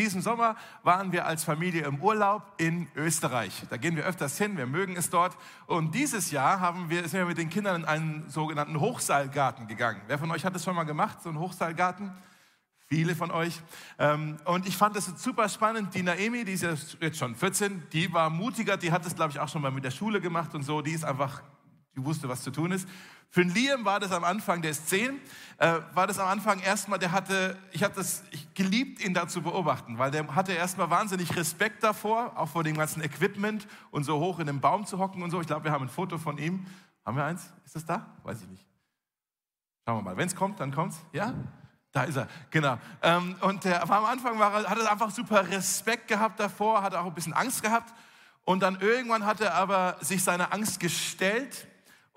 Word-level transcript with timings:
diesen 0.00 0.22
Sommer 0.22 0.56
waren 0.82 1.12
wir 1.12 1.26
als 1.26 1.44
Familie 1.44 1.84
im 1.84 2.00
Urlaub 2.00 2.42
in 2.56 2.88
Österreich. 2.96 3.64
Da 3.68 3.76
gehen 3.76 3.96
wir 3.96 4.04
öfters 4.04 4.38
hin, 4.38 4.56
wir 4.56 4.66
mögen 4.66 4.96
es 4.96 5.10
dort. 5.10 5.36
Und 5.66 5.94
dieses 5.94 6.30
Jahr 6.30 6.58
haben 6.60 6.88
wir, 6.88 7.02
sind 7.02 7.20
wir 7.20 7.26
mit 7.26 7.36
den 7.36 7.50
Kindern 7.50 7.82
in 7.82 7.84
einen 7.84 8.30
sogenannten 8.30 8.80
Hochseilgarten 8.80 9.68
gegangen. 9.68 10.00
Wer 10.06 10.18
von 10.18 10.30
euch 10.30 10.44
hat 10.46 10.54
das 10.54 10.64
schon 10.64 10.74
mal 10.74 10.84
gemacht, 10.84 11.22
so 11.22 11.28
einen 11.28 11.38
Hochseilgarten? 11.38 12.12
Viele 12.86 13.14
von 13.14 13.30
euch. 13.30 13.60
Ähm, 13.98 14.38
und 14.46 14.66
ich 14.66 14.76
fand 14.76 14.96
das 14.96 15.04
super 15.22 15.48
spannend. 15.50 15.94
Die 15.94 16.02
Naemi, 16.02 16.46
die 16.46 16.54
ist 16.54 16.62
jetzt 16.62 17.18
schon 17.18 17.36
14, 17.36 17.82
die 17.92 18.10
war 18.12 18.30
mutiger, 18.30 18.78
die 18.78 18.90
hat 18.90 19.04
das, 19.04 19.14
glaube 19.14 19.32
ich, 19.32 19.38
auch 19.38 19.48
schon 19.48 19.60
mal 19.60 19.70
mit 19.70 19.84
der 19.84 19.90
Schule 19.90 20.22
gemacht 20.22 20.54
und 20.54 20.62
so. 20.62 20.80
Die 20.80 20.92
ist 20.92 21.04
einfach, 21.04 21.42
die 21.94 22.02
wusste, 22.02 22.26
was 22.28 22.42
zu 22.42 22.50
tun 22.50 22.72
ist. 22.72 22.88
Für 23.32 23.42
Liam 23.42 23.84
war 23.84 24.00
das 24.00 24.10
am 24.10 24.24
Anfang, 24.24 24.60
der 24.60 24.72
ist 24.72 24.88
zehn, 24.88 25.20
äh, 25.58 25.78
war 25.94 26.08
das 26.08 26.18
am 26.18 26.26
Anfang 26.26 26.58
erstmal, 26.58 26.98
der 26.98 27.12
hatte, 27.12 27.56
ich 27.70 27.84
habe 27.84 27.94
das 27.94 28.24
ich 28.32 28.52
geliebt, 28.54 29.00
ihn 29.04 29.14
da 29.14 29.28
zu 29.28 29.40
beobachten, 29.40 29.98
weil 29.98 30.10
der 30.10 30.34
hatte 30.34 30.52
erstmal 30.52 30.90
wahnsinnig 30.90 31.36
Respekt 31.36 31.84
davor, 31.84 32.36
auch 32.36 32.48
vor 32.48 32.64
dem 32.64 32.76
ganzen 32.76 33.02
Equipment 33.02 33.68
und 33.92 34.02
so 34.02 34.18
hoch 34.18 34.40
in 34.40 34.48
einem 34.48 34.60
Baum 34.60 34.84
zu 34.84 34.98
hocken 34.98 35.22
und 35.22 35.30
so. 35.30 35.40
Ich 35.40 35.46
glaube, 35.46 35.64
wir 35.64 35.70
haben 35.70 35.84
ein 35.84 35.88
Foto 35.88 36.18
von 36.18 36.38
ihm. 36.38 36.66
Haben 37.06 37.16
wir 37.16 37.24
eins? 37.24 37.52
Ist 37.64 37.76
das 37.76 37.86
da? 37.86 38.18
Weiß 38.24 38.42
ich 38.42 38.48
nicht. 38.48 38.66
Schauen 39.86 39.98
wir 39.98 40.02
mal. 40.02 40.16
Wenn 40.16 40.26
es 40.26 40.34
kommt, 40.34 40.58
dann 40.58 40.74
kommt's. 40.74 40.98
Ja? 41.12 41.32
Da 41.92 42.02
ist 42.02 42.16
er, 42.16 42.26
genau. 42.50 42.78
Ähm, 43.02 43.36
und 43.42 43.62
der, 43.62 43.82
am 43.82 44.04
Anfang 44.04 44.40
war 44.40 44.52
hat 44.52 44.76
er 44.78 44.90
einfach 44.90 45.10
super 45.10 45.48
Respekt 45.48 46.08
gehabt 46.08 46.40
davor, 46.40 46.82
hat 46.82 46.96
auch 46.96 47.06
ein 47.06 47.14
bisschen 47.14 47.32
Angst 47.32 47.62
gehabt. 47.62 47.94
Und 48.44 48.64
dann 48.64 48.80
irgendwann 48.80 49.24
hat 49.24 49.40
er 49.40 49.54
aber 49.54 49.98
sich 50.00 50.24
seiner 50.24 50.52
Angst 50.52 50.80
gestellt 50.80 51.68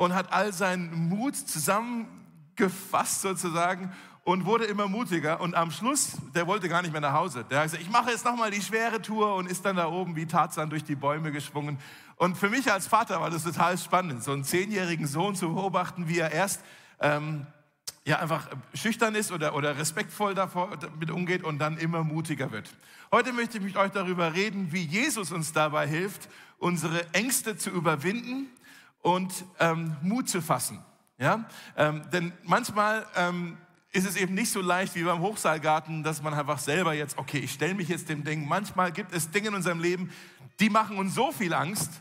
und 0.04 0.14
hat 0.14 0.32
all 0.32 0.54
seinen 0.54 1.10
Mut 1.10 1.36
zusammengefasst 1.36 3.22
sozusagen 3.22 3.92
und 4.24 4.46
wurde 4.46 4.66
immer 4.66 4.88
mutiger. 4.88 5.42
Und 5.42 5.56
am 5.56 5.72
Schluss, 5.72 6.18
der 6.34 6.48
wollte 6.48 6.70
gar 6.70 6.82
nicht 6.82 6.92
mehr 6.92 7.02
nach 7.02 7.14
Hause. 7.14 7.46
Der 7.50 7.60
hat 7.60 7.66
gesagt, 7.66 7.84
ich 7.84 7.90
mache 7.90 8.12
jetzt 8.12 8.26
nochmal 8.26 8.52
die 8.52 8.62
schwere 8.62 9.02
Tour 9.02 9.36
und 9.36 9.50
ist 9.50 9.66
dann 9.66 9.76
da 9.76 9.88
oben 9.88 10.16
wie 10.16 10.26
Tarzan 10.26 10.70
durch 10.70 10.84
die 10.84 10.96
Bäume 10.96 11.32
geschwungen. 11.32 11.78
Und 12.16 12.38
für 12.38 12.50
mich 12.50 12.72
als 12.72 12.88
Vater 12.88 13.20
war 13.20 13.30
das 13.30 13.44
total 13.44 13.78
spannend, 13.78 14.24
so 14.24 14.32
einen 14.32 14.44
zehnjährigen 14.44 15.08
Sohn 15.08 15.36
zu 15.36 15.54
beobachten, 15.54 16.08
wie 16.08 16.20
er 16.20 16.32
erst 16.32 16.62
ähm, 17.00 17.48
ja, 18.06 18.20
einfach 18.20 18.48
schüchtern 18.74 19.16
ist 19.16 19.32
oder, 19.32 19.56
oder 19.56 19.78
respektvoll 19.78 20.36
damit 20.36 21.12
umgeht 21.12 21.44
und 21.44 21.60
dann 21.60 21.78
immer 21.78 22.04
mutiger 22.04 22.52
wird. 22.52 22.70
Heute 23.12 23.34
möchte 23.34 23.58
ich 23.58 23.64
mit 23.64 23.78
euch 23.78 23.92
darüber 23.92 24.34
reden, 24.34 24.72
wie 24.72 24.84
Jesus 24.84 25.32
uns 25.32 25.54
dabei 25.54 25.88
hilft, 25.88 26.30
unsere 26.60 27.14
Ängste 27.14 27.58
zu 27.58 27.70
überwinden 27.70 28.48
und 29.04 29.46
ähm, 29.60 29.96
Mut 30.02 30.28
zu 30.28 30.42
fassen. 30.42 30.80
Ja? 31.20 31.46
Ähm, 31.78 32.02
denn 32.12 32.34
manchmal 32.44 33.06
ähm, 33.16 33.58
ist 33.92 34.08
es 34.08 34.16
eben 34.16 34.34
nicht 34.34 34.52
so 34.52 34.62
leicht 34.62 34.96
wie 34.96 35.04
beim 35.04 35.20
Hochseilgarten, 35.20 36.04
dass 36.04 36.24
man 36.24 36.34
einfach 36.34 36.58
selber 36.58 36.94
jetzt, 36.96 37.18
okay, 37.20 37.38
ich 37.38 37.52
stelle 37.52 37.76
mich 37.76 37.90
jetzt 37.90 38.10
dem 38.10 38.24
Ding. 38.24 38.48
Manchmal 38.48 38.92
gibt 38.92 39.14
es 39.14 39.30
Dinge 39.30 39.50
in 39.50 39.56
unserem 39.56 39.80
Leben, 39.80 40.10
die 40.60 40.70
machen 40.70 40.98
uns 40.98 41.14
so 41.14 41.32
viel 41.32 41.54
Angst, 41.54 41.92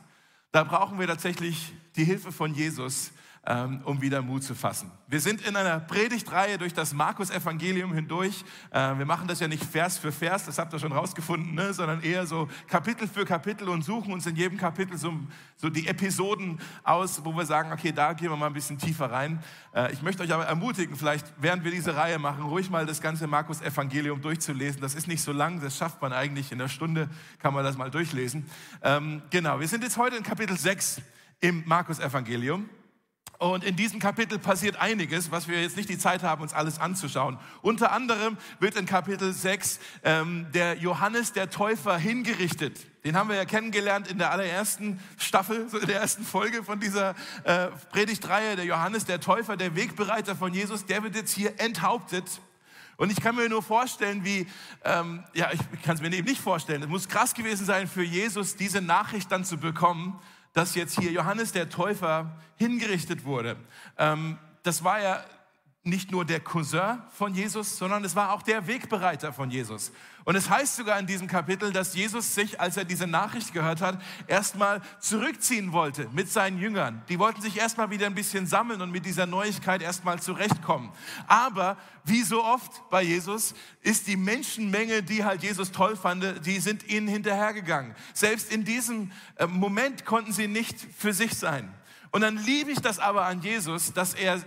da 0.53 0.65
brauchen 0.65 0.99
wir 0.99 1.07
tatsächlich 1.07 1.75
die 1.97 2.05
Hilfe 2.05 2.33
von 2.33 2.55
Jesus, 2.55 3.13
ähm, 3.45 3.81
um 3.85 4.01
wieder 4.01 4.23
Mut 4.23 4.45
zu 4.45 4.55
fassen. 4.55 4.91
Wir 5.09 5.21
sind 5.21 5.47
in 5.47 5.57
einer 5.57 5.81
Predigtreihe 5.81 6.59
durch 6.59 6.75
das 6.75 6.93
Markus-Evangelium 6.93 7.93
hindurch. 7.93 8.45
Äh, 8.71 8.99
wir 8.99 9.05
machen 9.05 9.27
das 9.27 9.41
ja 9.41 9.49
nicht 9.49 9.65
Vers 9.65 9.99
für 9.99 10.13
Vers, 10.13 10.47
das 10.47 10.59
habt 10.59 10.73
ihr 10.73 10.79
schon 10.79 10.93
rausgefunden, 10.93 11.55
ne? 11.55 11.75
sondern 11.75 12.03
eher 12.03 12.25
so 12.25 12.49
Kapitel 12.69 13.09
für 13.09 13.25
Kapitel 13.25 13.69
und 13.69 13.83
suchen 13.83 14.13
uns 14.13 14.27
in 14.27 14.37
jedem 14.37 14.59
Kapitel 14.59 14.97
so, 14.97 15.13
so 15.57 15.69
die 15.71 15.89
Episoden 15.89 16.61
aus, 16.85 17.25
wo 17.25 17.33
wir 17.33 17.45
sagen, 17.45 17.73
okay, 17.73 17.91
da 17.91 18.13
gehen 18.13 18.31
wir 18.31 18.37
mal 18.37 18.47
ein 18.47 18.53
bisschen 18.53 18.79
tiefer 18.79 19.11
rein. 19.11 19.43
Äh, 19.75 19.93
ich 19.93 20.03
möchte 20.03 20.23
euch 20.23 20.33
aber 20.33 20.47
ermutigen, 20.47 20.95
vielleicht 20.95 21.27
während 21.37 21.65
wir 21.65 21.73
diese 21.73 21.97
Reihe 21.97 22.21
machen, 22.21 22.45
ruhig 22.45 22.71
mal 22.71 22.87
das 22.87 23.01
ganze 23.01 23.27
Markus-Evangelium 23.27 24.23
durchzulesen. 24.23 24.81
Das 24.81 24.95
ist 24.95 25.09
nicht 25.09 25.23
so 25.23 25.33
lang, 25.33 25.61
das 25.61 25.77
schafft 25.77 26.01
man 26.01 26.13
eigentlich 26.13 26.53
in 26.53 26.61
einer 26.61 26.69
Stunde, 26.69 27.09
kann 27.41 27.53
man 27.55 27.65
das 27.65 27.77
mal 27.77 27.91
durchlesen. 27.91 28.47
Ähm, 28.83 29.23
genau, 29.31 29.59
wir 29.59 29.67
sind 29.67 29.83
jetzt 29.83 29.97
heute 29.97 30.15
in 30.15 30.23
Kapitel 30.23 30.57
6 30.57 31.03
im 31.41 31.65
Markus-Evangelium. 31.67 32.69
Und 33.43 33.65
in 33.65 33.75
diesem 33.75 33.99
Kapitel 33.99 34.39
passiert 34.39 34.77
einiges, 34.77 35.33
was 35.33 35.49
wir 35.49 35.61
jetzt 35.61 35.77
nicht 35.77 35.89
die 35.89 35.99
Zeit 35.99 36.23
haben, 36.23 36.43
uns 36.43 36.53
alles 36.53 36.79
anzuschauen. 36.79 37.41
Unter 37.61 37.91
anderem 37.91 38.37
wird 38.61 38.77
in 38.77 38.87
Kapitel 38.87 39.33
6 39.33 39.81
ähm, 40.05 40.47
der 40.55 40.77
Johannes 40.77 41.33
der 41.33 41.51
Täufer 41.51 41.99
hingerichtet. 41.99 42.79
Den 43.05 43.17
haben 43.17 43.29
wir 43.29 43.35
ja 43.35 43.45
kennengelernt 43.45 44.07
in 44.07 44.19
der 44.19 44.31
allerersten 44.31 45.01
Staffel, 45.19 45.69
so 45.69 45.79
in 45.79 45.89
der 45.89 46.01
ersten 46.01 46.23
Folge 46.23 46.63
von 46.63 46.79
dieser 46.79 47.17
äh, 47.43 47.67
Predigtreihe. 47.91 48.55
Der 48.55 48.65
Johannes 48.65 49.07
der 49.07 49.19
Täufer, 49.19 49.57
der 49.57 49.75
Wegbereiter 49.75 50.37
von 50.37 50.55
Jesus, 50.55 50.87
der 50.87 51.03
wird 51.03 51.17
jetzt 51.17 51.35
hier 51.35 51.59
enthauptet. 51.59 52.41
Und 52.97 53.11
ich 53.11 53.21
kann 53.21 53.35
mir 53.35 53.49
nur 53.49 53.65
vorstellen, 53.65 54.25
wie, 54.25 54.47
ähm, 54.85 55.25
ja, 55.35 55.51
ich 55.51 55.83
kann 55.83 55.97
es 55.97 56.01
mir 56.01 56.13
eben 56.13 56.29
nicht 56.29 56.41
vorstellen. 56.41 56.85
Es 56.85 56.89
muss 56.89 57.09
krass 57.09 57.35
gewesen 57.35 57.67
sein 57.67 57.89
für 57.89 58.05
Jesus, 58.05 58.55
diese 58.55 58.81
Nachricht 58.81 59.33
dann 59.33 59.45
zu 59.45 59.57
bekommen 59.57 60.21
dass 60.53 60.75
jetzt 60.75 60.99
hier 60.99 61.11
Johannes 61.11 61.53
der 61.53 61.69
Täufer 61.69 62.31
hingerichtet 62.57 63.25
wurde. 63.25 63.57
Ähm, 63.99 64.39
das 64.63 64.85
war 64.85 65.01
ja 65.01 65.25
nicht 65.85 66.13
nur 66.13 66.25
der 66.25 66.39
Cousin 66.39 67.03
von 67.11 67.35
Jesus, 67.35 67.77
sondern 67.77 68.05
es 68.05 68.15
war 68.15 68.33
auch 68.33 68.43
der 68.43 68.69
Wegbereiter 68.69 69.33
von 69.33 69.51
Jesus. 69.51 69.91
Und 70.25 70.37
es 70.37 70.49
heißt 70.49 70.77
sogar 70.77 70.97
in 71.01 71.09
diesem 71.09 71.27
Kapitel, 71.27 71.73
dass 71.73 71.97
Jesus 71.97 72.37
sich, 72.37 72.61
als 72.61 72.77
er 72.77 72.85
diese 72.85 73.09
Nachricht 73.09 73.53
gehört 73.53 73.81
hat, 73.81 74.01
erstmal 74.29 74.81
zurückziehen 75.01 75.73
wollte 75.73 76.09
mit 76.13 76.31
seinen 76.31 76.61
Jüngern. 76.61 77.03
Die 77.09 77.19
wollten 77.19 77.43
sich 77.43 77.57
erstmal 77.57 77.91
wieder 77.91 78.07
ein 78.07 78.15
bisschen 78.15 78.47
sammeln 78.47 78.81
und 78.81 78.93
mit 78.93 79.05
dieser 79.05 79.27
Neuigkeit 79.27 79.83
erstmal 79.83 80.23
zurechtkommen. 80.23 80.93
Aber 81.27 81.77
wie 82.05 82.23
so 82.23 82.45
oft 82.45 82.89
bei 82.89 83.03
Jesus 83.03 83.53
ist 83.81 84.07
die 84.07 84.17
Menschenmenge, 84.17 85.03
die 85.03 85.25
halt 85.25 85.43
Jesus 85.43 85.73
toll 85.73 85.97
fand, 85.97 86.47
die 86.47 86.61
sind 86.61 86.89
ihnen 86.89 87.09
hinterhergegangen. 87.09 87.97
Selbst 88.15 88.53
in 88.53 88.65
diesem 88.65 89.11
äh, 89.35 89.49
Moment 89.49 90.05
konnten 90.05 90.33
sie 90.33 90.47
nicht 90.47 90.79
für 90.97 91.13
sich 91.13 91.35
sein. 91.35 91.75
Und 92.13 92.21
dann 92.21 92.37
liebe 92.37 92.71
ich 92.71 92.81
das 92.81 93.01
aber 93.01 93.25
an 93.25 93.43
Jesus, 93.43 93.93
dass 93.93 94.15
er 94.15 94.41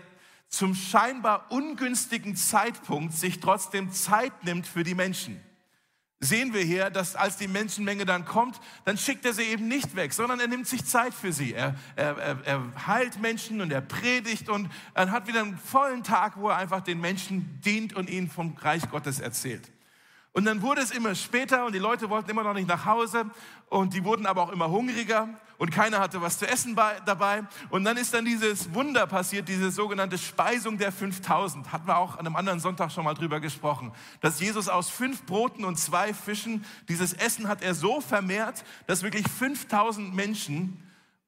zum 0.50 0.76
scheinbar 0.76 1.52
ungünstigen 1.52 2.36
Zeitpunkt 2.36 3.14
sich 3.14 3.40
trotzdem 3.40 3.92
Zeit 3.92 4.44
nimmt 4.44 4.68
für 4.68 4.84
die 4.84 4.96
Menschen. 4.96 5.40
Sehen 6.22 6.54
wir 6.54 6.62
hier, 6.62 6.90
dass 6.90 7.16
als 7.16 7.38
die 7.38 7.48
Menschenmenge 7.48 8.06
dann 8.06 8.24
kommt, 8.24 8.60
dann 8.86 8.98
schickt 8.98 9.26
er 9.26 9.34
sie 9.34 9.44
eben 9.44 9.68
nicht 9.68 9.96
weg, 9.96 10.14
sondern 10.14 10.40
er 10.40 10.48
nimmt 10.48 10.66
sich 10.66 10.86
Zeit 10.86 11.14
für 11.14 11.34
sie. 11.34 11.54
Er, 11.54 11.76
er, 11.96 12.18
er, 12.46 12.88
heilt 12.88 13.20
Menschen 13.20 13.60
und 13.60 13.72
er 13.72 13.82
predigt 13.82 14.50
und 14.50 14.70
er 14.94 15.12
hat 15.12 15.28
wieder 15.28 15.42
einen 15.42 15.58
vollen 15.58 16.04
Tag, 16.04 16.38
wo 16.38 16.50
er 16.50 16.56
einfach 16.56 16.82
den 16.82 17.02
Menschen 17.02 17.60
dient 17.66 17.94
und 17.94 18.10
ihnen 18.10 18.30
vom 18.30 18.56
Reich 18.58 18.90
Gottes 18.90 19.20
erzählt. 19.20 19.70
Und 20.32 20.46
dann 20.46 20.62
wurde 20.62 20.82
es 20.82 20.92
immer 20.92 21.16
später 21.16 21.66
und 21.66 21.76
die 21.76 21.80
Leute 21.80 22.10
wollten 22.10 22.30
immer 22.30 22.44
noch 22.44 22.54
nicht 22.54 22.68
nach 22.68 22.86
Hause 22.86 23.30
und 23.68 23.94
die 23.94 24.04
wurden 24.04 24.26
aber 24.26 24.42
auch 24.44 24.52
immer 24.52 24.70
hungriger 24.70 25.30
und 25.58 25.72
keiner 25.72 26.00
hatte 26.00 26.22
was 26.22 26.40
zu 26.40 26.48
essen 26.48 26.76
bei, 26.76 27.00
dabei. 27.06 27.44
Und 27.70 27.84
dann 27.84 27.98
ist 27.98 28.14
dann 28.14 28.26
dieses 28.26 28.74
Wunder 28.74 29.08
passiert, 29.08 29.48
diese 29.48 29.72
sogenannte 29.72 30.18
Speisung 30.18 30.78
der 30.78 30.92
5000. 30.92 31.72
Hatten 31.72 31.88
wir 31.88 31.98
auch 31.98 32.14
an 32.18 32.26
einem 32.26 32.36
anderen 32.36 32.60
Sonntag 32.60 32.92
schon 32.92 33.06
mal 33.06 33.14
drüber 33.14 33.40
gesprochen, 33.40 33.92
dass 34.22 34.40
Jesus 34.40 34.70
aus 34.70 34.90
fünf 34.90 35.24
Broten 35.26 35.66
und 35.66 35.78
zwei 35.78 36.14
Fischen, 36.14 36.66
dieses 36.90 37.14
Essen 37.14 37.48
hat 37.48 37.62
er 37.62 37.74
so 37.74 38.02
vermehrt, 38.02 38.64
dass 38.88 39.04
wirklich 39.04 39.28
5000 39.30 40.14
Menschen 40.14 40.82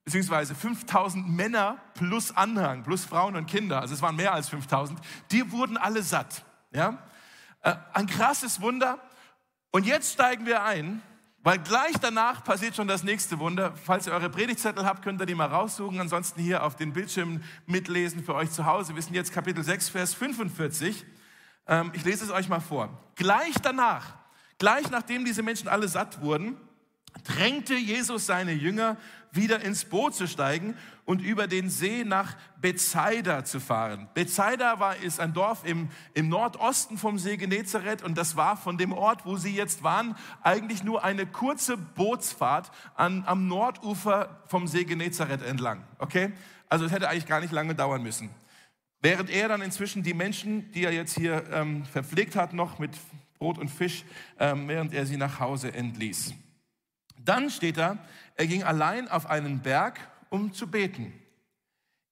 beziehungsweise 0.07 0.55
5000 0.55 1.27
Männer 1.27 1.79
plus 1.93 2.31
Anhang, 2.31 2.83
plus 2.83 3.03
Frauen 3.03 3.35
und 3.35 3.45
Kinder, 3.45 3.81
also 3.81 3.93
es 3.93 4.01
waren 4.01 4.15
mehr 4.15 4.33
als 4.33 4.47
5000, 4.47 4.97
die 5.31 5.51
wurden 5.51 5.75
alle 5.75 6.01
satt. 6.01 6.45
Ja? 6.71 6.97
Äh, 7.61 7.75
ein 7.93 8.07
krasses 8.07 8.61
Wunder. 8.61 8.99
Und 9.71 9.85
jetzt 9.85 10.13
steigen 10.13 10.45
wir 10.45 10.63
ein, 10.63 11.01
weil 11.47 11.59
gleich 11.59 11.95
danach 12.01 12.43
passiert 12.43 12.75
schon 12.75 12.89
das 12.89 13.03
nächste 13.03 13.39
Wunder. 13.39 13.73
Falls 13.85 14.05
ihr 14.05 14.11
eure 14.11 14.29
Predigtzettel 14.29 14.83
habt, 14.85 15.01
könnt 15.01 15.21
ihr 15.21 15.25
die 15.25 15.33
mal 15.33 15.45
raussuchen. 15.45 15.97
Ansonsten 16.01 16.41
hier 16.41 16.61
auf 16.61 16.75
den 16.75 16.91
Bildschirmen 16.91 17.41
mitlesen 17.65 18.21
für 18.21 18.35
euch 18.35 18.51
zu 18.51 18.65
Hause. 18.65 18.95
Wir 18.95 19.01
sind 19.01 19.13
jetzt 19.13 19.31
Kapitel 19.31 19.63
6, 19.63 19.87
Vers 19.87 20.13
45. 20.13 21.05
Ähm, 21.65 21.91
ich 21.93 22.03
lese 22.03 22.25
es 22.25 22.31
euch 22.31 22.49
mal 22.49 22.59
vor. 22.59 22.89
Gleich 23.15 23.53
danach, 23.63 24.17
gleich 24.57 24.91
nachdem 24.91 25.23
diese 25.23 25.41
Menschen 25.41 25.69
alle 25.69 25.87
satt 25.87 26.19
wurden, 26.19 26.57
drängte 27.23 27.75
Jesus 27.75 28.25
seine 28.25 28.51
Jünger 28.51 28.97
wieder 29.31 29.61
ins 29.61 29.85
Boot 29.85 30.15
zu 30.15 30.27
steigen 30.27 30.75
und 31.07 31.21
über 31.21 31.47
den 31.47 31.69
See 31.69 32.03
nach 32.03 32.35
Bethsaida 32.59 33.45
zu 33.45 33.61
fahren. 33.61 34.09
Bethsaida 34.13 34.79
war, 34.79 34.97
ist 34.97 35.21
ein 35.21 35.33
Dorf 35.33 35.65
im, 35.65 35.89
im 36.13 36.27
Nordosten 36.27 36.97
vom 36.97 37.17
See 37.17 37.37
Genezareth 37.37 38.03
und 38.03 38.17
das 38.17 38.35
war 38.35 38.57
von 38.57 38.77
dem 38.77 38.91
Ort, 38.91 39.25
wo 39.25 39.37
sie 39.37 39.55
jetzt 39.55 39.83
waren, 39.83 40.15
eigentlich 40.43 40.83
nur 40.83 41.05
eine 41.05 41.25
kurze 41.25 41.77
Bootsfahrt 41.77 42.71
an, 42.93 43.23
am 43.25 43.47
Nordufer 43.47 44.41
vom 44.47 44.67
See 44.67 44.83
Genezareth 44.83 45.41
entlang. 45.43 45.83
Okay? 45.97 46.33
Also 46.67 46.83
es 46.83 46.91
hätte 46.91 47.07
eigentlich 47.07 47.25
gar 47.25 47.39
nicht 47.39 47.53
lange 47.53 47.73
dauern 47.73 48.03
müssen. 48.03 48.29
Während 49.01 49.29
er 49.29 49.47
dann 49.47 49.61
inzwischen 49.61 50.03
die 50.03 50.13
Menschen, 50.13 50.69
die 50.73 50.83
er 50.83 50.91
jetzt 50.91 51.17
hier 51.17 51.45
ähm, 51.53 51.85
verpflegt 51.85 52.35
hat, 52.35 52.51
noch 52.51 52.79
mit 52.79 52.91
Brot 53.39 53.57
und 53.57 53.69
Fisch, 53.69 54.03
ähm, 54.39 54.67
während 54.67 54.93
er 54.93 55.05
sie 55.05 55.15
nach 55.15 55.39
Hause 55.39 55.73
entließ. 55.73 56.33
Dann 57.17 57.49
steht 57.49 57.77
da, 57.77 57.97
er 58.35 58.47
ging 58.47 58.63
allein 58.63 59.07
auf 59.07 59.25
einen 59.27 59.61
Berg, 59.61 59.99
um 60.29 60.53
zu 60.53 60.67
beten. 60.67 61.13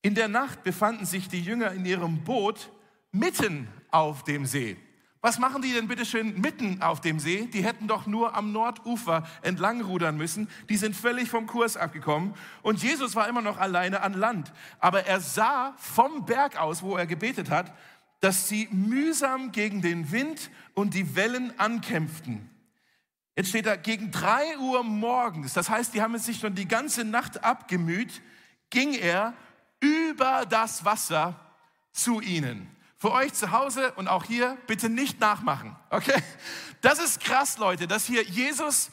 In 0.02 0.16
der 0.16 0.28
Nacht 0.28 0.64
befanden 0.64 1.06
sich 1.06 1.30
die 1.30 1.42
Jünger 1.42 1.72
in 1.72 1.86
ihrem 1.86 2.24
Boot 2.24 2.72
mitten 3.12 3.68
auf 3.92 4.24
dem 4.24 4.46
See. 4.46 4.78
Was 5.26 5.40
machen 5.40 5.64
die 5.64 5.74
denn 5.74 5.88
bitte 5.88 6.06
schön 6.06 6.40
mitten 6.40 6.84
auf 6.84 7.02
dem 7.02 7.20
See? 7.20 7.48
Die 7.48 7.64
hätten 7.64 7.88
doch 7.88 8.06
nur 8.06 8.36
am 8.36 8.52
Nordufer 8.52 9.28
entlang 9.42 9.82
rudern 9.82 10.18
müssen. 10.18 10.48
Die 10.70 10.78
sind 10.78 10.96
völlig 10.96 11.30
vom 11.30 11.48
Kurs 11.48 11.78
abgekommen. 11.78 12.36
Und 12.62 12.84
Jesus 12.84 13.16
war 13.16 13.28
immer 13.28 13.42
noch 13.42 13.58
alleine 13.58 14.02
an 14.02 14.14
Land. 14.14 14.54
Aber 14.78 15.08
er 15.08 15.20
sah 15.20 15.74
vom 15.78 16.26
Berg 16.26 16.62
aus, 16.62 16.84
wo 16.84 16.96
er 16.96 17.08
gebetet 17.08 17.50
hat, 17.50 17.74
dass 18.20 18.48
sie 18.48 18.68
mühsam 18.72 19.52
gegen 19.52 19.82
den 19.82 20.12
Wind 20.12 20.52
und 20.76 20.94
die 20.94 21.16
Wellen 21.16 21.60
ankämpften. 21.60 22.48
Jetzt 23.36 23.50
steht 23.50 23.66
da, 23.66 23.76
gegen 23.76 24.12
drei 24.12 24.58
Uhr 24.58 24.84
morgens, 24.84 25.54
das 25.54 25.70
heißt, 25.70 25.94
die 25.94 26.02
haben 26.02 26.16
es 26.16 26.26
sich 26.26 26.40
schon 26.40 26.56
die 26.56 26.68
ganze 26.68 27.04
Nacht 27.04 27.44
abgemüht, 27.44 28.22
ging 28.70 28.94
er 28.94 29.34
über 29.82 30.46
das 30.46 30.86
Wasser 30.86 31.40
zu 31.92 32.22
ihnen. 32.22 32.70
Für 32.98 33.12
euch 33.12 33.34
zu 33.34 33.52
Hause 33.52 33.92
und 33.94 34.08
auch 34.08 34.24
hier 34.24 34.58
bitte 34.68 34.90
nicht 34.90 35.20
nachmachen. 35.20 35.76
Okay? 35.90 36.22
Das 36.82 37.00
ist 37.00 37.20
krass, 37.20 37.58
Leute, 37.58 37.88
dass 37.88 38.06
hier 38.06 38.24
Jesus, 38.24 38.90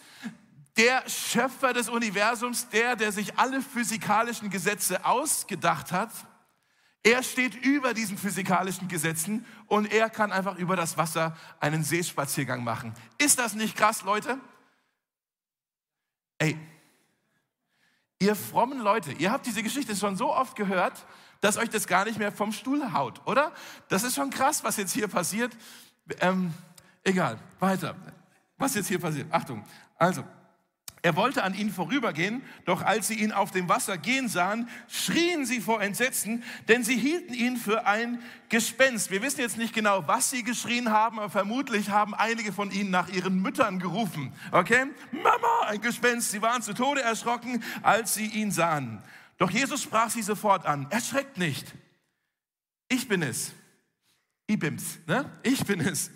der 0.77 1.09
Schöpfer 1.09 1.73
des 1.73 1.89
Universums, 1.89 2.69
der, 2.69 2.97
der 2.97 3.13
sich 3.13 3.39
alle 3.39 3.63
physikalischen 3.63 4.51
Gesetze 4.51 5.05
ausgedacht 5.05 5.93
hat, 5.93 6.11
er 7.03 7.23
steht 7.23 7.55
über 7.55 7.95
diesen 7.95 8.17
physikalischen 8.17 8.87
Gesetzen 8.87 9.45
und 9.67 9.93
er 9.93 10.09
kann 10.09 10.31
einfach 10.31 10.57
über 10.57 10.77
das 10.77 10.97
Wasser 10.97 11.37
einen 11.59 11.83
Seespaziergang 11.83 12.63
machen. 12.63 12.95
Ist 13.19 13.39
das 13.39 13.55
nicht 13.55 13.77
krass, 13.77 14.03
Leute? 14.03 14.39
Ey, 16.39 16.57
ihr 18.21 18.37
frommen 18.37 18.79
Leute, 18.79 19.13
ihr 19.13 19.33
habt 19.33 19.47
diese 19.47 19.65
Geschichte 19.65 19.97
schon 19.97 20.17
so 20.17 20.33
oft 20.33 20.55
gehört, 20.55 21.05
dass 21.41 21.57
euch 21.57 21.71
das 21.71 21.89
gar 21.89 22.05
nicht 22.05 22.19
mehr 22.19 22.31
vom 22.31 22.53
Stuhl 22.53 22.93
haut, 22.93 23.21
oder? 23.27 23.53
Das 23.89 24.05
ist 24.05 24.15
schon 24.15 24.31
krass, 24.31 24.63
was 24.63 24.77
jetzt 24.77 24.93
hier 24.93 25.09
passiert. 25.09 25.57
Ähm, 26.21 26.55
egal, 27.03 27.39
weiter. 27.59 27.97
Was 28.59 28.77
jetzt 28.77 28.87
hier 28.87 29.01
passiert? 29.01 29.27
Achtung. 29.33 29.65
Also, 29.97 30.25
er 31.05 31.17
wollte 31.17 31.43
an 31.43 31.55
ihnen 31.55 31.73
vorübergehen, 31.73 32.43
doch 32.65 32.81
als 32.83 33.09
sie 33.09 33.15
ihn 33.15 33.33
auf 33.33 33.51
dem 33.51 33.69
Wasser 33.69 33.99
gehen 33.99 34.29
sahen, 34.29 34.69
schrien 34.89 35.45
sie 35.45 35.61
vor 35.61 35.83
Entsetzen, 35.83 36.45
denn 36.69 36.85
sie 36.85 36.97
hielten 36.97 37.35
ihn 37.35 37.57
für 37.57 37.87
ein 37.87 38.23
Gespenst. 38.49 39.11
Wir 39.11 39.21
wissen 39.21 39.41
jetzt 39.41 39.59
nicht 39.59 39.75
genau, 39.75 40.07
was 40.07 40.31
sie 40.31 40.45
geschrien 40.45 40.91
haben, 40.91 41.19
aber 41.19 41.29
vermutlich 41.29 41.91
haben 41.91 42.15
einige 42.15 42.53
von 42.53 42.71
ihnen 42.71 42.91
nach 42.91 43.09
ihren 43.09 43.43
Müttern 43.43 43.81
gerufen. 43.81 44.33
Okay? 44.53 44.87
Mama, 45.11 45.67
ein 45.67 45.81
Gespenst. 45.81 46.31
Sie 46.31 46.41
waren 46.41 46.63
zu 46.63 46.73
Tode 46.73 47.03
erschrocken, 47.03 47.65
als 47.83 48.15
sie 48.15 48.27
ihn 48.27 48.53
sahen. 48.53 49.03
Doch 49.39 49.51
Jesus 49.51 49.83
sprach 49.83 50.09
sie 50.09 50.23
sofort 50.23 50.67
an. 50.67 50.87
Erschreckt 50.91 51.37
nicht. 51.37 51.75
Ich 52.89 53.09
bin 53.09 53.23
es. 53.23 53.53
Ibims, 54.47 54.99
ne? 55.09 55.29
Ich 55.43 55.65
bin 55.65 55.81
es. 55.81 56.13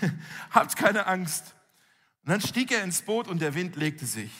Habt 0.50 0.76
keine 0.76 1.06
Angst. 1.06 1.54
Und 2.28 2.32
dann 2.32 2.40
stieg 2.42 2.70
er 2.72 2.84
ins 2.84 3.00
Boot 3.00 3.26
und 3.26 3.40
der 3.40 3.54
Wind 3.54 3.74
legte 3.76 4.04
sich. 4.04 4.30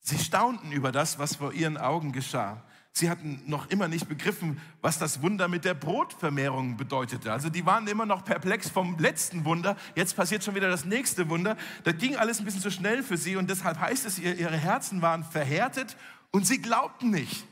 Sie 0.00 0.18
staunten 0.18 0.72
über 0.72 0.90
das, 0.90 1.20
was 1.20 1.36
vor 1.36 1.52
ihren 1.52 1.78
Augen 1.78 2.10
geschah. 2.10 2.64
Sie 2.90 3.08
hatten 3.08 3.40
noch 3.46 3.70
immer 3.70 3.86
nicht 3.86 4.08
begriffen, 4.08 4.60
was 4.80 4.98
das 4.98 5.22
Wunder 5.22 5.46
mit 5.46 5.64
der 5.64 5.74
Brotvermehrung 5.74 6.76
bedeutete. 6.76 7.30
Also 7.30 7.48
die 7.48 7.64
waren 7.64 7.86
immer 7.86 8.06
noch 8.06 8.24
perplex 8.24 8.68
vom 8.68 8.98
letzten 8.98 9.44
Wunder. 9.44 9.76
Jetzt 9.94 10.16
passiert 10.16 10.42
schon 10.42 10.56
wieder 10.56 10.68
das 10.68 10.84
nächste 10.84 11.28
Wunder. 11.28 11.56
Das 11.84 11.96
ging 11.96 12.16
alles 12.16 12.40
ein 12.40 12.44
bisschen 12.44 12.60
zu 12.60 12.72
schnell 12.72 13.04
für 13.04 13.16
sie 13.16 13.36
und 13.36 13.48
deshalb 13.48 13.78
heißt 13.78 14.04
es, 14.04 14.18
ihre 14.18 14.56
Herzen 14.56 15.00
waren 15.00 15.22
verhärtet 15.22 15.96
und 16.32 16.44
sie 16.44 16.60
glaubten 16.60 17.10
nicht. 17.10 17.46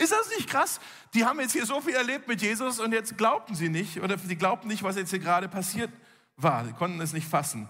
Ist 0.00 0.12
das 0.12 0.30
nicht 0.36 0.48
krass? 0.48 0.78
Die 1.12 1.24
haben 1.24 1.40
jetzt 1.40 1.54
hier 1.54 1.66
so 1.66 1.80
viel 1.80 1.94
erlebt 1.94 2.28
mit 2.28 2.40
Jesus 2.40 2.78
und 2.78 2.92
jetzt 2.92 3.18
glaubten 3.18 3.56
sie 3.56 3.68
nicht 3.68 4.00
oder 4.00 4.16
sie 4.16 4.36
glaubten 4.36 4.68
nicht, 4.68 4.84
was 4.84 4.94
jetzt 4.94 5.10
hier 5.10 5.18
gerade 5.18 5.48
passiert 5.48 5.90
war. 6.36 6.64
Sie 6.64 6.72
konnten 6.72 7.00
es 7.00 7.12
nicht 7.12 7.26
fassen. 7.26 7.68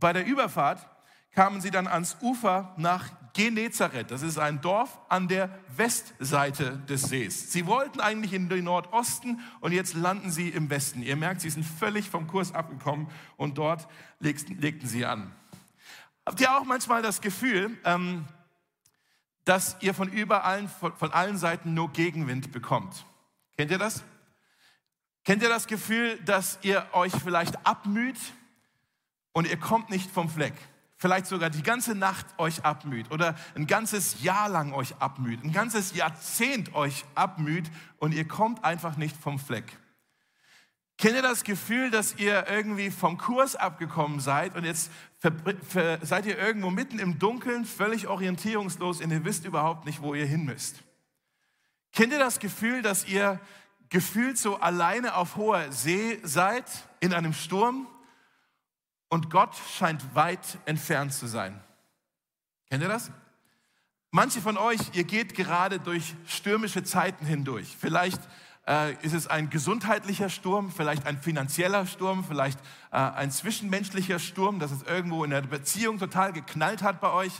Bei 0.00 0.12
der 0.12 0.26
Überfahrt 0.26 0.86
kamen 1.32 1.60
sie 1.60 1.70
dann 1.70 1.86
ans 1.86 2.16
Ufer 2.20 2.74
nach 2.76 3.10
Genezareth. 3.32 4.10
Das 4.10 4.22
ist 4.22 4.38
ein 4.38 4.60
Dorf 4.60 4.98
an 5.08 5.28
der 5.28 5.50
Westseite 5.76 6.78
des 6.88 7.02
Sees. 7.02 7.52
Sie 7.52 7.66
wollten 7.66 8.00
eigentlich 8.00 8.32
in 8.32 8.48
den 8.48 8.64
Nordosten 8.64 9.40
und 9.60 9.72
jetzt 9.72 9.94
landen 9.94 10.30
sie 10.30 10.48
im 10.48 10.70
Westen. 10.70 11.02
Ihr 11.02 11.16
merkt, 11.16 11.40
sie 11.40 11.50
sind 11.50 11.64
völlig 11.64 12.10
vom 12.10 12.26
Kurs 12.26 12.52
abgekommen 12.52 13.08
und 13.36 13.58
dort 13.58 13.86
legten 14.18 14.88
sie 14.88 15.06
an. 15.06 15.32
Habt 16.26 16.40
ihr 16.40 16.56
auch 16.56 16.64
manchmal 16.64 17.02
das 17.02 17.20
Gefühl, 17.20 17.78
ähm, 17.84 18.24
dass 19.44 19.76
ihr 19.80 19.94
von 19.94 20.08
überall, 20.10 20.68
von, 20.68 20.92
von 20.94 21.12
allen 21.12 21.38
Seiten 21.38 21.72
nur 21.72 21.92
Gegenwind 21.92 22.52
bekommt. 22.52 23.06
Kennt 23.56 23.70
ihr 23.70 23.78
das? 23.78 24.02
Kennt 25.24 25.42
ihr 25.42 25.48
das 25.48 25.66
Gefühl, 25.66 26.18
dass 26.24 26.58
ihr 26.62 26.86
euch 26.92 27.12
vielleicht 27.12 27.66
abmüht 27.66 28.18
und 29.32 29.46
ihr 29.48 29.58
kommt 29.58 29.90
nicht 29.90 30.10
vom 30.10 30.28
Fleck? 30.28 30.54
Vielleicht 30.96 31.26
sogar 31.26 31.48
die 31.48 31.62
ganze 31.62 31.94
Nacht 31.94 32.26
euch 32.38 32.64
abmüht 32.64 33.12
oder 33.12 33.36
ein 33.54 33.68
ganzes 33.68 34.20
Jahr 34.22 34.48
lang 34.48 34.72
euch 34.72 34.96
abmüht, 34.98 35.44
ein 35.44 35.52
ganzes 35.52 35.94
Jahrzehnt 35.94 36.74
euch 36.74 37.04
abmüht 37.14 37.70
und 37.98 38.12
ihr 38.12 38.26
kommt 38.26 38.64
einfach 38.64 38.96
nicht 38.96 39.16
vom 39.16 39.38
Fleck. 39.38 39.78
Kennt 40.96 41.14
ihr 41.14 41.22
das 41.22 41.44
Gefühl, 41.44 41.92
dass 41.92 42.16
ihr 42.16 42.48
irgendwie 42.48 42.90
vom 42.90 43.18
Kurs 43.18 43.54
abgekommen 43.54 44.18
seid 44.18 44.56
und 44.56 44.64
jetzt 44.64 44.90
seid 46.02 46.26
ihr 46.26 46.36
irgendwo 46.36 46.70
mitten 46.70 46.98
im 46.98 47.20
Dunkeln, 47.20 47.64
völlig 47.64 48.08
orientierungslos 48.08 49.00
und 49.00 49.12
ihr 49.12 49.24
wisst 49.24 49.44
überhaupt 49.44 49.86
nicht, 49.86 50.02
wo 50.02 50.14
ihr 50.14 50.26
hin 50.26 50.44
müsst? 50.44 50.82
Kennt 51.92 52.12
ihr 52.12 52.18
das 52.18 52.40
Gefühl, 52.40 52.82
dass 52.82 53.06
ihr 53.06 53.38
gefühlt 53.88 54.36
so 54.36 54.56
alleine 54.56 55.14
auf 55.14 55.36
hoher 55.36 55.70
See 55.70 56.18
seid 56.24 56.64
in 56.98 57.14
einem 57.14 57.32
Sturm 57.32 57.86
und 59.08 59.30
Gott 59.30 59.56
scheint 59.76 60.14
weit 60.14 60.58
entfernt 60.64 61.12
zu 61.12 61.26
sein? 61.26 61.58
Kennt 62.70 62.82
ihr 62.82 62.88
das? 62.88 63.10
Manche 64.10 64.40
von 64.40 64.56
euch, 64.56 64.80
ihr 64.94 65.04
geht 65.04 65.34
gerade 65.34 65.80
durch 65.80 66.14
stürmische 66.26 66.82
Zeiten 66.82 67.26
hindurch. 67.26 67.76
Vielleicht 67.78 68.20
äh, 68.66 68.94
ist 69.02 69.14
es 69.14 69.26
ein 69.26 69.50
gesundheitlicher 69.50 70.28
Sturm, 70.28 70.70
vielleicht 70.70 71.06
ein 71.06 71.18
finanzieller 71.18 71.86
Sturm, 71.86 72.24
vielleicht 72.24 72.58
äh, 72.90 72.96
ein 72.96 73.30
zwischenmenschlicher 73.30 74.18
Sturm, 74.18 74.60
dass 74.60 74.70
es 74.70 74.82
irgendwo 74.82 75.24
in 75.24 75.30
der 75.30 75.42
Beziehung 75.42 75.98
total 75.98 76.32
geknallt 76.32 76.82
hat 76.82 77.00
bei 77.00 77.12
euch. 77.12 77.32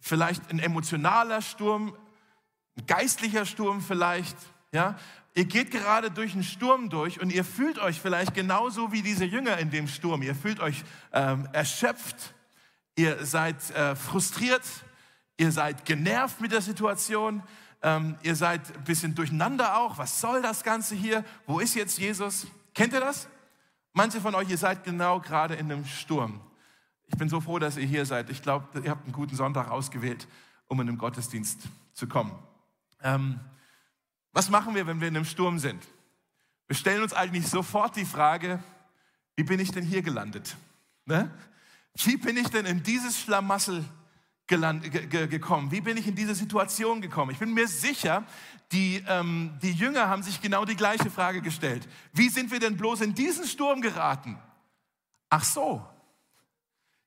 Vielleicht 0.00 0.50
ein 0.50 0.58
emotionaler 0.58 1.42
Sturm, 1.42 1.96
ein 2.76 2.86
geistlicher 2.86 3.46
Sturm 3.46 3.80
vielleicht. 3.80 4.36
Ja? 4.72 4.96
Ihr 5.34 5.46
geht 5.46 5.70
gerade 5.70 6.10
durch 6.10 6.34
einen 6.34 6.44
Sturm 6.44 6.90
durch 6.90 7.20
und 7.20 7.32
ihr 7.32 7.44
fühlt 7.44 7.78
euch 7.78 8.00
vielleicht 8.00 8.34
genauso 8.34 8.92
wie 8.92 9.00
diese 9.00 9.24
Jünger 9.24 9.56
in 9.58 9.70
dem 9.70 9.88
Sturm. 9.88 10.22
Ihr 10.22 10.34
fühlt 10.34 10.60
euch 10.60 10.84
ähm, 11.12 11.48
erschöpft, 11.52 12.34
ihr 12.96 13.24
seid 13.24 13.70
äh, 13.70 13.96
frustriert, 13.96 14.62
ihr 15.38 15.50
seid 15.50 15.86
genervt 15.86 16.42
mit 16.42 16.52
der 16.52 16.60
Situation, 16.60 17.42
ähm, 17.80 18.16
ihr 18.22 18.36
seid 18.36 18.76
ein 18.76 18.84
bisschen 18.84 19.14
durcheinander 19.14 19.78
auch. 19.78 19.96
Was 19.96 20.20
soll 20.20 20.42
das 20.42 20.62
Ganze 20.64 20.94
hier? 20.94 21.24
Wo 21.46 21.60
ist 21.60 21.74
jetzt 21.74 21.98
Jesus? 21.98 22.46
Kennt 22.74 22.92
ihr 22.92 23.00
das? 23.00 23.26
Manche 23.94 24.20
von 24.20 24.34
euch, 24.34 24.50
ihr 24.50 24.58
seid 24.58 24.84
genau 24.84 25.20
gerade 25.20 25.54
in 25.54 25.72
einem 25.72 25.86
Sturm. 25.86 26.40
Ich 27.06 27.16
bin 27.16 27.30
so 27.30 27.40
froh, 27.40 27.58
dass 27.58 27.78
ihr 27.78 27.86
hier 27.86 28.04
seid. 28.04 28.28
Ich 28.28 28.42
glaube, 28.42 28.80
ihr 28.82 28.90
habt 28.90 29.04
einen 29.04 29.12
guten 29.12 29.36
Sonntag 29.36 29.70
ausgewählt, 29.70 30.28
um 30.68 30.80
in 30.80 30.86
den 30.86 30.98
Gottesdienst 30.98 31.60
zu 31.92 32.06
kommen. 32.06 32.32
Ähm, 33.02 33.40
was 34.32 34.48
machen 34.50 34.74
wir, 34.74 34.86
wenn 34.86 35.00
wir 35.00 35.08
in 35.08 35.16
einem 35.16 35.24
Sturm 35.24 35.58
sind? 35.58 35.86
Wir 36.66 36.76
stellen 36.76 37.02
uns 37.02 37.12
eigentlich 37.12 37.46
sofort 37.48 37.96
die 37.96 38.04
Frage, 38.04 38.62
wie 39.36 39.44
bin 39.44 39.60
ich 39.60 39.72
denn 39.72 39.84
hier 39.84 40.02
gelandet? 40.02 40.56
Ne? 41.04 41.30
Wie 41.94 42.16
bin 42.16 42.36
ich 42.36 42.48
denn 42.48 42.66
in 42.66 42.82
dieses 42.82 43.18
Schlamassel 43.20 43.84
gekommen? 44.46 45.70
Wie 45.70 45.80
bin 45.80 45.96
ich 45.96 46.06
in 46.06 46.14
diese 46.14 46.34
Situation 46.34 47.00
gekommen? 47.00 47.30
Ich 47.30 47.38
bin 47.38 47.54
mir 47.54 47.68
sicher, 47.68 48.24
die, 48.70 49.02
ähm, 49.06 49.58
die 49.62 49.72
Jünger 49.72 50.08
haben 50.08 50.22
sich 50.22 50.40
genau 50.40 50.64
die 50.64 50.76
gleiche 50.76 51.10
Frage 51.10 51.42
gestellt. 51.42 51.88
Wie 52.12 52.28
sind 52.28 52.50
wir 52.50 52.60
denn 52.60 52.76
bloß 52.76 53.02
in 53.02 53.14
diesen 53.14 53.46
Sturm 53.46 53.80
geraten? 53.80 54.38
Ach 55.28 55.44
so, 55.44 55.86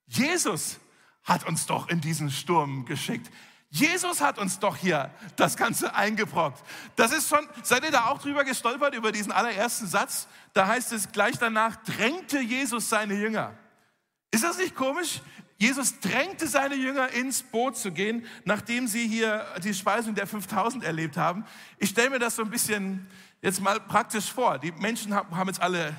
Jesus 0.07 0.79
hat 1.23 1.45
uns 1.47 1.65
doch 1.65 1.89
in 1.89 2.01
diesen 2.01 2.29
Sturm 2.29 2.85
geschickt. 2.85 3.31
Jesus 3.75 4.21
hat 4.21 4.39
uns 4.39 4.57
doch 4.57 4.77
hier 4.77 5.11
das 5.35 5.57
Ganze 5.57 5.93
eingebrockt. 5.93 6.63
Das 6.95 7.11
ist 7.11 7.27
schon, 7.27 7.45
seid 7.61 7.83
ihr 7.83 7.91
da 7.91 8.05
auch 8.05 8.19
drüber 8.19 8.45
gestolpert, 8.45 8.95
über 8.95 9.11
diesen 9.11 9.33
allerersten 9.33 9.85
Satz? 9.85 10.29
Da 10.53 10.65
heißt 10.67 10.93
es 10.93 11.11
gleich 11.11 11.37
danach, 11.39 11.75
drängte 11.83 12.39
Jesus 12.39 12.87
seine 12.87 13.15
Jünger. 13.15 13.53
Ist 14.31 14.45
das 14.45 14.57
nicht 14.59 14.75
komisch? 14.75 15.21
Jesus 15.57 15.99
drängte 15.99 16.47
seine 16.47 16.75
Jünger 16.75 17.09
ins 17.09 17.43
Boot 17.43 17.75
zu 17.75 17.91
gehen, 17.91 18.25
nachdem 18.45 18.87
sie 18.87 19.09
hier 19.09 19.45
die 19.61 19.73
Speisung 19.73 20.15
der 20.15 20.25
5000 20.25 20.85
erlebt 20.85 21.17
haben. 21.17 21.43
Ich 21.77 21.89
stelle 21.89 22.11
mir 22.11 22.19
das 22.19 22.37
so 22.37 22.43
ein 22.43 22.49
bisschen 22.49 23.05
jetzt 23.41 23.59
mal 23.59 23.81
praktisch 23.81 24.31
vor. 24.31 24.57
Die 24.57 24.71
Menschen 24.71 25.13
haben 25.13 25.47
jetzt 25.47 25.61
alle 25.61 25.93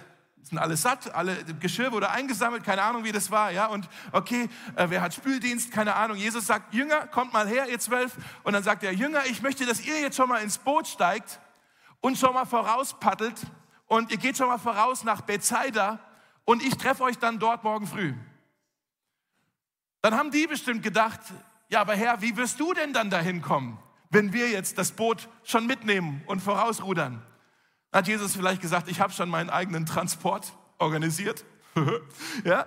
sind 0.49 0.59
alle 0.59 0.76
satt, 0.76 1.12
alle 1.12 1.45
Geschirr 1.59 1.91
wurde 1.91 2.09
eingesammelt, 2.11 2.62
keine 2.62 2.83
Ahnung, 2.83 3.03
wie 3.03 3.11
das 3.11 3.33
war, 3.33 3.50
ja, 3.50 3.67
und 3.67 3.88
okay, 4.12 4.49
äh, 4.76 4.87
wer 4.88 5.03
hat 5.03 5.12
Spüldienst, 5.12 5.73
keine 5.73 5.97
Ahnung. 5.97 6.17
Jesus 6.17 6.47
sagt, 6.47 6.73
Jünger, 6.73 7.09
kommt 7.09 7.33
mal 7.33 7.49
her, 7.49 7.69
ihr 7.69 7.81
zwölf, 7.81 8.17
und 8.45 8.53
dann 8.53 8.62
sagt 8.62 8.85
er, 8.85 8.93
Jünger, 8.93 9.26
ich 9.26 9.43
möchte, 9.43 9.67
dass 9.67 9.85
ihr 9.85 10.00
jetzt 10.00 10.17
schon 10.17 10.29
mal 10.29 10.41
ins 10.43 10.59
Boot 10.59 10.87
steigt 10.87 11.41
und 12.00 12.17
schon 12.17 12.33
mal 12.33 12.45
vorauspaddelt 12.45 13.41
und 13.87 14.12
ihr 14.12 14.19
geht 14.19 14.37
schon 14.37 14.47
mal 14.47 14.59
voraus 14.59 15.03
nach 15.03 15.23
Bethsaida 15.23 15.99
und 16.45 16.62
ich 16.62 16.76
treffe 16.76 17.03
euch 17.03 17.19
dann 17.19 17.41
dort 17.41 17.65
morgen 17.65 17.87
früh. 17.87 18.15
Dann 20.00 20.15
haben 20.15 20.31
die 20.31 20.47
bestimmt 20.47 20.85
gedacht, 20.85 21.21
ja, 21.69 21.81
aber 21.81 21.97
Herr, 21.97 22.23
wie 22.23 22.37
wirst 22.37 22.61
du 22.61 22.73
denn 22.73 22.93
dann 22.93 23.11
dahin 23.11 23.43
kommen, 23.43 23.81
wenn 24.11 24.33
wir 24.33 24.49
jetzt 24.49 24.79
das 24.79 24.93
Boot 24.93 25.29
schon 25.43 25.67
mitnehmen 25.67 26.23
und 26.26 26.41
vorausrudern? 26.41 27.21
Hat 27.97 28.09
Jesus 28.09 28.37
vielleicht 28.37 28.61
gesagt, 28.61 28.88
ich 28.88 29.00
habe 29.00 29.11
schon 29.11 29.31
meinen 29.31 29.49
eigenen 29.49 29.87
Transport 29.87 30.53
organisiert? 30.76 31.47
ja? 32.45 32.67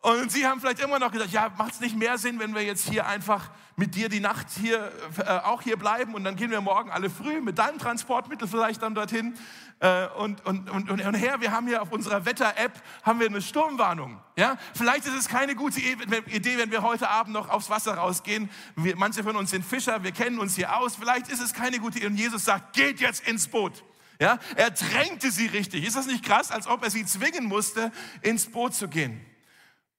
Und 0.00 0.32
sie 0.32 0.46
haben 0.46 0.58
vielleicht 0.58 0.80
immer 0.80 0.98
noch 0.98 1.12
gesagt, 1.12 1.32
ja, 1.32 1.52
macht 1.58 1.74
es 1.74 1.80
nicht 1.80 1.98
mehr 1.98 2.16
Sinn, 2.16 2.40
wenn 2.40 2.54
wir 2.54 2.62
jetzt 2.62 2.88
hier 2.88 3.06
einfach 3.06 3.50
mit 3.76 3.94
dir 3.94 4.08
die 4.08 4.20
Nacht 4.20 4.46
hier 4.58 4.90
äh, 5.18 5.28
auch 5.44 5.60
hier 5.60 5.76
bleiben 5.76 6.14
und 6.14 6.24
dann 6.24 6.36
gehen 6.36 6.50
wir 6.50 6.62
morgen 6.62 6.90
alle 6.90 7.10
früh 7.10 7.42
mit 7.42 7.58
deinem 7.58 7.78
Transportmittel 7.78 8.48
vielleicht 8.48 8.80
dann 8.80 8.94
dorthin. 8.94 9.34
Äh, 9.80 10.06
und, 10.16 10.46
und, 10.46 10.70
und, 10.70 10.90
und, 10.90 11.14
Herr, 11.14 11.42
wir 11.42 11.52
haben 11.52 11.66
hier 11.66 11.82
auf 11.82 11.92
unserer 11.92 12.24
Wetter-App 12.24 12.82
haben 13.02 13.20
wir 13.20 13.26
eine 13.26 13.42
Sturmwarnung. 13.42 14.18
Ja? 14.38 14.56
Vielleicht 14.72 15.04
ist 15.04 15.14
es 15.14 15.28
keine 15.28 15.54
gute 15.54 15.78
Idee, 15.78 16.56
wenn 16.56 16.70
wir 16.70 16.80
heute 16.80 17.10
Abend 17.10 17.34
noch 17.34 17.50
aufs 17.50 17.68
Wasser 17.68 17.96
rausgehen. 17.96 18.48
Wir, 18.76 18.96
manche 18.96 19.22
von 19.22 19.36
uns 19.36 19.50
sind 19.50 19.62
Fischer, 19.62 20.02
wir 20.02 20.12
kennen 20.12 20.38
uns 20.38 20.56
hier 20.56 20.74
aus. 20.74 20.96
Vielleicht 20.96 21.28
ist 21.28 21.42
es 21.42 21.52
keine 21.52 21.80
gute 21.80 21.98
Idee. 21.98 22.06
Und 22.06 22.16
Jesus 22.16 22.46
sagt, 22.46 22.72
geht 22.72 22.98
jetzt 22.98 23.28
ins 23.28 23.46
Boot. 23.46 23.84
Ja? 24.22 24.38
Er 24.54 24.70
drängte 24.70 25.32
sie 25.32 25.46
richtig. 25.46 25.84
Ist 25.84 25.96
das 25.96 26.06
nicht 26.06 26.24
krass, 26.24 26.52
als 26.52 26.68
ob 26.68 26.84
er 26.84 26.90
sie 26.90 27.04
zwingen 27.04 27.44
musste, 27.44 27.90
ins 28.20 28.46
Boot 28.46 28.72
zu 28.72 28.86
gehen? 28.86 29.20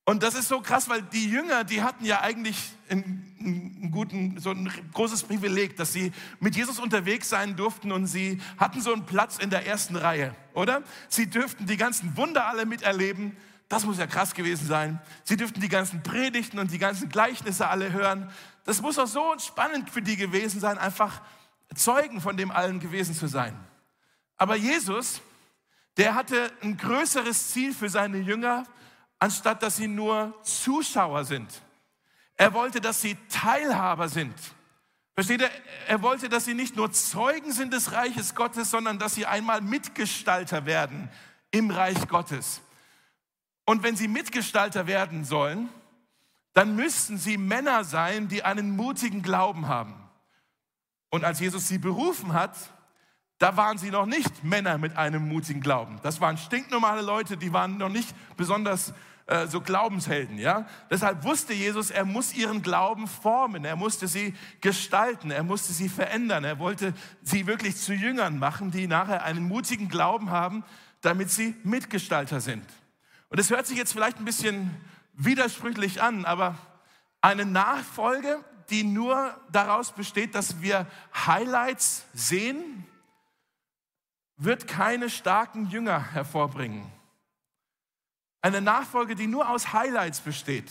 Und 0.05 0.23
das 0.23 0.33
ist 0.33 0.47
so 0.47 0.61
krass, 0.61 0.87
weil 0.87 1.01
die 1.01 1.29
Jünger, 1.29 1.65
die 1.65 1.81
hatten 1.81 2.05
ja 2.05 2.21
eigentlich 2.21 2.55
einen, 2.89 3.89
guten, 3.91 4.39
so 4.39 4.51
ein 4.51 4.71
großes 4.93 5.23
Privileg, 5.23 5.75
dass 5.75 5.91
sie 5.91 6.13
mit 6.39 6.55
Jesus 6.55 6.79
unterwegs 6.79 7.27
sein 7.27 7.57
durften 7.57 7.91
und 7.91 8.07
sie 8.07 8.39
hatten 8.57 8.79
so 8.79 8.93
einen 8.93 9.05
Platz 9.05 9.39
in 9.39 9.49
der 9.49 9.67
ersten 9.67 9.97
Reihe, 9.97 10.33
oder? 10.53 10.83
Sie 11.09 11.29
dürften 11.29 11.65
die 11.65 11.75
ganzen 11.75 12.15
Wunder 12.15 12.47
alle 12.47 12.65
miterleben. 12.65 13.35
Das 13.67 13.83
muss 13.83 13.97
ja 13.97 14.07
krass 14.07 14.33
gewesen 14.33 14.67
sein. 14.67 15.01
Sie 15.25 15.35
dürften 15.35 15.59
die 15.59 15.67
ganzen 15.67 16.01
Predigten 16.01 16.59
und 16.59 16.71
die 16.71 16.79
ganzen 16.79 17.09
Gleichnisse 17.09 17.67
alle 17.67 17.91
hören. 17.91 18.31
Das 18.63 18.81
muss 18.81 18.97
auch 18.97 19.07
so 19.07 19.35
spannend 19.37 19.89
für 19.89 20.01
die 20.01 20.15
gewesen 20.15 20.61
sein, 20.61 20.77
einfach 20.77 21.21
Zeugen 21.75 22.21
von 22.21 22.37
dem 22.37 22.51
allen 22.51 22.79
gewesen 22.79 23.13
zu 23.13 23.27
sein. 23.27 23.53
Aber 24.37 24.55
Jesus, 24.55 25.21
der 25.97 26.15
hatte 26.15 26.51
ein 26.61 26.77
größeres 26.77 27.51
Ziel 27.51 27.73
für 27.73 27.89
seine 27.89 28.17
Jünger, 28.17 28.65
anstatt 29.19 29.63
dass 29.63 29.77
sie 29.77 29.87
nur 29.87 30.33
Zuschauer 30.43 31.23
sind. 31.23 31.49
Er 32.35 32.53
wollte, 32.53 32.81
dass 32.81 33.01
sie 33.01 33.15
Teilhaber 33.29 34.09
sind. 34.09 34.35
Versteht 35.13 35.41
ihr? 35.41 35.51
Er 35.87 36.01
wollte, 36.01 36.27
dass 36.27 36.45
sie 36.45 36.55
nicht 36.55 36.75
nur 36.75 36.91
Zeugen 36.91 37.51
sind 37.51 37.71
des 37.71 37.91
Reiches 37.91 38.33
Gottes, 38.33 38.71
sondern 38.71 38.97
dass 38.97 39.13
sie 39.13 39.25
einmal 39.25 39.61
Mitgestalter 39.61 40.65
werden 40.65 41.09
im 41.51 41.69
Reich 41.69 42.07
Gottes. 42.07 42.61
Und 43.65 43.83
wenn 43.83 43.95
sie 43.95 44.07
Mitgestalter 44.07 44.87
werden 44.87 45.23
sollen, 45.23 45.69
dann 46.53 46.75
müssten 46.75 47.17
sie 47.17 47.37
Männer 47.37 47.83
sein, 47.83 48.27
die 48.27 48.43
einen 48.43 48.75
mutigen 48.75 49.21
Glauben 49.21 49.67
haben. 49.67 49.93
Und 51.09 51.23
als 51.23 51.39
Jesus 51.39 51.67
sie 51.67 51.77
berufen 51.77 52.33
hat, 52.33 52.57
da 53.43 53.57
waren 53.57 53.77
sie 53.77 53.91
noch 53.91 54.05
nicht 54.05 54.45
Männer 54.45 54.77
mit 54.77 54.95
einem 54.95 55.27
mutigen 55.27 55.59
Glauben. 55.59 55.99
Das 56.01 56.21
waren 56.21 56.37
stinknormale 56.37 57.01
Leute, 57.01 57.35
die 57.35 57.51
waren 57.51 57.77
noch 57.77 57.89
nicht 57.89 58.15
besonders 58.37 58.93
äh, 59.25 59.47
so 59.47 59.59
Glaubenshelden, 59.59 60.37
ja. 60.37 60.65
Deshalb 60.89 61.25
wusste 61.25 61.51
Jesus, 61.51 61.91
er 61.91 62.05
muss 62.05 62.33
ihren 62.33 62.61
Glauben 62.61 63.05
formen, 63.05 63.65
er 63.65 63.75
musste 63.75 64.07
sie 64.07 64.33
gestalten, 64.61 65.29
er 65.29 65.43
musste 65.43 65.73
sie 65.73 65.89
verändern, 65.89 66.45
er 66.45 66.57
wollte 66.57 66.93
sie 67.21 67.45
wirklich 67.45 67.75
zu 67.75 67.93
Jüngern 67.93 68.39
machen, 68.39 68.71
die 68.71 68.87
nachher 68.87 69.25
einen 69.25 69.45
mutigen 69.45 69.89
Glauben 69.89 70.29
haben, 70.29 70.63
damit 71.01 71.29
sie 71.29 71.53
Mitgestalter 71.65 72.39
sind. 72.39 72.63
Und 73.27 73.41
es 73.41 73.49
hört 73.49 73.67
sich 73.67 73.77
jetzt 73.77 73.91
vielleicht 73.91 74.19
ein 74.19 74.25
bisschen 74.25 74.71
widersprüchlich 75.15 76.01
an, 76.01 76.23
aber 76.23 76.57
eine 77.19 77.45
Nachfolge, 77.45 78.39
die 78.69 78.85
nur 78.85 79.35
daraus 79.51 79.91
besteht, 79.91 80.33
dass 80.33 80.61
wir 80.61 80.87
Highlights 81.13 82.05
sehen, 82.13 82.87
wird 84.43 84.67
keine 84.67 85.09
starken 85.09 85.69
Jünger 85.69 86.13
hervorbringen. 86.13 86.91
Eine 88.41 88.61
Nachfolge, 88.61 89.15
die 89.15 89.27
nur 89.27 89.49
aus 89.49 89.71
Highlights 89.71 90.19
besteht, 90.19 90.69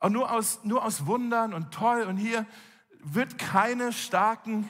auch 0.00 0.10
nur 0.10 0.30
aus, 0.30 0.64
nur 0.64 0.84
aus 0.84 1.06
Wundern 1.06 1.54
und 1.54 1.72
toll 1.72 2.02
und 2.02 2.16
hier 2.16 2.46
wird 3.00 3.38
keine 3.38 3.92
starken 3.92 4.68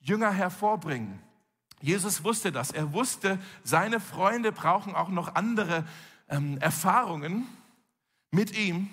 Jünger 0.00 0.30
hervorbringen. 0.30 1.20
Jesus 1.80 2.24
wusste 2.24 2.52
das. 2.52 2.70
Er 2.70 2.92
wusste, 2.92 3.38
seine 3.62 4.00
Freunde 4.00 4.52
brauchen 4.52 4.94
auch 4.94 5.08
noch 5.08 5.34
andere 5.34 5.84
ähm, 6.28 6.58
Erfahrungen 6.58 7.46
mit 8.30 8.56
ihm, 8.56 8.90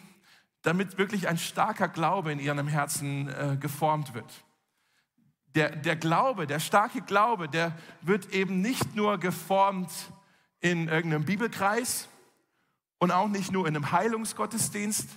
damit 0.61 0.97
wirklich 0.97 1.27
ein 1.27 1.37
starker 1.37 1.89
Glaube 1.89 2.31
in 2.31 2.39
ihrem 2.39 2.67
Herzen 2.67 3.27
äh, 3.27 3.57
geformt 3.59 4.13
wird. 4.13 4.31
Der, 5.57 5.75
der 5.75 5.97
Glaube, 5.97 6.47
der 6.47 6.61
starke 6.61 7.01
Glaube, 7.01 7.49
der 7.49 7.77
wird 8.01 8.31
eben 8.33 8.61
nicht 8.61 8.95
nur 8.95 9.17
geformt 9.17 9.91
in 10.61 10.87
irgendeinem 10.87 11.25
Bibelkreis, 11.25 12.07
und 12.99 13.11
auch 13.11 13.27
nicht 13.27 13.51
nur 13.51 13.67
in 13.67 13.75
einem 13.75 13.91
Heilungsgottesdienst. 13.91 15.09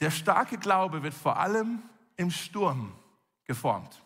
Der 0.00 0.10
starke 0.10 0.58
Glaube 0.58 1.02
wird 1.02 1.14
vor 1.14 1.38
allem 1.38 1.82
im 2.16 2.30
Sturm 2.30 2.92
geformt. 3.44 4.02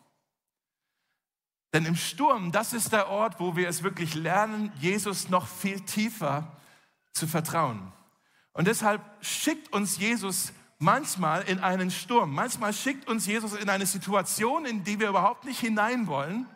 Denn 1.72 1.86
im 1.86 1.96
Sturm, 1.96 2.52
das 2.52 2.72
ist 2.72 2.92
der 2.92 3.08
Ort, 3.08 3.40
wo 3.40 3.56
wir 3.56 3.68
es 3.68 3.82
wirklich 3.82 4.14
lernen, 4.14 4.72
Jesus 4.78 5.28
noch 5.28 5.46
viel 5.46 5.80
tiefer 5.80 6.56
zu 7.12 7.26
vertrauen. 7.26 7.92
Und 8.52 8.68
deshalb 8.68 9.02
schickt 9.20 9.72
uns 9.72 9.98
Jesus 9.98 10.52
manchmal 10.78 11.42
in 11.42 11.60
einen 11.60 11.90
Sturm. 11.90 12.34
Manchmal 12.34 12.72
schickt 12.72 13.08
uns 13.08 13.26
Jesus 13.26 13.54
in 13.54 13.68
eine 13.68 13.86
Situation, 13.86 14.66
in 14.66 14.84
die 14.84 15.00
wir 15.00 15.08
überhaupt 15.08 15.44
nicht 15.44 15.60
hinein 15.60 16.06
wollen, 16.06 16.46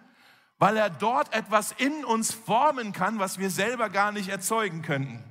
weil 0.59 0.77
er 0.77 0.91
dort 0.91 1.33
etwas 1.33 1.73
in 1.73 2.05
uns 2.05 2.33
formen 2.33 2.93
kann, 2.93 3.19
was 3.19 3.39
wir 3.39 3.51
selber 3.51 3.91
gar 3.91 4.13
nicht 4.13 4.29
erzeugen 4.29 4.83
könnten. 4.83 5.23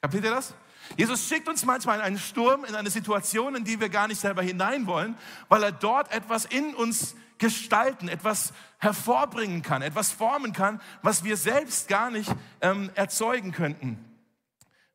Kapiert 0.00 0.24
ihr 0.24 0.30
das? 0.30 0.54
Jesus 0.96 1.28
schickt 1.28 1.48
uns 1.48 1.64
manchmal 1.64 1.98
in 1.98 2.04
einen 2.04 2.18
Sturm, 2.18 2.64
in 2.64 2.74
eine 2.74 2.90
Situation, 2.90 3.56
in 3.56 3.64
die 3.64 3.80
wir 3.80 3.88
gar 3.88 4.06
nicht 4.08 4.20
selber 4.20 4.42
hinein 4.42 4.86
wollen, 4.86 5.16
weil 5.48 5.62
er 5.62 5.72
dort 5.72 6.12
etwas 6.12 6.44
in 6.44 6.74
uns 6.74 7.16
gestalten, 7.38 8.08
etwas 8.08 8.52
hervorbringen 8.78 9.62
kann, 9.62 9.82
etwas 9.82 10.12
formen 10.12 10.52
kann, 10.52 10.80
was 11.02 11.24
wir 11.24 11.36
selbst 11.36 11.88
gar 11.88 12.10
nicht 12.10 12.32
ähm, 12.60 12.90
erzeugen 12.94 13.52
könnten. 13.52 13.98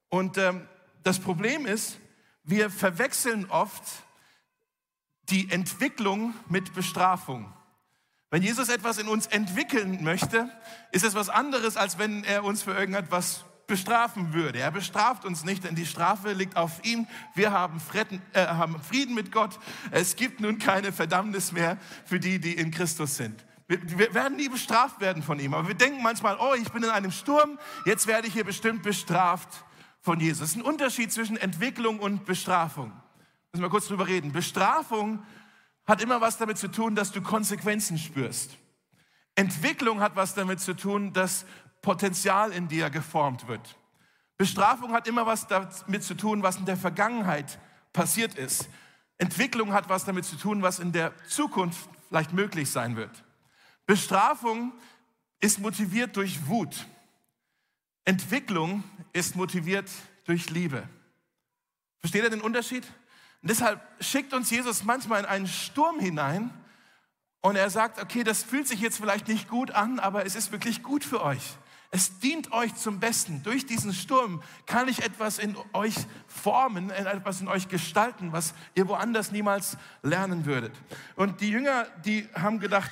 Und 0.10 0.38
ähm, 0.38 0.68
das 1.04 1.20
Problem 1.20 1.66
ist, 1.66 1.98
wir 2.52 2.70
verwechseln 2.70 3.50
oft 3.50 3.82
die 5.30 5.50
Entwicklung 5.50 6.36
mit 6.50 6.76
Bestrafung. 6.76 7.52
Wenn 8.30 8.44
Jesus 8.44 8.70
etwas 8.70 8.98
in 8.98 9.08
uns 9.08 9.26
entwickeln 9.26 10.04
möchte, 10.04 10.50
ist 10.92 11.04
es 11.04 11.16
was 11.16 11.30
anderes, 11.30 11.78
als 11.78 11.98
wenn 11.98 12.24
er 12.24 12.44
uns 12.44 12.62
für 12.62 12.74
irgendetwas 12.74 13.46
bestrafen 13.68 14.34
würde. 14.34 14.60
Er 14.60 14.72
bestraft 14.72 15.24
uns 15.24 15.46
nicht, 15.46 15.64
denn 15.64 15.76
die 15.76 15.86
Strafe 15.86 16.34
liegt 16.34 16.58
auf 16.58 16.84
ihm. 16.84 17.08
Wir 17.36 17.52
haben 17.52 17.80
Frieden, 17.80 18.22
äh, 18.34 18.46
Frieden 18.88 19.16
mit 19.16 19.32
Gott. 19.32 19.58
Es 19.92 20.18
gibt 20.18 20.42
nun 20.42 20.60
keine 20.60 20.92
Verdammnis 20.92 21.54
mehr 21.54 21.78
für 22.06 22.20
die, 22.20 22.40
die 22.40 22.54
in 22.54 22.72
Christus 22.72 23.16
sind. 23.16 23.46
Wir 23.68 24.14
werden 24.14 24.36
nie 24.36 24.50
bestraft 24.50 25.00
werden 25.00 25.24
von 25.24 25.40
ihm. 25.40 25.54
Aber 25.54 25.70
wir 25.70 25.76
denken 25.76 26.04
manchmal, 26.04 26.36
oh, 26.38 26.54
ich 26.54 26.70
bin 26.72 26.84
in 26.84 26.90
einem 26.90 27.12
Sturm, 27.12 27.58
jetzt 27.86 28.08
werde 28.08 28.28
ich 28.28 28.34
hier 28.34 28.44
bestimmt 28.44 28.84
bestraft 28.84 29.64
von 30.02 30.20
Jesus. 30.20 30.42
Es 30.42 30.50
ist 30.52 30.58
ein 30.58 30.62
Unterschied 30.64 31.12
zwischen 31.12 31.38
Entwicklung 31.38 32.00
und 32.00 32.26
Bestrafung. 32.26 32.92
Müssen 33.52 33.64
wir 33.64 33.70
kurz 33.70 33.88
drüber 33.88 34.08
reden. 34.08 34.32
Bestrafung 34.32 35.24
hat 35.86 36.02
immer 36.02 36.22
was 36.22 36.38
damit 36.38 36.58
zu 36.58 36.68
tun, 36.70 36.96
dass 36.96 37.12
du 37.12 37.22
Konsequenzen 37.22 37.98
spürst. 37.98 38.58
Entwicklung 39.36 40.02
hat 40.02 40.16
was 40.16 40.34
damit 40.34 40.60
zu 40.60 40.74
tun, 40.76 41.14
dass 41.14 41.46
Potenzial 41.82 42.52
in 42.52 42.68
dir 42.68 42.90
geformt 42.90 43.48
wird. 43.48 43.78
Bestrafung 44.38 44.94
hat 44.94 45.08
immer 45.08 45.26
was 45.26 45.48
damit 45.48 46.04
zu 46.04 46.16
tun, 46.16 46.44
was 46.44 46.58
in 46.58 46.66
der 46.66 46.78
Vergangenheit 46.78 47.60
passiert 47.94 48.36
ist. 48.36 48.70
Entwicklung 49.18 49.74
hat 49.74 49.90
was 49.90 50.06
damit 50.06 50.26
zu 50.26 50.36
tun, 50.36 50.62
was 50.64 50.80
in 50.80 50.92
der 50.92 51.14
Zukunft 51.28 51.88
vielleicht 52.08 52.34
möglich 52.34 52.72
sein 52.72 52.96
wird. 52.96 53.24
Bestrafung 53.86 54.74
ist 55.40 55.60
motiviert 55.60 56.16
durch 56.16 56.48
Wut. 56.48 56.88
Entwicklung 58.06 58.84
ist 59.14 59.36
motiviert 59.36 59.90
durch 60.26 60.50
Liebe. 60.50 60.88
Versteht 62.00 62.24
ihr 62.24 62.30
den 62.30 62.42
Unterschied? 62.42 62.86
Und 63.42 63.50
deshalb 63.50 63.82
schickt 64.00 64.34
uns 64.34 64.50
Jesus 64.50 64.84
manchmal 64.84 65.22
in 65.22 65.26
einen 65.26 65.48
Sturm 65.48 66.00
hinein 66.00 66.52
und 67.42 67.56
er 67.56 67.70
sagt, 67.70 68.02
okay, 68.02 68.24
das 68.24 68.44
fühlt 68.44 68.68
sich 68.68 68.80
jetzt 68.80 68.98
vielleicht 68.98 69.28
nicht 69.28 69.50
gut 69.50 69.72
an, 69.72 70.00
aber 70.00 70.26
es 70.26 70.36
ist 70.36 70.52
wirklich 70.52 70.84
gut 70.84 71.04
für 71.04 71.24
euch. 71.24 71.58
Es 71.94 72.20
dient 72.20 72.54
euch 72.54 72.74
zum 72.76 73.00
Besten. 73.02 73.44
Durch 73.44 73.66
diesen 73.66 73.94
Sturm 73.94 74.42
kann 74.66 74.88
ich 74.88 75.04
etwas 75.04 75.40
in 75.40 75.58
euch 75.74 75.96
formen, 76.26 76.90
etwas 76.90 77.42
in 77.42 77.50
euch 77.50 77.68
gestalten, 77.68 78.32
was 78.32 78.54
ihr 78.76 78.88
woanders 78.88 79.32
niemals 79.32 79.78
lernen 80.02 80.46
würdet. 80.46 80.74
Und 81.16 81.42
die 81.42 81.50
Jünger, 81.50 81.88
die 82.06 82.30
haben 82.34 82.60
gedacht, 82.60 82.92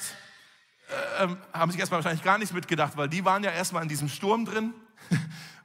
äh, 1.20 1.28
haben 1.54 1.72
sich 1.72 1.80
erstmal 1.80 2.00
wahrscheinlich 2.00 2.26
gar 2.26 2.38
nichts 2.40 2.54
mitgedacht, 2.54 2.98
weil 2.98 3.08
die 3.08 3.24
waren 3.24 3.44
ja 3.44 3.52
erstmal 3.52 3.84
in 3.84 3.90
diesem 3.90 4.10
Sturm 4.10 4.44
drin. 4.44 4.74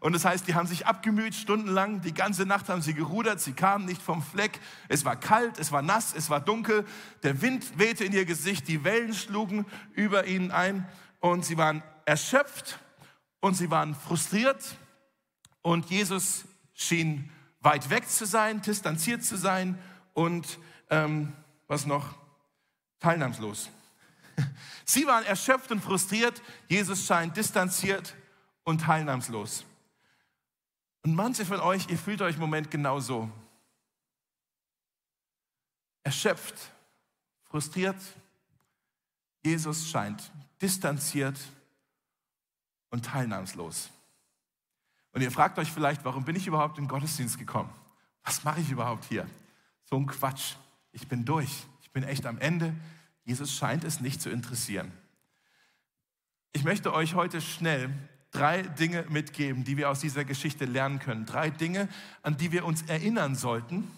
Und 0.04 0.12
das 0.12 0.26
heißt, 0.26 0.46
die 0.46 0.54
haben 0.54 0.66
sich 0.66 0.86
abgemüht 0.86 1.34
stundenlang, 1.34 2.02
die 2.02 2.12
ganze 2.12 2.44
Nacht 2.44 2.68
haben 2.68 2.82
sie 2.82 2.92
gerudert, 2.92 3.40
sie 3.40 3.54
kamen 3.54 3.86
nicht 3.86 4.02
vom 4.02 4.22
Fleck. 4.22 4.60
Es 4.88 5.06
war 5.06 5.16
kalt, 5.16 5.58
es 5.58 5.72
war 5.72 5.80
nass, 5.80 6.12
es 6.14 6.28
war 6.28 6.40
dunkel, 6.40 6.84
der 7.22 7.40
Wind 7.40 7.78
wehte 7.78 8.04
in 8.04 8.12
ihr 8.12 8.26
Gesicht, 8.26 8.68
die 8.68 8.84
Wellen 8.84 9.14
schlugen 9.14 9.64
über 9.94 10.26
ihnen 10.26 10.50
ein 10.50 10.86
und 11.20 11.46
sie 11.46 11.56
waren 11.56 11.82
erschöpft 12.04 12.78
und 13.40 13.54
sie 13.54 13.70
waren 13.70 13.94
frustriert 13.94 14.76
und 15.62 15.86
Jesus 15.86 16.44
schien 16.74 17.30
weit 17.60 17.88
weg 17.88 18.06
zu 18.06 18.26
sein, 18.26 18.60
distanziert 18.60 19.24
zu 19.24 19.38
sein 19.38 19.78
und 20.12 20.58
ähm, 20.90 21.32
was 21.66 21.86
noch? 21.86 22.14
Teilnahmslos. 23.00 23.70
Sie 24.84 25.06
waren 25.06 25.24
erschöpft 25.24 25.70
und 25.72 25.82
frustriert, 25.82 26.42
Jesus 26.68 27.06
scheint 27.06 27.38
distanziert 27.38 28.14
und 28.64 28.80
teilnahmslos. 28.80 29.64
Und 31.02 31.14
manche 31.14 31.44
von 31.44 31.60
euch, 31.60 31.88
ihr 31.90 31.98
fühlt 31.98 32.22
euch 32.22 32.34
im 32.34 32.40
Moment 32.40 32.70
genau 32.70 32.98
so. 32.98 33.30
Erschöpft, 36.02 36.56
frustriert. 37.44 38.00
Jesus 39.44 39.88
scheint 39.88 40.32
distanziert 40.60 41.38
und 42.90 43.04
teilnahmslos. 43.04 43.90
Und 45.12 45.20
ihr 45.20 45.30
fragt 45.30 45.58
euch 45.58 45.70
vielleicht, 45.70 46.04
warum 46.04 46.24
bin 46.24 46.36
ich 46.36 46.46
überhaupt 46.46 46.78
in 46.78 46.84
den 46.84 46.88
Gottesdienst 46.88 47.38
gekommen? 47.38 47.72
Was 48.24 48.42
mache 48.42 48.60
ich 48.60 48.70
überhaupt 48.70 49.04
hier? 49.04 49.28
So 49.84 49.96
ein 49.96 50.06
Quatsch. 50.06 50.54
Ich 50.92 51.06
bin 51.06 51.24
durch. 51.24 51.64
Ich 51.82 51.90
bin 51.90 52.02
echt 52.02 52.24
am 52.24 52.38
Ende. 52.38 52.74
Jesus 53.24 53.54
scheint 53.54 53.84
es 53.84 54.00
nicht 54.00 54.22
zu 54.22 54.30
interessieren. 54.30 54.90
Ich 56.52 56.64
möchte 56.64 56.92
euch 56.94 57.14
heute 57.14 57.40
schnell 57.40 57.92
drei 58.34 58.62
Dinge 58.62 59.06
mitgeben, 59.08 59.64
die 59.64 59.76
wir 59.76 59.88
aus 59.88 60.00
dieser 60.00 60.24
Geschichte 60.24 60.66
lernen 60.66 60.98
können. 60.98 61.24
Drei 61.24 61.50
Dinge, 61.50 61.88
an 62.22 62.36
die 62.36 62.52
wir 62.52 62.64
uns 62.64 62.82
erinnern 62.82 63.34
sollten. 63.34 63.90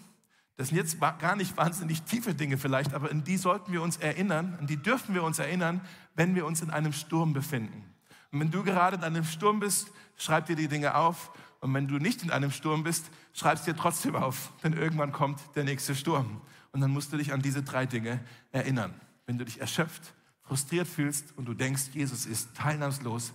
Das 0.55 0.69
sind 0.69 0.77
jetzt 0.77 0.99
gar 0.99 1.35
nicht 1.35 1.57
wahnsinnig 1.57 2.03
tiefe 2.03 2.33
Dinge 2.33 2.57
vielleicht, 2.57 2.93
aber 2.93 3.11
an 3.11 3.23
die 3.23 3.37
sollten 3.37 3.73
wir 3.73 3.81
uns 3.81 3.97
erinnern, 3.97 4.57
an 4.59 4.67
die 4.67 4.77
dürfen 4.77 5.13
wir 5.13 5.23
uns 5.23 5.37
erinnern, 5.37 5.81
wenn 6.15 6.33
wir 6.33 6.45
uns 6.45 6.61
in 6.61 6.69
einem 6.71 6.93
Sturm 6.93 7.33
befinden. 7.33 7.83
Und 8.31 8.39
wenn 8.39 8.51
du 8.51 8.63
gerade 8.63 8.97
in 8.97 9.03
einem 9.03 9.23
Sturm 9.23 9.59
bist, 9.59 9.91
schreib 10.17 10.47
dir 10.47 10.55
die 10.55 10.67
Dinge 10.67 10.95
auf. 10.95 11.31
Und 11.59 11.73
wenn 11.73 11.87
du 11.87 11.97
nicht 11.97 12.23
in 12.23 12.31
einem 12.31 12.51
Sturm 12.51 12.83
bist, 12.83 13.05
schreib 13.33 13.57
es 13.57 13.65
dir 13.65 13.75
trotzdem 13.75 14.15
auf, 14.15 14.51
denn 14.63 14.73
irgendwann 14.73 15.11
kommt 15.11 15.39
der 15.55 15.63
nächste 15.63 15.95
Sturm. 15.95 16.41
Und 16.71 16.81
dann 16.81 16.91
musst 16.91 17.11
du 17.13 17.17
dich 17.17 17.33
an 17.33 17.41
diese 17.41 17.63
drei 17.63 17.85
Dinge 17.85 18.19
erinnern. 18.51 18.93
Wenn 19.25 19.37
du 19.37 19.45
dich 19.45 19.59
erschöpft, 19.59 20.13
frustriert 20.43 20.87
fühlst 20.87 21.37
und 21.37 21.45
du 21.45 21.53
denkst, 21.53 21.89
Jesus 21.93 22.25
ist 22.25 22.55
teilnahmslos, 22.55 23.33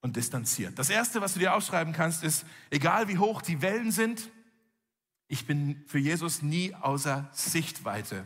und 0.00 0.16
distanziert. 0.16 0.78
Das 0.78 0.90
Erste, 0.90 1.20
was 1.20 1.34
du 1.34 1.40
dir 1.40 1.54
aufschreiben 1.54 1.92
kannst, 1.92 2.22
ist, 2.22 2.44
egal 2.70 3.08
wie 3.08 3.18
hoch 3.18 3.42
die 3.42 3.62
Wellen 3.62 3.90
sind, 3.90 4.30
ich 5.26 5.46
bin 5.46 5.84
für 5.86 5.98
Jesus 5.98 6.42
nie 6.42 6.74
außer 6.74 7.28
Sichtweite. 7.32 8.24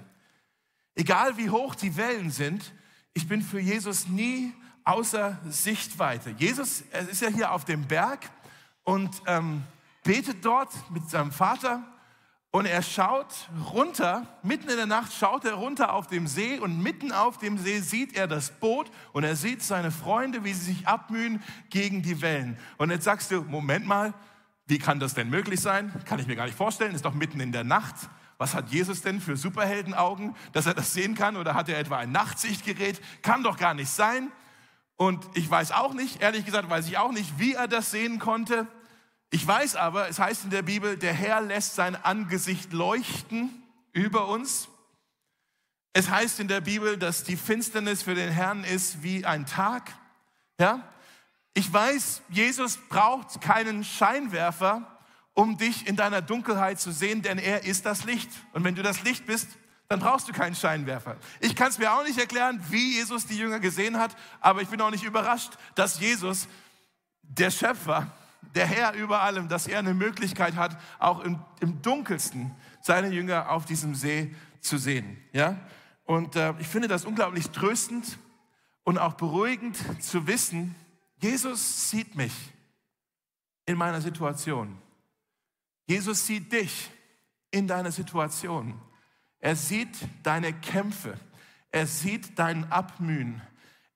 Egal 0.94 1.36
wie 1.36 1.50
hoch 1.50 1.74
die 1.74 1.96
Wellen 1.96 2.30
sind, 2.30 2.72
ich 3.14 3.26
bin 3.26 3.42
für 3.42 3.60
Jesus 3.60 4.06
nie 4.08 4.52
außer 4.84 5.38
Sichtweite. 5.48 6.30
Jesus 6.30 6.82
ist 7.10 7.22
ja 7.22 7.28
hier 7.28 7.52
auf 7.52 7.64
dem 7.64 7.86
Berg 7.86 8.30
und 8.84 9.10
ähm, 9.26 9.62
betet 10.04 10.44
dort 10.44 10.70
mit 10.90 11.08
seinem 11.08 11.32
Vater 11.32 11.82
und 12.52 12.66
er 12.66 12.82
schaut 12.82 13.48
runter, 13.72 14.26
mitten 14.42 14.68
in 14.68 14.76
der 14.76 14.86
Nacht 14.86 15.12
schaut 15.14 15.46
er 15.46 15.54
runter 15.54 15.94
auf 15.94 16.06
dem 16.06 16.26
See 16.26 16.58
und 16.58 16.82
mitten 16.82 17.10
auf 17.10 17.38
dem 17.38 17.56
See 17.56 17.80
sieht 17.80 18.14
er 18.14 18.28
das 18.28 18.50
Boot 18.50 18.90
und 19.12 19.24
er 19.24 19.36
sieht 19.36 19.62
seine 19.62 19.90
Freunde, 19.90 20.44
wie 20.44 20.52
sie 20.52 20.74
sich 20.74 20.86
abmühen 20.86 21.42
gegen 21.70 22.02
die 22.02 22.20
Wellen. 22.20 22.58
Und 22.76 22.90
jetzt 22.90 23.04
sagst 23.04 23.30
du, 23.30 23.40
Moment 23.40 23.86
mal, 23.86 24.12
wie 24.66 24.78
kann 24.78 25.00
das 25.00 25.14
denn 25.14 25.30
möglich 25.30 25.60
sein? 25.60 25.92
Kann 26.04 26.18
ich 26.18 26.26
mir 26.26 26.36
gar 26.36 26.44
nicht 26.44 26.56
vorstellen, 26.56 26.94
ist 26.94 27.06
doch 27.06 27.14
mitten 27.14 27.40
in 27.40 27.52
der 27.52 27.64
Nacht. 27.64 27.96
Was 28.36 28.54
hat 28.54 28.68
Jesus 28.68 29.00
denn 29.00 29.22
für 29.22 29.36
Superheldenaugen, 29.36 30.36
dass 30.52 30.66
er 30.66 30.74
das 30.74 30.92
sehen 30.92 31.14
kann? 31.14 31.38
Oder 31.38 31.54
hat 31.54 31.70
er 31.70 31.78
etwa 31.78 31.96
ein 31.96 32.12
Nachtsichtgerät? 32.12 33.00
Kann 33.22 33.42
doch 33.42 33.56
gar 33.56 33.72
nicht 33.72 33.90
sein. 33.90 34.30
Und 34.96 35.26
ich 35.32 35.50
weiß 35.50 35.72
auch 35.72 35.94
nicht, 35.94 36.20
ehrlich 36.20 36.44
gesagt, 36.44 36.68
weiß 36.68 36.86
ich 36.86 36.98
auch 36.98 37.12
nicht, 37.12 37.38
wie 37.38 37.54
er 37.54 37.66
das 37.66 37.90
sehen 37.90 38.18
konnte. 38.18 38.66
Ich 39.34 39.46
weiß 39.46 39.76
aber, 39.76 40.10
es 40.10 40.18
heißt 40.18 40.44
in 40.44 40.50
der 40.50 40.60
Bibel, 40.60 40.98
der 40.98 41.14
Herr 41.14 41.40
lässt 41.40 41.74
sein 41.74 41.96
Angesicht 41.96 42.74
leuchten 42.74 43.62
über 43.92 44.28
uns. 44.28 44.68
Es 45.94 46.10
heißt 46.10 46.38
in 46.38 46.48
der 46.48 46.60
Bibel, 46.60 46.98
dass 46.98 47.24
die 47.24 47.38
Finsternis 47.38 48.02
für 48.02 48.14
den 48.14 48.30
Herrn 48.30 48.62
ist 48.62 49.02
wie 49.02 49.24
ein 49.24 49.46
Tag. 49.46 49.90
Ja? 50.60 50.86
Ich 51.54 51.72
weiß, 51.72 52.20
Jesus 52.28 52.76
braucht 52.90 53.40
keinen 53.40 53.84
Scheinwerfer, 53.84 55.00
um 55.32 55.56
dich 55.56 55.86
in 55.86 55.96
deiner 55.96 56.20
Dunkelheit 56.20 56.78
zu 56.78 56.92
sehen, 56.92 57.22
denn 57.22 57.38
er 57.38 57.64
ist 57.64 57.86
das 57.86 58.04
Licht. 58.04 58.28
Und 58.52 58.64
wenn 58.64 58.74
du 58.74 58.82
das 58.82 59.02
Licht 59.02 59.24
bist, 59.24 59.48
dann 59.88 60.00
brauchst 60.00 60.28
du 60.28 60.34
keinen 60.34 60.54
Scheinwerfer. 60.54 61.16
Ich 61.40 61.56
kann 61.56 61.68
es 61.68 61.78
mir 61.78 61.94
auch 61.94 62.04
nicht 62.04 62.18
erklären, 62.18 62.62
wie 62.68 62.96
Jesus 62.96 63.26
die 63.26 63.38
Jünger 63.38 63.60
gesehen 63.60 63.98
hat, 63.98 64.14
aber 64.40 64.60
ich 64.60 64.68
bin 64.68 64.78
auch 64.82 64.90
nicht 64.90 65.04
überrascht, 65.04 65.52
dass 65.74 66.00
Jesus, 66.00 66.48
der 67.22 67.50
Schöpfer, 67.50 68.12
der 68.54 68.66
Herr 68.66 68.94
über 68.94 69.22
allem, 69.22 69.48
dass 69.48 69.66
er 69.66 69.78
eine 69.78 69.94
Möglichkeit 69.94 70.56
hat, 70.56 70.78
auch 70.98 71.20
im, 71.20 71.38
im 71.60 71.80
Dunkelsten 71.82 72.54
seine 72.82 73.08
Jünger 73.08 73.50
auf 73.50 73.64
diesem 73.64 73.94
See 73.94 74.34
zu 74.60 74.78
sehen. 74.78 75.18
Ja? 75.32 75.58
Und 76.04 76.36
äh, 76.36 76.54
ich 76.58 76.66
finde 76.66 76.88
das 76.88 77.04
unglaublich 77.04 77.50
tröstend 77.50 78.18
und 78.84 78.98
auch 78.98 79.14
beruhigend 79.14 79.76
zu 80.02 80.26
wissen, 80.26 80.74
Jesus 81.16 81.90
sieht 81.90 82.16
mich 82.16 82.32
in 83.64 83.78
meiner 83.78 84.00
Situation. 84.00 84.76
Jesus 85.86 86.26
sieht 86.26 86.52
dich 86.52 86.90
in 87.50 87.68
deiner 87.68 87.92
Situation. 87.92 88.80
Er 89.38 89.56
sieht 89.56 89.96
deine 90.22 90.52
Kämpfe. 90.52 91.18
Er 91.70 91.86
sieht 91.86 92.38
dein 92.38 92.70
Abmühen. 92.72 93.40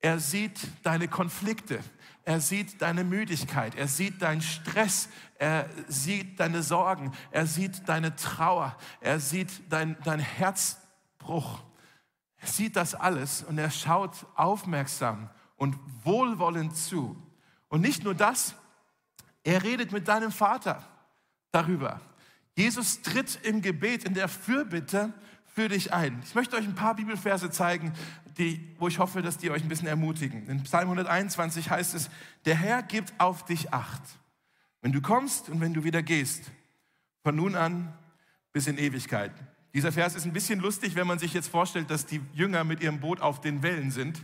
Er 0.01 0.19
sieht 0.21 0.61
deine 0.83 1.09
Konflikte. 1.09 1.81
Er 2.27 2.41
sieht 2.41 2.83
deine 2.83 3.05
Müdigkeit, 3.05 3.77
er 3.77 3.87
sieht 3.87 4.21
deinen 4.21 4.43
Stress, 4.43 5.09
er 5.39 5.71
sieht 5.87 6.41
deine 6.41 6.65
Sorgen, 6.65 7.13
er 7.31 7.47
sieht 7.47 7.89
deine 7.89 8.17
Trauer, 8.17 8.77
er 9.01 9.21
sieht 9.21 9.73
dein, 9.73 9.97
dein 10.03 10.19
Herzbruch. 10.19 11.63
Er 12.39 12.49
sieht 12.49 12.75
das 12.75 12.97
alles 12.97 13.45
und 13.45 13.59
er 13.59 13.71
schaut 13.71 14.27
aufmerksam 14.35 15.31
und 15.55 15.77
wohlwollend 16.03 16.77
zu. 16.77 17.17
Und 17.69 17.83
nicht 17.83 18.03
nur 18.03 18.15
das, 18.17 18.57
er 19.45 19.63
redet 19.63 19.93
mit 19.93 20.09
deinem 20.09 20.33
Vater 20.33 20.83
darüber. 21.53 22.01
Jesus 22.57 23.03
tritt 23.03 23.39
im 23.45 23.63
Gebet, 23.63 24.03
in 24.03 24.15
der 24.15 24.27
Fürbitte 24.27 25.13
für 25.45 25.69
dich 25.69 25.93
ein. 25.93 26.21
Ich 26.25 26.35
möchte 26.35 26.57
euch 26.57 26.65
ein 26.65 26.75
paar 26.75 26.97
Bibelverse 26.97 27.51
zeigen, 27.51 27.93
die, 28.39 28.61
wo 28.79 28.89
ich 28.89 28.99
hoffe, 28.99 29.23
dass 29.23 29.39
die 29.39 29.51
euch 29.51 29.63
ein 29.63 29.69
bisschen 29.69 29.89
ermutigen. 29.89 30.47
In 30.49 30.63
Psalm 30.65 30.85
121 30.85 31.71
heißt 31.71 31.95
es, 31.95 32.11
der 32.45 32.57
Herr 32.57 32.83
gibt 32.83 33.13
auf 33.19 33.45
dich 33.45 33.73
acht, 33.73 34.03
wenn 34.83 34.93
du 34.93 35.01
kommst 35.01 35.49
und 35.49 35.61
wenn 35.61 35.75
du 35.75 35.85
wieder 35.85 36.03
gehst, 36.03 36.51
von 37.23 37.37
nun 37.37 37.55
an 37.55 37.93
bis 38.53 38.67
in 38.67 38.79
Ewigkeit. 38.79 39.33
Dieser 39.75 39.93
Vers 39.93 40.15
ist 40.15 40.25
ein 40.25 40.33
bisschen 40.33 40.61
lustig, 40.61 40.95
wenn 40.95 41.07
man 41.07 41.19
sich 41.19 41.35
jetzt 41.35 41.49
vorstellt, 41.49 41.91
dass 41.91 42.07
die 42.07 42.21
Jünger 42.33 42.65
mit 42.65 42.81
ihrem 42.81 43.01
Boot 43.01 43.21
auf 43.21 43.41
den 43.41 43.63
Wellen 43.63 43.91
sind. 43.91 44.23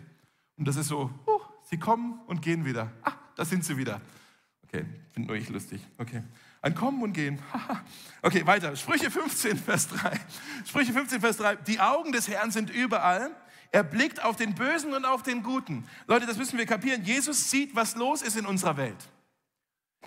Und 0.56 0.66
das 0.68 0.76
ist 0.76 0.88
so, 0.88 1.10
uh, 1.26 1.40
sie 1.68 1.78
kommen 1.78 2.20
und 2.26 2.42
gehen 2.42 2.64
wieder. 2.64 2.92
Ah, 3.02 3.12
da 3.36 3.44
sind 3.44 3.64
sie 3.64 3.76
wieder. 3.76 4.00
Okay, 4.64 4.86
finde 5.12 5.28
nur 5.28 5.36
ich 5.36 5.48
lustig. 5.48 5.86
Okay. 5.98 6.22
Ein 6.62 6.76
Kommen 6.76 7.02
und 7.02 7.12
Gehen. 7.12 7.40
okay, 8.22 8.46
weiter. 8.46 8.76
Sprüche 8.76 9.10
15, 9.10 9.58
Vers 9.58 9.88
3. 9.88 10.18
Sprüche 10.64 10.92
15, 10.92 11.20
Vers 11.20 11.36
3. 11.38 11.56
Die 11.56 11.80
Augen 11.80 12.12
des 12.12 12.28
Herrn 12.28 12.52
sind 12.52 12.70
überall 12.70 13.32
er 13.72 13.82
blickt 13.82 14.22
auf 14.22 14.36
den 14.36 14.54
Bösen 14.54 14.92
und 14.92 15.06
auf 15.06 15.22
den 15.22 15.42
Guten. 15.42 15.88
Leute, 16.06 16.26
das 16.26 16.36
müssen 16.36 16.58
wir 16.58 16.66
kapieren. 16.66 17.04
Jesus 17.04 17.50
sieht, 17.50 17.74
was 17.74 17.96
los 17.96 18.20
ist 18.20 18.36
in 18.36 18.44
unserer 18.44 18.76
Welt. 18.76 19.08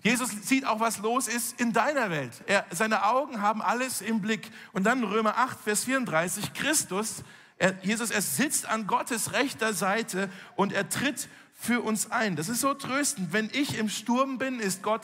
Jesus 0.03 0.29
sieht 0.29 0.65
auch, 0.65 0.79
was 0.79 0.99
los 0.99 1.27
ist 1.27 1.59
in 1.59 1.73
deiner 1.73 2.11
Welt. 2.11 2.43
Er, 2.45 2.67
seine 2.69 3.05
Augen 3.05 3.41
haben 3.41 3.63
alles 3.63 4.01
im 4.01 4.21
Blick. 4.21 4.51
Und 4.71 4.83
dann 4.83 5.03
Römer 5.03 5.37
8, 5.37 5.59
Vers 5.59 5.85
34, 5.85 6.53
Christus, 6.53 7.23
er, 7.57 7.73
Jesus, 7.83 8.11
er 8.11 8.21
sitzt 8.21 8.67
an 8.67 8.85
Gottes 8.85 9.33
rechter 9.33 9.73
Seite 9.73 10.29
und 10.55 10.71
er 10.71 10.87
tritt 10.89 11.27
für 11.57 11.81
uns 11.81 12.11
ein. 12.11 12.35
Das 12.35 12.49
ist 12.49 12.61
so 12.61 12.75
tröstend. 12.75 13.33
Wenn 13.33 13.49
ich 13.51 13.79
im 13.79 13.89
Sturm 13.89 14.37
bin, 14.37 14.59
ist 14.59 14.83
Gott 14.83 15.01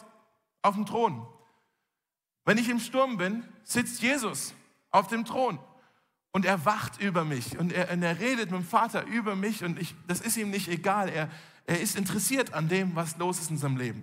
auf 0.62 0.76
dem 0.76 0.86
Thron. 0.86 1.26
Wenn 2.46 2.60
ich 2.60 2.70
im 2.70 2.80
Sturm 2.80 3.18
bin, 3.18 3.44
sitzt 3.64 4.04
Jesus 4.04 4.54
auf 4.92 5.08
dem 5.08 5.26
Thron. 5.26 5.58
Und 6.32 6.46
er 6.46 6.66
wacht 6.66 7.02
über 7.02 7.26
mich 7.26 7.58
und 7.58 7.74
er, 7.74 7.92
und 7.92 8.04
er 8.04 8.20
redet 8.20 8.52
mit 8.52 8.62
dem 8.62 8.66
Vater 8.66 9.06
über 9.06 9.36
mich 9.36 9.64
und 9.64 9.80
ich, 9.80 9.96
das 10.08 10.22
ist 10.22 10.38
ihm 10.38 10.50
nicht 10.50 10.70
egal. 10.70 11.10
Er, 11.10 11.30
er 11.66 11.82
ist 11.82 11.98
interessiert 11.98 12.54
an 12.54 12.70
dem, 12.70 12.96
was 12.96 13.18
los 13.18 13.40
ist 13.40 13.52
in 13.52 13.58
seinem 13.58 13.78
Leben. 13.78 14.02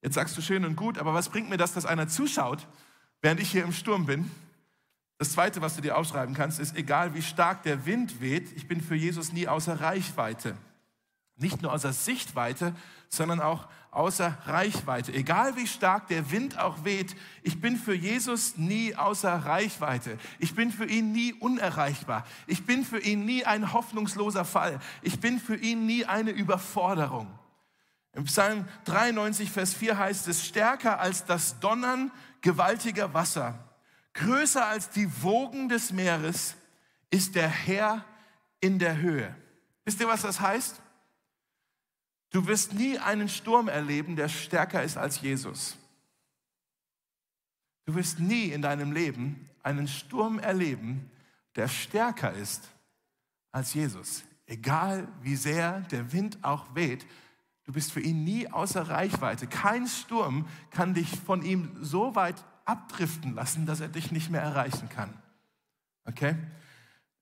Jetzt 0.00 0.14
sagst 0.14 0.36
du 0.36 0.40
schön 0.40 0.64
und 0.64 0.76
gut, 0.76 0.98
aber 0.98 1.14
was 1.14 1.28
bringt 1.28 1.50
mir 1.50 1.58
das, 1.58 1.74
dass 1.74 1.86
einer 1.86 2.08
zuschaut, 2.08 2.66
während 3.20 3.40
ich 3.40 3.50
hier 3.50 3.64
im 3.64 3.72
Sturm 3.72 4.06
bin? 4.06 4.30
Das 5.18 5.32
Zweite, 5.32 5.60
was 5.60 5.76
du 5.76 5.82
dir 5.82 5.96
aufschreiben 5.96 6.34
kannst, 6.34 6.58
ist, 6.58 6.74
egal 6.74 7.14
wie 7.14 7.22
stark 7.22 7.62
der 7.62 7.86
Wind 7.86 8.20
weht, 8.20 8.50
ich 8.56 8.66
bin 8.66 8.80
für 8.80 8.96
Jesus 8.96 9.32
nie 9.32 9.46
außer 9.46 9.80
Reichweite. 9.80 10.56
Nicht 11.36 11.62
nur 11.62 11.72
außer 11.72 11.92
Sichtweite, 11.92 12.74
sondern 13.08 13.40
auch 13.40 13.68
außer 13.92 14.38
Reichweite. 14.46 15.12
Egal 15.12 15.54
wie 15.56 15.66
stark 15.66 16.08
der 16.08 16.30
Wind 16.30 16.58
auch 16.58 16.82
weht, 16.84 17.14
ich 17.42 17.60
bin 17.60 17.76
für 17.76 17.94
Jesus 17.94 18.56
nie 18.56 18.96
außer 18.96 19.32
Reichweite. 19.32 20.18
Ich 20.38 20.54
bin 20.54 20.72
für 20.72 20.86
ihn 20.86 21.12
nie 21.12 21.34
unerreichbar. 21.34 22.26
Ich 22.46 22.64
bin 22.64 22.84
für 22.84 22.98
ihn 22.98 23.24
nie 23.24 23.44
ein 23.44 23.72
hoffnungsloser 23.72 24.46
Fall. 24.46 24.80
Ich 25.02 25.20
bin 25.20 25.38
für 25.38 25.56
ihn 25.56 25.86
nie 25.86 26.06
eine 26.06 26.30
Überforderung. 26.30 27.28
Im 28.14 28.24
Psalm 28.24 28.66
93, 28.84 29.50
Vers 29.50 29.74
4 29.74 29.98
heißt 29.98 30.26
es, 30.28 30.44
stärker 30.44 30.98
als 30.98 31.24
das 31.26 31.60
Donnern 31.60 32.10
gewaltiger 32.40 33.14
Wasser, 33.14 33.58
größer 34.14 34.66
als 34.66 34.90
die 34.90 35.22
Wogen 35.22 35.68
des 35.68 35.92
Meeres 35.92 36.56
ist 37.10 37.34
der 37.34 37.48
Herr 37.48 38.04
in 38.60 38.78
der 38.78 38.96
Höhe. 38.96 39.34
Wisst 39.84 40.00
ihr, 40.00 40.08
was 40.08 40.22
das 40.22 40.40
heißt? 40.40 40.80
Du 42.32 42.46
wirst 42.46 42.72
nie 42.72 42.98
einen 42.98 43.28
Sturm 43.28 43.68
erleben, 43.68 44.16
der 44.16 44.28
stärker 44.28 44.82
ist 44.82 44.96
als 44.96 45.20
Jesus. 45.20 45.76
Du 47.84 47.94
wirst 47.94 48.18
nie 48.18 48.46
in 48.46 48.62
deinem 48.62 48.92
Leben 48.92 49.48
einen 49.62 49.86
Sturm 49.86 50.38
erleben, 50.38 51.10
der 51.56 51.68
stärker 51.68 52.32
ist 52.32 52.68
als 53.50 53.74
Jesus. 53.74 54.24
Egal 54.46 55.08
wie 55.20 55.36
sehr 55.36 55.80
der 55.82 56.12
Wind 56.12 56.38
auch 56.42 56.74
weht, 56.74 57.06
du 57.64 57.72
bist 57.72 57.92
für 57.92 58.00
ihn 58.00 58.24
nie 58.24 58.48
außer 58.48 58.88
Reichweite. 58.88 59.46
Kein 59.46 59.86
Sturm 59.86 60.48
kann 60.70 60.94
dich 60.94 61.10
von 61.20 61.42
ihm 61.42 61.76
so 61.80 62.14
weit 62.14 62.42
abdriften 62.64 63.34
lassen, 63.34 63.66
dass 63.66 63.80
er 63.80 63.88
dich 63.88 64.10
nicht 64.10 64.30
mehr 64.30 64.42
erreichen 64.42 64.88
kann. 64.88 65.12
Okay? 66.04 66.36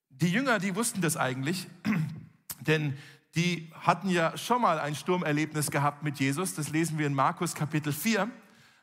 Die 0.08 0.30
Jünger, 0.30 0.60
die 0.60 0.76
wussten 0.76 1.00
das 1.00 1.16
eigentlich, 1.16 1.66
denn 2.60 2.96
die 3.34 3.72
hatten 3.80 4.08
ja 4.08 4.36
schon 4.36 4.62
mal 4.62 4.80
ein 4.80 4.94
Sturmerlebnis 4.94 5.70
gehabt 5.70 6.02
mit 6.02 6.18
Jesus. 6.18 6.54
Das 6.54 6.70
lesen 6.70 6.98
wir 6.98 7.06
in 7.06 7.14
Markus 7.14 7.54
Kapitel 7.54 7.92
4. 7.92 8.28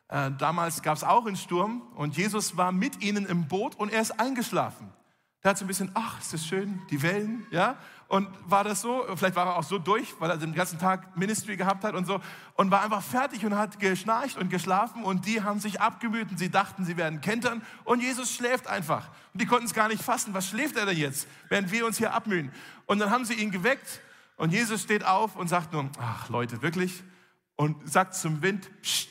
Äh, 0.10 0.32
damals 0.38 0.82
gab 0.82 0.96
es 0.96 1.04
auch 1.04 1.26
einen 1.26 1.36
Sturm 1.36 1.82
und 1.96 2.16
Jesus 2.16 2.56
war 2.56 2.72
mit 2.72 3.04
ihnen 3.04 3.26
im 3.26 3.48
Boot 3.48 3.76
und 3.76 3.92
er 3.92 4.02
ist 4.02 4.20
eingeschlafen. 4.20 4.94
Der 5.44 5.52
hat 5.52 5.58
so 5.58 5.66
ein 5.66 5.68
bisschen, 5.68 5.92
ach, 5.94 6.20
ist 6.20 6.34
das 6.34 6.46
schön, 6.46 6.82
die 6.90 7.02
Wellen, 7.02 7.46
ja. 7.52 7.78
Und 8.08 8.30
war 8.46 8.64
das 8.64 8.82
so, 8.82 9.06
vielleicht 9.16 9.36
war 9.36 9.48
er 9.48 9.58
auch 9.58 9.64
so 9.64 9.78
durch, 9.78 10.16
weil 10.20 10.30
er 10.30 10.38
den 10.38 10.54
ganzen 10.54 10.80
Tag 10.80 11.18
Ministry 11.18 11.58
gehabt 11.58 11.84
hat 11.84 11.94
und 11.94 12.06
so, 12.08 12.22
und 12.56 12.72
war 12.72 12.84
einfach 12.84 13.04
fertig 13.04 13.46
und 13.46 13.56
hat 13.56 13.80
geschnarcht 13.80 14.38
und 14.38 14.50
geschlafen 14.50 15.04
und 15.04 15.26
die 15.26 15.44
haben 15.44 15.60
sich 15.60 15.82
abgemüht 15.82 16.32
und 16.32 16.38
sie 16.38 16.50
dachten, 16.50 16.86
sie 16.86 16.96
werden 16.96 17.20
kentern 17.20 17.62
und 17.84 18.02
Jesus 18.02 18.34
schläft 18.34 18.68
einfach. 18.68 19.10
Und 19.34 19.42
die 19.42 19.46
konnten 19.46 19.66
es 19.66 19.74
gar 19.74 19.90
nicht 19.90 20.02
fassen, 20.02 20.34
was 20.34 20.48
schläft 20.48 20.78
er 20.78 20.86
denn 20.86 20.98
jetzt, 20.98 21.28
während 21.50 21.70
wir 21.70 21.86
uns 21.86 21.98
hier 21.98 22.14
abmühen? 22.14 22.52
Und 22.86 23.00
dann 23.00 23.10
haben 23.10 23.26
sie 23.26 23.34
ihn 23.34 23.52
geweckt 23.52 24.02
und 24.38 24.54
Jesus 24.54 24.82
steht 24.82 25.04
auf 25.04 25.36
und 25.36 25.48
sagt 25.48 25.74
nur, 25.74 25.90
ach 26.00 26.30
Leute, 26.30 26.62
wirklich? 26.62 27.04
Und 27.56 27.90
sagt 27.90 28.16
zum 28.16 28.42
Wind, 28.42 28.70
Psst, 28.82 29.10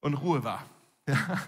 und 0.00 0.14
Ruhe 0.14 0.44
war. 0.44 0.64
Ja. 1.08 1.38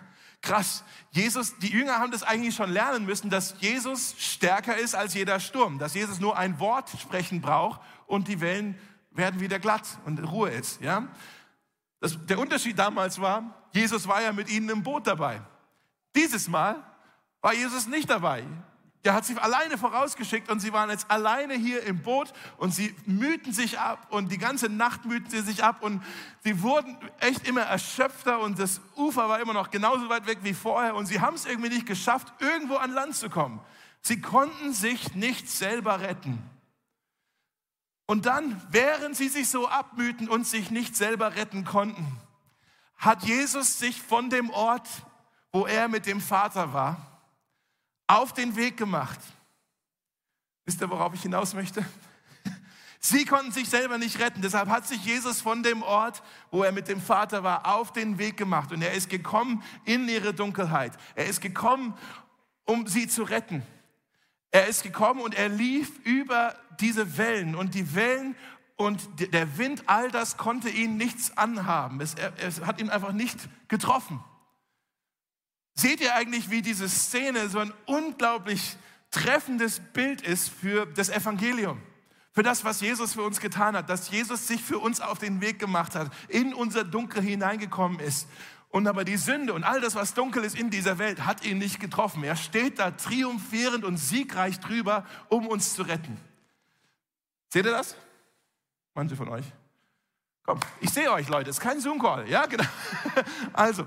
Krass. 0.45 0.85
Jesus, 1.11 1.57
die 1.59 1.71
Jünger 1.71 2.01
haben 2.01 2.13
das 2.13 2.23
eigentlich 2.23 2.55
schon 2.55 2.71
lernen 2.71 3.07
müssen, 3.07 3.31
dass 3.31 3.55
Jesus 3.61 4.15
stärker 4.19 4.77
ist 4.77 4.95
als 4.95 5.15
jeder 5.15 5.41
Sturm, 5.41 5.79
dass 5.79 5.95
Jesus 5.95 6.21
nur 6.21 6.37
ein 6.37 6.59
Wort 6.61 6.91
sprechen 7.01 7.41
braucht 7.41 7.81
und 8.07 8.29
die 8.29 8.43
Wellen 8.43 8.79
werden 9.11 9.41
wieder 9.41 9.59
glatt 9.59 9.87
und 10.05 10.19
Ruhe 10.19 10.51
ist. 10.51 10.83
Ja? 10.83 11.09
Das, 12.01 12.19
der 12.27 12.39
Unterschied 12.39 12.79
damals 12.79 13.19
war, 13.21 13.65
Jesus 13.73 14.07
war 14.07 14.21
ja 14.21 14.33
mit 14.33 14.51
ihnen 14.51 14.69
im 14.69 14.83
Boot 14.83 15.07
dabei. 15.07 15.41
Dieses 16.15 16.47
Mal 16.47 16.85
war 17.41 17.55
Jesus 17.55 17.87
nicht 17.87 18.11
dabei. 18.11 18.45
Der 19.05 19.13
hat 19.13 19.27
sie 19.27 19.37
alleine 19.37 19.77
vorausgeschickt 19.77 20.51
und 20.51 20.61
sie 20.61 20.73
waren 20.73 20.89
jetzt 20.89 21.11
alleine 21.11 21.55
hier 21.55 21.83
im 21.83 22.01
Boot 22.01 22.33
und 22.57 22.75
sie 22.75 22.95
mühten 23.05 23.53
sich 23.53 23.79
ab 23.79 24.07
und 24.11 24.33
die 24.33 24.39
ganze 24.39 24.71
Nacht 24.71 25.05
mühten 25.05 25.29
sie 25.29 25.43
sich 25.43 25.63
ab 25.63 25.83
und 25.83 26.03
sie 26.43 26.63
wurden 26.63 26.97
echt 27.21 27.47
immer 27.47 27.61
erschöpfter 27.63 28.41
und 28.41 28.59
das 28.59 28.81
Ufer 28.97 29.29
war 29.29 29.41
immer 29.41 29.53
noch 29.53 29.71
genauso 29.71 30.09
weit 30.09 30.27
weg 30.27 30.39
wie 30.43 30.55
vorher 30.55 30.95
und 30.95 31.05
sie 31.05 31.21
haben 31.21 31.35
es 31.35 31.45
irgendwie 31.45 31.69
nicht 31.69 31.87
geschafft, 31.87 32.33
irgendwo 32.39 32.77
an 32.77 32.93
Land 32.93 33.15
zu 33.15 33.29
kommen. 33.29 33.61
Sie 34.01 34.21
konnten 34.21 34.73
sich 34.73 35.15
nicht 35.15 35.51
selber 35.51 36.01
retten. 36.01 36.39
Und 38.07 38.27
dann, 38.27 38.61
während 38.71 39.17
sie 39.17 39.29
sich 39.29 39.49
so 39.49 39.69
abmühten 39.69 40.29
und 40.29 40.47
sich 40.47 40.71
nicht 40.71 40.97
selber 40.97 41.37
retten 41.37 41.65
konnten, 41.65 42.19
hat 42.97 43.23
Jesus 43.25 43.79
sich 43.79 44.01
von 44.01 44.31
dem 44.31 44.51
Ort, 44.51 44.89
wo 45.53 45.67
er 45.67 45.89
mit 45.89 46.07
dem 46.07 46.21
Vater 46.21 46.73
war, 46.73 47.14
auf 48.07 48.33
den 48.33 48.57
Weg 48.57 48.77
gemacht. 48.77 49.19
Wisst 50.65 50.81
ihr, 50.81 50.91
worauf 50.91 51.15
ich 51.15 51.23
hinaus 51.23 51.55
möchte? 51.55 51.85
Sie 53.01 53.25
konnten 53.25 53.53
sich 53.53 53.69
selber 53.69 53.99
nicht 53.99 54.19
retten, 54.19 54.41
deshalb 54.41 54.69
hat 54.69 54.87
sich 54.87 55.05
Jesus 55.05 55.41
von 55.41 55.63
dem 55.63 55.83
Ort, 55.83 56.23
wo 56.51 56.63
er 56.63 56.73
mit 56.73 56.89
dem 56.89 57.01
Vater 57.01 57.43
war, 57.43 57.67
auf 57.67 57.93
den 57.93 58.19
Weg 58.19 58.37
gemacht 58.37 58.73
und 58.73 58.83
er 58.83 58.93
ist 58.93 59.11
gekommen 59.11 59.63
in 59.85 60.09
ihre 60.09 60.33
Dunkelheit. 60.33 60.93
Er 61.15 61.27
ist 61.27 61.41
gekommen, 61.41 61.95
um 62.65 62.87
sie 62.87 63.09
zu 63.09 63.25
retten. 63.25 63.63
Er 64.51 64.69
ist 64.69 64.83
gekommen 64.83 65.21
und 65.21 65.35
er 65.35 65.49
lief 65.49 65.99
über 66.05 66.55
diese 66.81 67.19
Wellen 67.19 67.55
und 67.55 67.75
die 67.75 67.95
Wellen 67.95 68.37
und 68.77 69.01
der 69.19 69.59
Wind, 69.59 69.85
all 69.87 70.11
das 70.11 70.37
konnte 70.37 70.69
ihn 70.69 70.97
nichts 70.97 71.37
anhaben. 71.37 72.01
Es, 72.01 72.17
es 72.39 72.61
hat 72.63 72.81
ihn 72.81 72.91
einfach 72.91 73.13
nicht 73.13 73.49
getroffen. 73.69 74.23
Seht 75.75 76.01
ihr 76.01 76.15
eigentlich, 76.15 76.51
wie 76.51 76.63
diese 76.63 76.89
Szene 76.89 77.49
so 77.49 77.59
ein 77.59 77.73
unglaublich 77.87 78.77
treffendes 79.11 79.81
Bild 79.81 80.23
ist 80.23 80.49
für 80.49 80.87
das 80.87 81.09
Evangelium? 81.09 81.81
Für 82.33 82.43
das, 82.43 82.65
was 82.65 82.81
Jesus 82.81 83.15
für 83.15 83.23
uns 83.23 83.41
getan 83.41 83.77
hat, 83.77 83.89
dass 83.89 84.11
Jesus 84.11 84.49
sich 84.49 84.63
für 84.63 84.79
uns 84.79 85.01
auf 85.01 85.19
den 85.19 85.41
Weg 85.41 85.59
gemacht 85.59 85.95
hat, 85.95 86.13
in 86.29 86.53
unser 86.53 86.85
Dunkel 86.85 87.23
hineingekommen 87.23 88.01
ist. 88.01 88.29
Und 88.71 88.89
aber 88.89 89.05
die 89.05 89.17
Sünde 89.17 89.53
und 89.53 89.63
all 89.63 89.81
das, 89.81 89.95
was 89.95 90.15
dunkel 90.15 90.43
ist 90.43 90.59
in 90.59 90.69
dieser 90.69 90.99
Welt, 90.99 91.25
hat 91.25 91.45
ihn 91.45 91.59
nicht 91.59 91.79
getroffen. 91.79 92.25
Er 92.25 92.35
steht 92.35 92.81
da 92.81 92.91
triumphierend 92.91 93.85
und 93.85 93.99
siegreich 93.99 94.59
drüber, 94.59 95.07
um 95.29 95.47
uns 95.47 95.75
zu 95.75 95.83
retten. 95.83 96.19
Seht 97.51 97.67
ihr 97.67 97.71
das? 97.71 97.97
Manche 98.95 99.15
von 99.15 99.29
euch? 99.29 99.45
Komm, 100.45 100.59
ich 100.81 100.91
sehe 100.91 101.13
euch, 101.13 101.29
Leute. 101.29 101.51
Es 101.51 101.59
ist 101.59 101.63
kein 101.63 101.79
Zoom-Call. 101.81 102.29
Ja, 102.29 102.47
genau. 102.47 102.65
Also, 103.53 103.87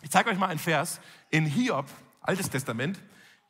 ich 0.00 0.10
zeige 0.10 0.30
euch 0.30 0.38
mal 0.38 0.48
einen 0.48 0.58
Vers 0.58 1.00
in 1.30 1.44
Hiob, 1.44 1.86
Altes 2.20 2.48
Testament, 2.48 3.00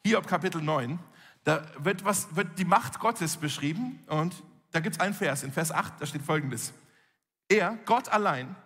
Hiob 0.05 0.26
Kapitel 0.26 0.61
9. 0.61 0.98
Da 1.44 1.64
wird, 1.78 2.05
was, 2.05 2.35
wird 2.35 2.59
die 2.59 2.64
Macht 2.64 2.98
Gottes 2.98 3.37
beschrieben 3.37 4.02
und 4.07 4.42
da 4.72 4.81
gibt 4.81 4.96
es 4.96 5.00
einen 5.00 5.14
Vers, 5.14 5.42
in 5.42 5.52
Vers 5.52 5.70
8, 5.70 6.00
da 6.00 6.07
steht 6.07 6.22
folgendes. 6.22 6.72
Er, 7.48 7.78
Gott 7.85 8.09
allein, 8.09 8.57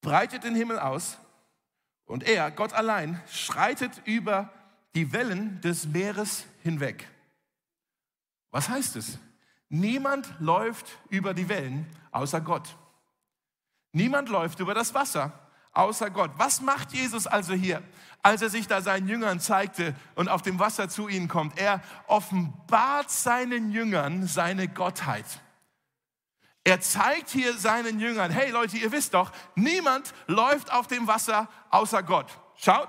breitet 0.00 0.44
den 0.44 0.54
Himmel 0.54 0.78
aus 0.78 1.18
und 2.06 2.24
er, 2.24 2.50
Gott 2.50 2.72
allein, 2.72 3.20
schreitet 3.30 4.02
über 4.04 4.52
die 4.94 5.12
Wellen 5.12 5.60
des 5.60 5.86
Meeres 5.86 6.44
hinweg. 6.62 7.08
Was 8.50 8.68
heißt 8.68 8.96
es? 8.96 9.18
Niemand 9.68 10.34
läuft 10.40 10.98
über 11.08 11.34
die 11.34 11.48
Wellen 11.48 11.86
außer 12.10 12.40
Gott. 12.40 12.76
Niemand 13.92 14.28
läuft 14.28 14.58
über 14.58 14.74
das 14.74 14.94
Wasser 14.94 15.32
außer 15.72 16.10
Gott. 16.10 16.30
Was 16.36 16.60
macht 16.60 16.92
Jesus 16.92 17.26
also 17.26 17.54
hier, 17.54 17.82
als 18.22 18.42
er 18.42 18.50
sich 18.50 18.66
da 18.66 18.82
seinen 18.82 19.08
Jüngern 19.08 19.40
zeigte 19.40 19.94
und 20.14 20.28
auf 20.28 20.42
dem 20.42 20.58
Wasser 20.58 20.88
zu 20.88 21.08
ihnen 21.08 21.28
kommt? 21.28 21.58
Er 21.58 21.80
offenbart 22.06 23.10
seinen 23.10 23.70
Jüngern 23.70 24.26
seine 24.26 24.68
Gottheit. 24.68 25.26
Er 26.64 26.80
zeigt 26.80 27.30
hier 27.30 27.56
seinen 27.56 28.00
Jüngern, 28.00 28.30
hey 28.30 28.50
Leute, 28.50 28.76
ihr 28.76 28.92
wisst 28.92 29.14
doch, 29.14 29.32
niemand 29.54 30.12
läuft 30.26 30.72
auf 30.72 30.86
dem 30.86 31.06
Wasser 31.06 31.48
außer 31.70 32.02
Gott. 32.02 32.26
Schaut, 32.56 32.88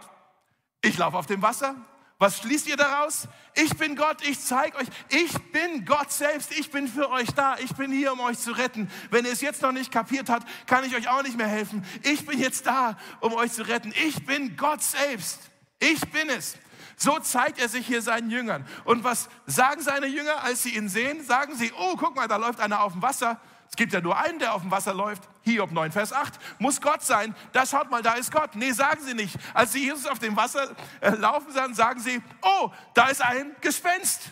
ich 0.81 0.97
laufe 0.97 1.17
auf 1.17 1.25
dem 1.25 1.41
Wasser, 1.41 1.75
was 2.21 2.37
schließt 2.37 2.67
ihr 2.67 2.77
daraus? 2.77 3.27
Ich 3.55 3.75
bin 3.77 3.95
Gott, 3.95 4.17
ich 4.21 4.39
zeige 4.39 4.77
euch, 4.77 4.87
ich 5.09 5.33
bin 5.51 5.85
Gott 5.85 6.11
selbst, 6.11 6.51
ich 6.51 6.69
bin 6.69 6.87
für 6.87 7.09
euch 7.09 7.31
da, 7.31 7.57
ich 7.57 7.73
bin 7.73 7.91
hier, 7.91 8.13
um 8.13 8.19
euch 8.19 8.37
zu 8.37 8.51
retten. 8.51 8.91
Wenn 9.09 9.25
ihr 9.25 9.31
es 9.31 9.41
jetzt 9.41 9.63
noch 9.63 9.71
nicht 9.71 9.91
kapiert 9.91 10.29
habt, 10.29 10.47
kann 10.67 10.83
ich 10.83 10.95
euch 10.95 11.09
auch 11.09 11.23
nicht 11.23 11.35
mehr 11.35 11.47
helfen. 11.47 11.83
Ich 12.03 12.23
bin 12.27 12.37
jetzt 12.39 12.67
da, 12.67 12.95
um 13.21 13.33
euch 13.33 13.51
zu 13.53 13.63
retten. 13.63 13.91
Ich 14.05 14.23
bin 14.23 14.55
Gott 14.55 14.83
selbst. 14.83 15.39
Ich 15.79 15.99
bin 16.11 16.29
es. 16.29 16.57
So 16.95 17.17
zeigt 17.17 17.59
er 17.59 17.69
sich 17.69 17.87
hier 17.87 18.03
seinen 18.03 18.29
Jüngern. 18.29 18.67
Und 18.83 19.03
was 19.03 19.27
sagen 19.47 19.81
seine 19.81 20.05
Jünger, 20.05 20.43
als 20.43 20.61
sie 20.61 20.75
ihn 20.75 20.89
sehen? 20.89 21.25
Sagen 21.25 21.55
sie, 21.55 21.71
oh, 21.75 21.95
guck 21.97 22.15
mal, 22.15 22.27
da 22.27 22.35
läuft 22.35 22.59
einer 22.59 22.83
auf 22.83 22.91
dem 22.91 23.01
Wasser. 23.01 23.41
Es 23.71 23.77
gibt 23.77 23.93
ja 23.93 24.01
nur 24.01 24.17
einen, 24.17 24.37
der 24.37 24.53
auf 24.53 24.61
dem 24.61 24.69
Wasser 24.69 24.93
läuft. 24.93 25.23
Hiob 25.43 25.71
9, 25.71 25.93
Vers 25.93 26.11
8. 26.11 26.37
Muss 26.59 26.81
Gott 26.81 27.01
sein. 27.03 27.33
Da 27.53 27.65
schaut 27.65 27.89
mal, 27.89 28.01
da 28.01 28.13
ist 28.15 28.29
Gott. 28.29 28.53
Nee, 28.55 28.73
sagen 28.73 29.01
sie 29.01 29.13
nicht. 29.13 29.37
Als 29.53 29.71
sie 29.71 29.85
Jesus 29.85 30.05
auf 30.07 30.19
dem 30.19 30.35
Wasser 30.35 30.75
äh, 30.99 31.11
laufen 31.11 31.51
sahen, 31.53 31.73
sagen 31.73 32.01
sie, 32.01 32.21
oh, 32.41 32.69
da 32.93 33.07
ist 33.07 33.21
ein 33.21 33.55
Gespenst. 33.61 34.23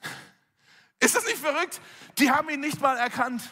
Ist 1.00 1.14
das 1.14 1.24
nicht 1.26 1.36
verrückt? 1.36 1.80
Die 2.18 2.30
haben 2.30 2.48
ihn 2.48 2.60
nicht 2.60 2.80
mal 2.80 2.96
erkannt. 2.96 3.42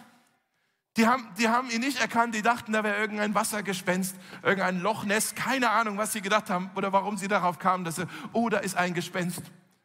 Die 0.96 1.06
haben, 1.06 1.28
die 1.38 1.48
haben 1.50 1.70
ihn 1.70 1.80
nicht 1.80 2.00
erkannt, 2.00 2.34
die 2.34 2.40
dachten, 2.40 2.72
da 2.72 2.82
wäre 2.82 2.96
irgendein 2.96 3.34
Wassergespenst, 3.34 4.16
irgendein 4.42 4.80
Lochnest, 4.80 5.36
keine 5.36 5.68
Ahnung, 5.68 5.98
was 5.98 6.14
sie 6.14 6.22
gedacht 6.22 6.48
haben 6.48 6.70
oder 6.74 6.92
warum 6.94 7.18
sie 7.18 7.28
darauf 7.28 7.58
kamen, 7.58 7.84
dass 7.84 7.96
sie, 7.96 8.06
oh, 8.32 8.48
da 8.48 8.58
ist 8.58 8.76
ein 8.76 8.94
Gespenst. 8.94 9.42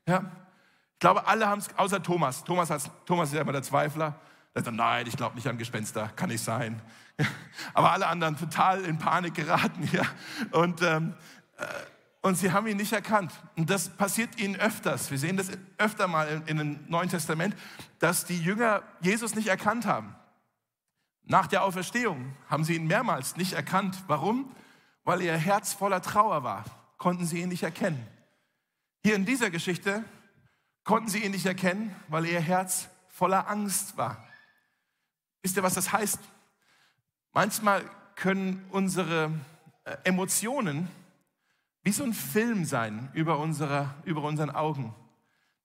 Ja? 0.07 0.31
Ich 0.93 0.99
glaube, 0.99 1.27
alle 1.27 1.47
haben 1.49 1.59
es, 1.59 1.67
außer 1.77 2.01
Thomas. 2.01 2.45
Thomas, 2.45 2.89
Thomas 3.05 3.29
ist 3.29 3.35
ja 3.35 3.41
immer 3.41 3.51
der 3.51 3.63
Zweifler 3.63 4.19
Er 4.53 4.63
sagt, 4.63 4.75
nein, 4.75 5.07
ich 5.07 5.15
glaube 5.15 5.35
nicht 5.35 5.47
an 5.47 5.57
Gespenster, 5.57 6.09
kann 6.15 6.29
nicht 6.29 6.43
sein. 6.43 6.81
Aber 7.73 7.91
alle 7.91 8.07
anderen 8.07 8.37
total 8.37 8.83
in 8.83 8.97
Panik 8.97 9.33
geraten. 9.33 9.89
Ja. 9.91 10.03
Und, 10.51 10.81
ähm, 10.81 11.13
äh, 11.57 11.65
und 12.21 12.35
sie 12.35 12.51
haben 12.51 12.67
ihn 12.67 12.77
nicht 12.77 12.93
erkannt. 12.93 13.31
Und 13.55 13.69
das 13.69 13.89
passiert 13.89 14.39
ihnen 14.39 14.55
öfters. 14.55 15.09
Wir 15.09 15.17
sehen 15.17 15.37
das 15.37 15.49
öfter 15.77 16.07
mal 16.07 16.27
in, 16.27 16.43
in 16.47 16.57
dem 16.57 16.79
Neuen 16.87 17.09
Testament, 17.09 17.55
dass 17.99 18.25
die 18.25 18.39
Jünger 18.39 18.83
Jesus 19.01 19.35
nicht 19.35 19.47
erkannt 19.47 19.85
haben. 19.85 20.15
Nach 21.23 21.47
der 21.47 21.63
Auferstehung 21.63 22.35
haben 22.49 22.63
sie 22.63 22.75
ihn 22.75 22.87
mehrmals 22.87 23.37
nicht 23.37 23.53
erkannt. 23.53 24.03
Warum? 24.07 24.53
Weil 25.03 25.21
ihr 25.21 25.35
Herz 25.35 25.73
voller 25.73 26.01
Trauer 26.01 26.43
war. 26.43 26.65
Konnten 26.97 27.25
sie 27.25 27.41
ihn 27.41 27.49
nicht 27.49 27.63
erkennen. 27.63 28.05
Hier 29.03 29.15
in 29.15 29.25
dieser 29.25 29.49
Geschichte 29.49 30.03
konnten 30.83 31.09
sie 31.09 31.23
ihn 31.23 31.31
nicht 31.31 31.45
erkennen, 31.45 31.95
weil 32.07 32.25
ihr 32.25 32.39
Herz 32.39 32.89
voller 33.07 33.49
Angst 33.49 33.97
war. 33.97 34.23
Wisst 35.41 35.57
ihr, 35.57 35.63
was 35.63 35.73
das 35.73 35.91
heißt? 35.91 36.19
Manchmal 37.33 37.83
können 38.15 38.63
unsere 38.69 39.31
äh, 39.83 39.97
Emotionen 40.03 40.87
wie 41.83 41.91
so 41.91 42.03
ein 42.03 42.13
Film 42.13 42.65
sein 42.65 43.09
über, 43.13 43.39
unsere, 43.39 43.93
über 44.05 44.23
unseren 44.23 44.51
Augen, 44.51 44.93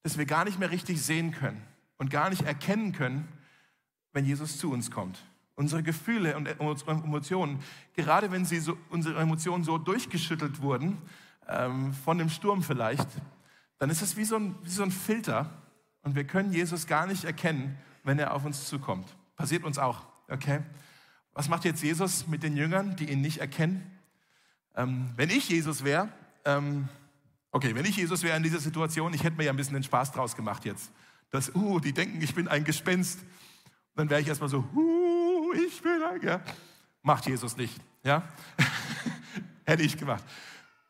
dass 0.03 0.17
wir 0.17 0.25
gar 0.25 0.45
nicht 0.45 0.59
mehr 0.59 0.71
richtig 0.71 1.03
sehen 1.03 1.33
können 1.33 1.62
und 1.99 2.11
gar 2.11 2.31
nicht 2.31 2.43
erkennen 2.43 2.93
können, 2.93 3.29
wenn 4.12 4.25
Jesus 4.25 4.59
zu 4.59 4.73
uns 4.73 4.91
kommt. 4.91 5.23
Unsere 5.57 5.83
Gefühle 5.83 6.37
und 6.37 6.47
Emotionen, 6.47 7.62
gerade 7.95 8.31
wenn 8.31 8.45
sie 8.45 8.61
so, 8.61 8.77
unsere 8.89 9.21
Emotionen 9.21 9.65
so 9.65 9.79
durchgeschüttelt 9.79 10.62
wurden, 10.62 10.99
ähm, 11.49 11.93
von 11.93 12.19
dem 12.19 12.29
Sturm 12.29 12.62
vielleicht, 12.62 13.09
dann 13.79 13.91
ist 13.91 14.03
es 14.03 14.17
wie 14.17 14.25
so, 14.25 14.41
wie 14.62 14.71
so 14.71 14.83
ein 14.83 14.91
Filter 14.91 15.51
und 16.03 16.15
wir 16.15 16.25
können 16.25 16.53
Jesus 16.53 16.87
gar 16.87 17.07
nicht 17.07 17.25
erkennen, 17.25 17.77
wenn 18.05 18.19
er 18.19 18.33
auf 18.35 18.45
uns 18.45 18.69
zukommt. 18.69 19.15
Passiert 19.37 19.64
uns 19.64 19.79
auch, 19.79 20.07
okay? 20.29 20.61
Was 21.35 21.49
macht 21.49 21.64
jetzt 21.64 21.83
Jesus 21.83 22.27
mit 22.27 22.42
den 22.42 22.57
Jüngern, 22.57 22.96
die 22.96 23.11
ihn 23.11 23.20
nicht 23.20 23.38
erkennen? 23.38 23.99
Ähm, 24.75 25.12
wenn 25.16 25.31
ich 25.31 25.49
Jesus 25.49 25.85
wäre, 25.85 26.09
ähm, 26.44 26.88
okay, 27.51 27.75
wenn 27.75 27.85
ich 27.85 27.96
Jesus 27.96 28.22
wäre 28.22 28.37
in 28.37 28.42
dieser 28.42 28.61
Situation, 28.61 29.12
ich 29.12 29.22
hätte 29.22 29.37
mir 29.37 29.44
ja 29.44 29.51
ein 29.51 29.57
bisschen 29.57 29.75
den 29.75 29.83
Spaß 29.83 30.12
draus 30.12 30.35
gemacht 30.35 30.64
jetzt. 30.64 30.90
Dass, 31.31 31.55
uh, 31.55 31.81
die 31.81 31.92
denken, 31.92 32.22
ich 32.22 32.35
bin 32.35 32.49
ein 32.49 32.64
Gespenst. 32.64 33.20
dann 33.94 34.09
wäre 34.09 34.20
ich 34.20 34.29
erstmal 34.29 34.49
so, 34.49 34.59
uh, 34.75 35.53
ich 35.53 35.83
bin 35.83 36.03
ein, 36.03 36.22
ja. 36.22 36.40
Macht 37.03 37.27
Jesus 37.27 37.57
nicht, 37.57 37.79
ja? 38.03 38.22
hätte 39.64 39.83
ich 39.83 39.96
gemacht. 39.96 40.25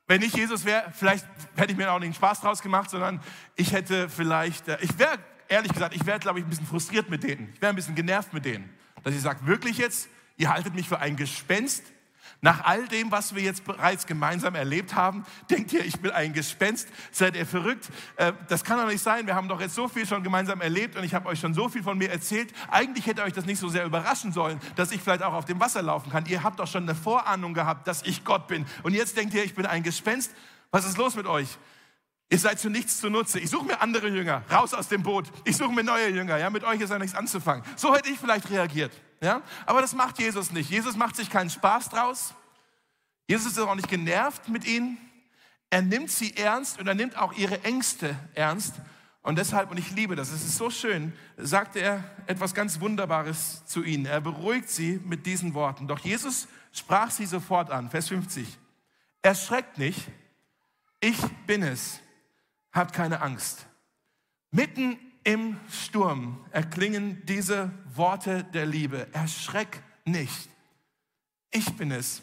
Wenn 0.06 0.22
ich 0.22 0.34
Jesus 0.34 0.64
wäre, 0.64 0.92
vielleicht 0.92 1.26
hätte 1.56 1.72
ich 1.72 1.78
mir 1.78 1.90
auch 1.90 1.98
nicht 1.98 2.12
den 2.12 2.14
Spaß 2.14 2.40
draus 2.40 2.62
gemacht, 2.62 2.90
sondern 2.90 3.20
ich 3.56 3.72
hätte 3.72 4.08
vielleicht, 4.08 4.68
äh, 4.68 4.78
ich 4.80 4.96
wäre, 4.98 5.18
ehrlich 5.48 5.72
gesagt, 5.72 5.94
ich 5.94 6.04
wäre, 6.06 6.18
glaube 6.18 6.38
ich, 6.38 6.44
ein 6.44 6.48
bisschen 6.48 6.66
frustriert 6.66 7.10
mit 7.10 7.22
denen. 7.22 7.50
Ich 7.54 7.60
wäre 7.60 7.72
ein 7.72 7.76
bisschen 7.76 7.94
genervt 7.94 8.32
mit 8.32 8.44
denen. 8.44 8.70
Dass 9.02 9.14
ich 9.14 9.20
sage, 9.20 9.46
wirklich 9.46 9.78
jetzt, 9.78 10.08
ihr 10.36 10.52
haltet 10.52 10.74
mich 10.74 10.88
für 10.88 10.98
ein 10.98 11.16
Gespenst, 11.16 11.82
nach 12.40 12.64
all 12.64 12.86
dem, 12.88 13.10
was 13.10 13.34
wir 13.34 13.42
jetzt 13.42 13.64
bereits 13.64 14.06
gemeinsam 14.06 14.54
erlebt 14.54 14.94
haben, 14.94 15.24
denkt 15.50 15.72
ihr, 15.72 15.84
ich 15.84 15.98
bin 16.00 16.10
ein 16.10 16.32
Gespenst? 16.32 16.88
Seid 17.10 17.34
ihr 17.34 17.46
verrückt? 17.46 17.88
Äh, 18.16 18.32
das 18.48 18.62
kann 18.62 18.78
doch 18.78 18.86
nicht 18.86 19.02
sein. 19.02 19.26
Wir 19.26 19.34
haben 19.34 19.48
doch 19.48 19.60
jetzt 19.60 19.74
so 19.74 19.88
viel 19.88 20.06
schon 20.06 20.22
gemeinsam 20.22 20.60
erlebt 20.60 20.96
und 20.96 21.04
ich 21.04 21.14
habe 21.14 21.28
euch 21.28 21.40
schon 21.40 21.54
so 21.54 21.68
viel 21.68 21.82
von 21.82 21.96
mir 21.96 22.10
erzählt. 22.10 22.52
Eigentlich 22.70 23.06
hätte 23.06 23.22
euch 23.22 23.32
das 23.32 23.46
nicht 23.46 23.58
so 23.58 23.68
sehr 23.68 23.84
überraschen 23.84 24.32
sollen, 24.32 24.60
dass 24.76 24.92
ich 24.92 25.00
vielleicht 25.00 25.22
auch 25.22 25.32
auf 25.32 25.44
dem 25.46 25.60
Wasser 25.60 25.82
laufen 25.82 26.10
kann. 26.10 26.26
Ihr 26.26 26.42
habt 26.42 26.60
doch 26.60 26.66
schon 26.66 26.82
eine 26.82 26.94
Vorahnung 26.94 27.54
gehabt, 27.54 27.88
dass 27.88 28.02
ich 28.02 28.24
Gott 28.24 28.48
bin. 28.48 28.66
Und 28.82 28.92
jetzt 28.92 29.16
denkt 29.16 29.34
ihr, 29.34 29.44
ich 29.44 29.54
bin 29.54 29.66
ein 29.66 29.82
Gespenst? 29.82 30.32
Was 30.70 30.84
ist 30.84 30.98
los 30.98 31.16
mit 31.16 31.26
euch? 31.26 31.48
Ihr 32.28 32.38
seid 32.38 32.58
zu 32.58 32.68
nichts 32.68 33.00
zunutze. 33.00 33.38
Ich 33.38 33.50
suche 33.50 33.66
mir 33.66 33.80
andere 33.80 34.08
Jünger, 34.08 34.42
raus 34.50 34.74
aus 34.74 34.88
dem 34.88 35.02
Boot. 35.02 35.26
Ich 35.44 35.56
suche 35.56 35.72
mir 35.72 35.84
neue 35.84 36.08
Jünger. 36.08 36.38
Ja, 36.38 36.50
mit 36.50 36.64
euch 36.64 36.80
ist 36.80 36.90
ja 36.90 36.98
nichts 36.98 37.16
anzufangen. 37.16 37.64
So 37.76 37.94
hätte 37.94 38.10
ich 38.10 38.18
vielleicht 38.18 38.50
reagiert. 38.50 38.92
Ja? 39.20 39.42
Aber 39.64 39.80
das 39.80 39.94
macht 39.94 40.18
Jesus 40.18 40.50
nicht. 40.50 40.68
Jesus 40.68 40.96
macht 40.96 41.14
sich 41.14 41.30
keinen 41.30 41.50
Spaß 41.50 41.88
draus. 41.90 42.34
Jesus 43.28 43.52
ist 43.52 43.58
auch 43.58 43.74
nicht 43.74 43.88
genervt 43.88 44.48
mit 44.48 44.66
ihnen. 44.66 44.98
Er 45.70 45.82
nimmt 45.82 46.10
sie 46.10 46.36
ernst 46.36 46.78
und 46.80 46.86
er 46.86 46.94
nimmt 46.94 47.16
auch 47.16 47.32
ihre 47.32 47.62
Ängste 47.64 48.16
ernst. 48.34 48.74
Und 49.22 49.38
deshalb, 49.38 49.70
und 49.70 49.78
ich 49.78 49.90
liebe 49.90 50.14
das, 50.14 50.30
es 50.30 50.44
ist 50.44 50.56
so 50.56 50.70
schön, 50.70 51.12
sagt 51.36 51.74
er 51.74 52.04
etwas 52.26 52.54
ganz 52.54 52.80
Wunderbares 52.80 53.64
zu 53.66 53.82
ihnen. 53.82 54.06
Er 54.06 54.20
beruhigt 54.20 54.68
sie 54.68 55.00
mit 55.04 55.26
diesen 55.26 55.54
Worten. 55.54 55.88
Doch 55.88 55.98
Jesus 55.98 56.46
sprach 56.72 57.10
sie 57.10 57.26
sofort 57.26 57.70
an, 57.70 57.90
Vers 57.90 58.08
50. 58.08 58.46
Erschreckt 59.22 59.78
nicht, 59.78 60.06
ich 61.00 61.18
bin 61.46 61.64
es, 61.64 61.98
habt 62.76 62.94
keine 62.94 63.20
Angst. 63.22 63.66
Mitten 64.50 64.98
im 65.24 65.58
Sturm 65.68 66.44
erklingen 66.52 67.24
diese 67.26 67.72
Worte 67.94 68.44
der 68.44 68.66
Liebe. 68.66 69.12
Erschreck 69.12 69.82
nicht. 70.04 70.48
Ich 71.50 71.76
bin 71.76 71.90
es. 71.90 72.22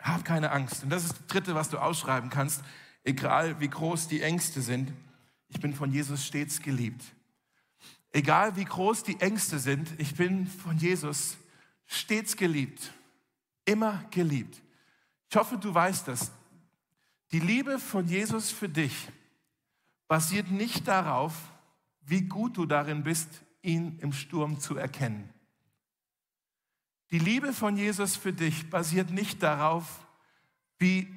Hab 0.00 0.24
keine 0.24 0.50
Angst. 0.50 0.82
Und 0.82 0.90
das 0.90 1.04
ist 1.04 1.12
das 1.12 1.26
Dritte, 1.28 1.54
was 1.54 1.68
du 1.68 1.78
ausschreiben 1.78 2.30
kannst, 2.30 2.62
egal 3.04 3.60
wie 3.60 3.68
groß 3.68 4.08
die 4.08 4.22
Ängste 4.22 4.60
sind. 4.60 4.92
Ich 5.48 5.60
bin 5.60 5.74
von 5.74 5.92
Jesus 5.92 6.26
stets 6.26 6.60
geliebt. 6.60 7.04
Egal 8.12 8.56
wie 8.56 8.64
groß 8.64 9.04
die 9.04 9.20
Ängste 9.20 9.58
sind, 9.58 9.88
ich 9.98 10.14
bin 10.14 10.46
von 10.46 10.78
Jesus 10.78 11.36
stets 11.86 12.36
geliebt. 12.36 12.92
Immer 13.64 14.04
geliebt. 14.10 14.60
Ich 15.30 15.36
hoffe, 15.36 15.58
du 15.58 15.72
weißt 15.72 16.08
das. 16.08 16.32
Die 17.32 17.40
Liebe 17.40 17.78
von 17.78 18.06
Jesus 18.06 18.50
für 18.50 18.68
dich 18.68 19.08
basiert 20.08 20.50
nicht 20.50 20.86
darauf, 20.88 21.34
wie 22.02 22.22
gut 22.22 22.56
du 22.56 22.66
darin 22.66 23.02
bist, 23.02 23.28
ihn 23.62 23.98
im 24.00 24.12
Sturm 24.12 24.60
zu 24.60 24.76
erkennen. 24.76 25.32
Die 27.10 27.18
Liebe 27.18 27.52
von 27.52 27.76
Jesus 27.76 28.16
für 28.16 28.32
dich 28.32 28.70
basiert 28.70 29.10
nicht 29.10 29.42
darauf, 29.42 30.06
wie 30.78 31.12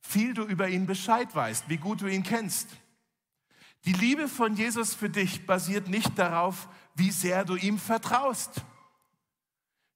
viel 0.00 0.34
du 0.34 0.44
über 0.44 0.68
ihn 0.68 0.86
Bescheid 0.86 1.34
weißt, 1.34 1.68
wie 1.68 1.76
gut 1.76 2.02
du 2.02 2.06
ihn 2.06 2.22
kennst. 2.22 2.68
Die 3.84 3.92
Liebe 3.92 4.28
von 4.28 4.54
Jesus 4.54 4.94
für 4.94 5.10
dich 5.10 5.46
basiert 5.46 5.88
nicht 5.88 6.16
darauf, 6.18 6.68
wie 6.94 7.10
sehr 7.10 7.44
du 7.44 7.56
ihm 7.56 7.78
vertraust. 7.78 8.62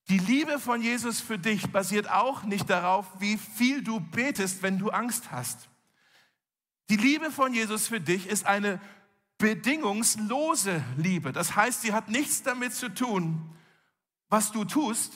Die 0.09 0.19
Liebe 0.19 0.59
von 0.59 0.83
Jesus 0.83 1.21
für 1.21 1.38
dich 1.38 1.71
basiert 1.71 2.11
auch 2.11 2.45
nicht 2.45 2.71
darauf, 2.71 3.07
wie 3.19 3.37
viel 3.37 3.83
du 3.83 4.01
betest, 4.01 4.62
wenn 4.62 4.79
du 4.79 4.90
Angst 4.90 5.31
hast. 5.31 5.69
Die 6.88 6.96
Liebe 6.96 7.31
von 7.31 7.53
Jesus 7.53 7.88
für 7.88 8.01
dich 8.01 8.27
ist 8.27 8.46
eine 8.46 8.81
bedingungslose 9.38 10.83
Liebe. 10.96 11.33
Das 11.33 11.57
heißt, 11.57 11.83
sie 11.83 11.92
hat 11.92 12.09
nichts 12.09 12.42
damit 12.42 12.75
zu 12.75 12.92
tun, 12.92 13.51
was 14.29 14.53
du 14.53 14.64
tust, 14.64 15.12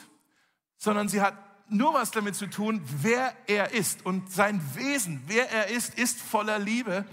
sondern 0.77 1.09
sie 1.09 1.21
hat 1.21 1.35
nur 1.71 1.95
was 1.95 2.11
damit 2.11 2.35
zu 2.35 2.49
tun, 2.49 2.83
wer 3.01 3.35
er 3.47 3.73
ist. 3.73 4.05
Und 4.05 4.33
sein 4.33 4.61
Wesen, 4.75 5.23
wer 5.27 5.51
er 5.51 5.69
ist, 5.69 5.97
ist 5.99 6.21
voller 6.21 6.59
Liebe. 6.59 7.05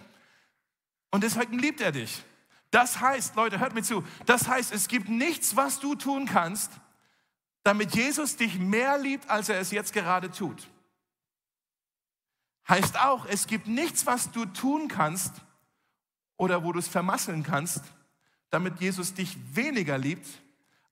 Und 1.12 1.24
deshalb 1.24 1.52
liebt 1.52 1.80
er 1.80 1.92
dich. 1.92 2.24
Das 2.72 3.00
heißt, 3.00 3.36
Leute, 3.36 3.60
hört 3.60 3.74
mir 3.74 3.84
zu, 3.84 4.04
das 4.26 4.48
heißt, 4.48 4.74
es 4.74 4.88
gibt 4.88 5.08
nichts, 5.08 5.56
was 5.56 5.80
du 5.80 5.96
tun 5.96 6.26
kannst, 6.26 6.72
damit 7.64 7.96
Jesus 7.96 8.36
dich 8.36 8.60
mehr 8.60 8.98
liebt, 8.98 9.30
als 9.30 9.50
er 9.50 9.60
es 9.60 9.72
jetzt 9.72 9.94
gerade 9.94 10.32
tut. 10.32 10.68
Heißt 12.70 13.00
auch, 13.00 13.26
es 13.26 13.48
gibt 13.48 13.68
nichts, 13.68 14.06
was 14.06 14.32
du 14.32 14.46
tun 14.46 14.88
kannst, 14.88 15.34
oder 16.38 16.64
wo 16.64 16.72
du 16.72 16.80
es 16.80 16.88
vermasseln 16.88 17.44
kannst, 17.44 17.82
damit 18.50 18.80
Jesus 18.80 19.14
dich 19.14 19.38
weniger 19.54 19.98
liebt, 19.98 20.28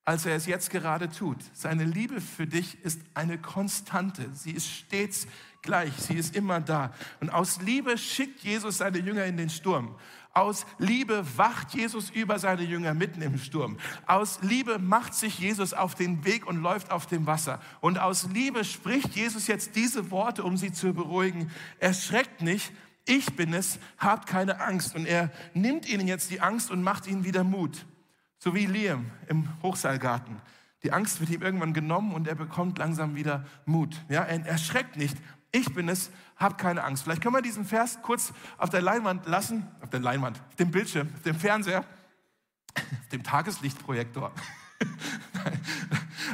als 0.03 0.25
er 0.25 0.35
es 0.35 0.45
jetzt 0.45 0.69
gerade 0.69 1.09
tut. 1.09 1.37
Seine 1.53 1.83
Liebe 1.83 2.19
für 2.21 2.45
dich 2.45 2.83
ist 2.83 3.01
eine 3.13 3.39
Konstante. 3.39 4.29
Sie 4.33 4.51
ist 4.51 4.67
stets 4.67 5.27
gleich. 5.61 5.93
Sie 5.93 6.15
ist 6.15 6.35
immer 6.35 6.59
da. 6.59 6.93
Und 7.21 7.29
aus 7.31 7.61
Liebe 7.61 7.97
schickt 7.97 8.41
Jesus 8.41 8.79
seine 8.79 8.99
Jünger 8.99 9.25
in 9.25 9.37
den 9.37 9.49
Sturm. 9.49 9.95
Aus 10.35 10.65
Liebe 10.79 11.25
wacht 11.37 11.73
Jesus 11.73 12.09
über 12.09 12.39
seine 12.39 12.63
Jünger 12.63 12.93
mitten 12.93 13.21
im 13.21 13.37
Sturm. 13.37 13.77
Aus 14.05 14.39
Liebe 14.41 14.79
macht 14.79 15.13
sich 15.13 15.39
Jesus 15.39 15.73
auf 15.73 15.95
den 15.95 16.25
Weg 16.25 16.45
und 16.45 16.61
läuft 16.61 16.91
auf 16.91 17.05
dem 17.05 17.25
Wasser. 17.25 17.61
Und 17.79 17.97
aus 17.99 18.27
Liebe 18.33 18.65
spricht 18.65 19.15
Jesus 19.15 19.47
jetzt 19.47 19.77
diese 19.77 20.11
Worte, 20.11 20.43
um 20.43 20.57
sie 20.57 20.73
zu 20.73 20.93
beruhigen. 20.93 21.49
Erschreckt 21.79 22.41
nicht, 22.41 22.73
ich 23.05 23.33
bin 23.37 23.53
es, 23.53 23.79
habt 23.97 24.27
keine 24.27 24.59
Angst. 24.59 24.93
Und 24.93 25.05
er 25.05 25.31
nimmt 25.53 25.87
ihnen 25.87 26.05
jetzt 26.05 26.29
die 26.31 26.41
Angst 26.41 26.69
und 26.69 26.83
macht 26.83 27.07
ihnen 27.07 27.23
wieder 27.23 27.45
Mut. 27.45 27.85
So 28.37 28.53
wie 28.53 28.65
Liam 28.65 29.05
im 29.29 29.47
Hochseilgarten. 29.63 30.41
Die 30.83 30.91
Angst 30.91 31.21
wird 31.21 31.29
ihm 31.29 31.43
irgendwann 31.43 31.73
genommen 31.73 32.13
und 32.13 32.27
er 32.27 32.35
bekommt 32.35 32.77
langsam 32.77 33.15
wieder 33.15 33.45
Mut. 33.65 33.95
Ja, 34.09 34.23
er 34.23 34.45
erschreckt 34.45 34.97
nicht. 34.97 35.15
Ich 35.55 35.73
bin 35.73 35.87
es, 35.87 36.09
habt 36.35 36.59
keine 36.59 36.83
Angst. 36.83 37.03
Vielleicht 37.03 37.21
können 37.21 37.33
wir 37.33 37.41
diesen 37.41 37.63
Vers 37.63 37.99
kurz 38.01 38.33
auf 38.57 38.69
der 38.69 38.81
Leinwand 38.81 39.25
lassen, 39.25 39.65
auf 39.81 39.89
der 39.89 40.01
Leinwand, 40.01 40.37
auf 40.49 40.55
dem 40.55 40.69
Bildschirm, 40.69 41.09
auf 41.15 41.21
dem 41.21 41.39
Fernseher, 41.39 41.85
auf 42.75 43.09
dem 43.13 43.23
Tageslichtprojektor. 43.23 44.33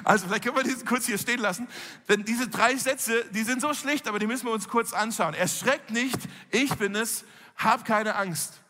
Also 0.04 0.26
vielleicht 0.26 0.46
können 0.46 0.56
wir 0.56 0.64
diesen 0.64 0.86
kurz 0.86 1.06
hier 1.06 1.18
stehen 1.18 1.40
lassen. 1.40 1.68
Denn 2.08 2.24
diese 2.24 2.48
drei 2.48 2.76
Sätze, 2.76 3.26
die 3.32 3.44
sind 3.44 3.62
so 3.62 3.74
schlicht, 3.74 4.08
aber 4.08 4.20
die 4.20 4.26
müssen 4.26 4.46
wir 4.46 4.54
uns 4.54 4.70
kurz 4.70 4.94
anschauen. 4.94 5.34
Erschreckt 5.34 5.92
nicht, 5.92 6.18
ich 6.50 6.74
bin 6.76 6.96
es, 6.96 7.26
hab 7.58 7.84
keine 7.86 8.16
Angst. 8.16 8.62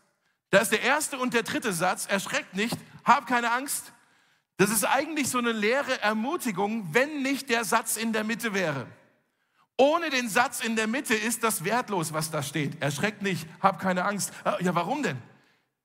Das 0.50 0.64
ist 0.64 0.72
der 0.72 0.82
erste 0.82 1.20
und 1.20 1.34
der 1.36 1.44
dritte 1.44 1.74
Satz. 1.74 2.08
Erschreckt 2.08 2.56
nicht, 2.56 2.76
hab 3.06 3.28
keine 3.28 3.52
Angst. 3.52 3.94
Das 4.58 4.72
ist 4.72 4.84
eigentlich 4.84 5.30
so 5.30 5.38
eine 5.38 5.52
leere 5.52 6.02
Ermutigung, 6.02 6.92
wenn 6.92 7.22
nicht 7.22 7.50
der 7.50 7.64
Satz 7.64 7.98
in 7.98 8.12
der 8.14 8.24
Mitte 8.24 8.54
wäre. 8.54 8.88
Ohne 9.78 10.10
den 10.10 10.30
Satz 10.30 10.62
in 10.62 10.76
der 10.76 10.88
Mitte 10.88 11.16
ist 11.16 11.44
das 11.44 11.64
wertlos, 11.64 12.14
was 12.14 12.30
da 12.30 12.44
steht. 12.44 12.82
Erschreckt 12.82 13.22
nicht, 13.22 13.48
hab 13.62 13.80
keine 13.80 14.06
Angst. 14.06 14.32
Ah, 14.44 14.58
ja, 14.60 14.76
warum 14.76 15.02
denn? 15.02 15.18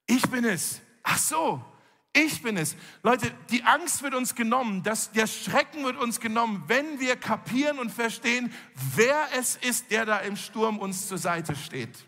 Ich 0.07 0.23
bin 0.29 0.45
es. 0.45 0.81
Ach 1.03 1.19
so, 1.19 1.65
ich 2.13 2.43
bin 2.43 2.57
es. 2.57 2.77
Leute, 3.03 3.31
die 3.51 3.63
Angst 3.65 4.03
wird 4.03 4.15
uns 4.15 4.35
genommen, 4.35 4.83
das, 4.83 5.13
der 5.13 5.27
Schrecken 5.27 5.85
wird 5.85 5.99
uns 5.99 6.19
genommen, 6.19 6.65
wenn 6.67 6.99
wir 6.99 7.17
kapieren 7.17 7.79
und 7.79 7.91
verstehen, 7.91 8.53
wer 8.95 9.29
es 9.39 9.57
ist, 9.57 9.91
der 9.91 10.07
da 10.07 10.19
im 10.19 10.37
Sturm 10.37 10.79
uns 10.79 11.09
zur 11.09 11.19
Seite 11.19 11.55
steht. 11.55 12.07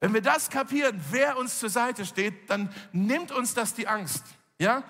Wenn 0.00 0.14
wir 0.14 0.22
das 0.22 0.50
kapieren, 0.50 1.00
wer 1.10 1.36
uns 1.36 1.58
zur 1.58 1.70
Seite 1.70 2.04
steht, 2.04 2.50
dann 2.50 2.74
nimmt 2.92 3.30
uns 3.30 3.54
das 3.54 3.74
die 3.74 3.88
Angst. 3.88 4.24
Ja? 4.58 4.84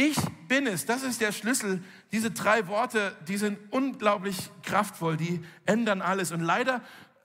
Ich 0.00 0.16
bin 0.48 0.66
es, 0.66 0.86
das 0.86 1.02
ist 1.02 1.20
der 1.20 1.30
Schlüssel. 1.30 1.84
Diese 2.10 2.30
drei 2.30 2.68
Worte, 2.68 3.14
die 3.28 3.36
sind 3.36 3.58
unglaublich 3.70 4.48
kraftvoll, 4.62 5.18
die 5.18 5.44
ändern 5.66 6.00
alles. 6.00 6.32
Und 6.32 6.40
leider 6.40 6.80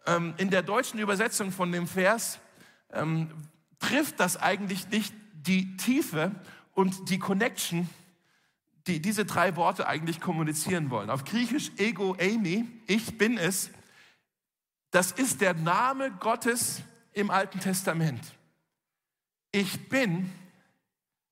ähm, 0.05 0.33
in 0.35 0.49
der 0.49 0.61
deutschen 0.61 0.99
Übersetzung 0.99 1.53
von 1.53 1.71
dem 1.71 1.87
Vers 1.87 2.37
ähm, 2.91 3.29
trifft 3.79 4.19
das 4.19 4.35
eigentlich 4.35 4.89
nicht 4.89 5.13
die 5.31 5.77
Tiefe 5.77 6.31
und 6.73 7.09
die 7.09 7.17
Connection, 7.17 7.87
die 8.87 9.01
diese 9.01 9.23
drei 9.23 9.55
Worte 9.55 9.87
eigentlich 9.87 10.19
kommunizieren 10.19 10.89
wollen. 10.89 11.09
Auf 11.09 11.23
Griechisch 11.23 11.71
ego 11.77 12.17
eimi, 12.19 12.67
ich 12.87 13.17
bin 13.17 13.37
es, 13.37 13.69
das 14.91 15.13
ist 15.13 15.39
der 15.39 15.53
Name 15.53 16.11
Gottes 16.19 16.81
im 17.13 17.31
Alten 17.31 17.61
Testament. 17.61 18.19
Ich 19.53 19.87
bin, 19.87 20.29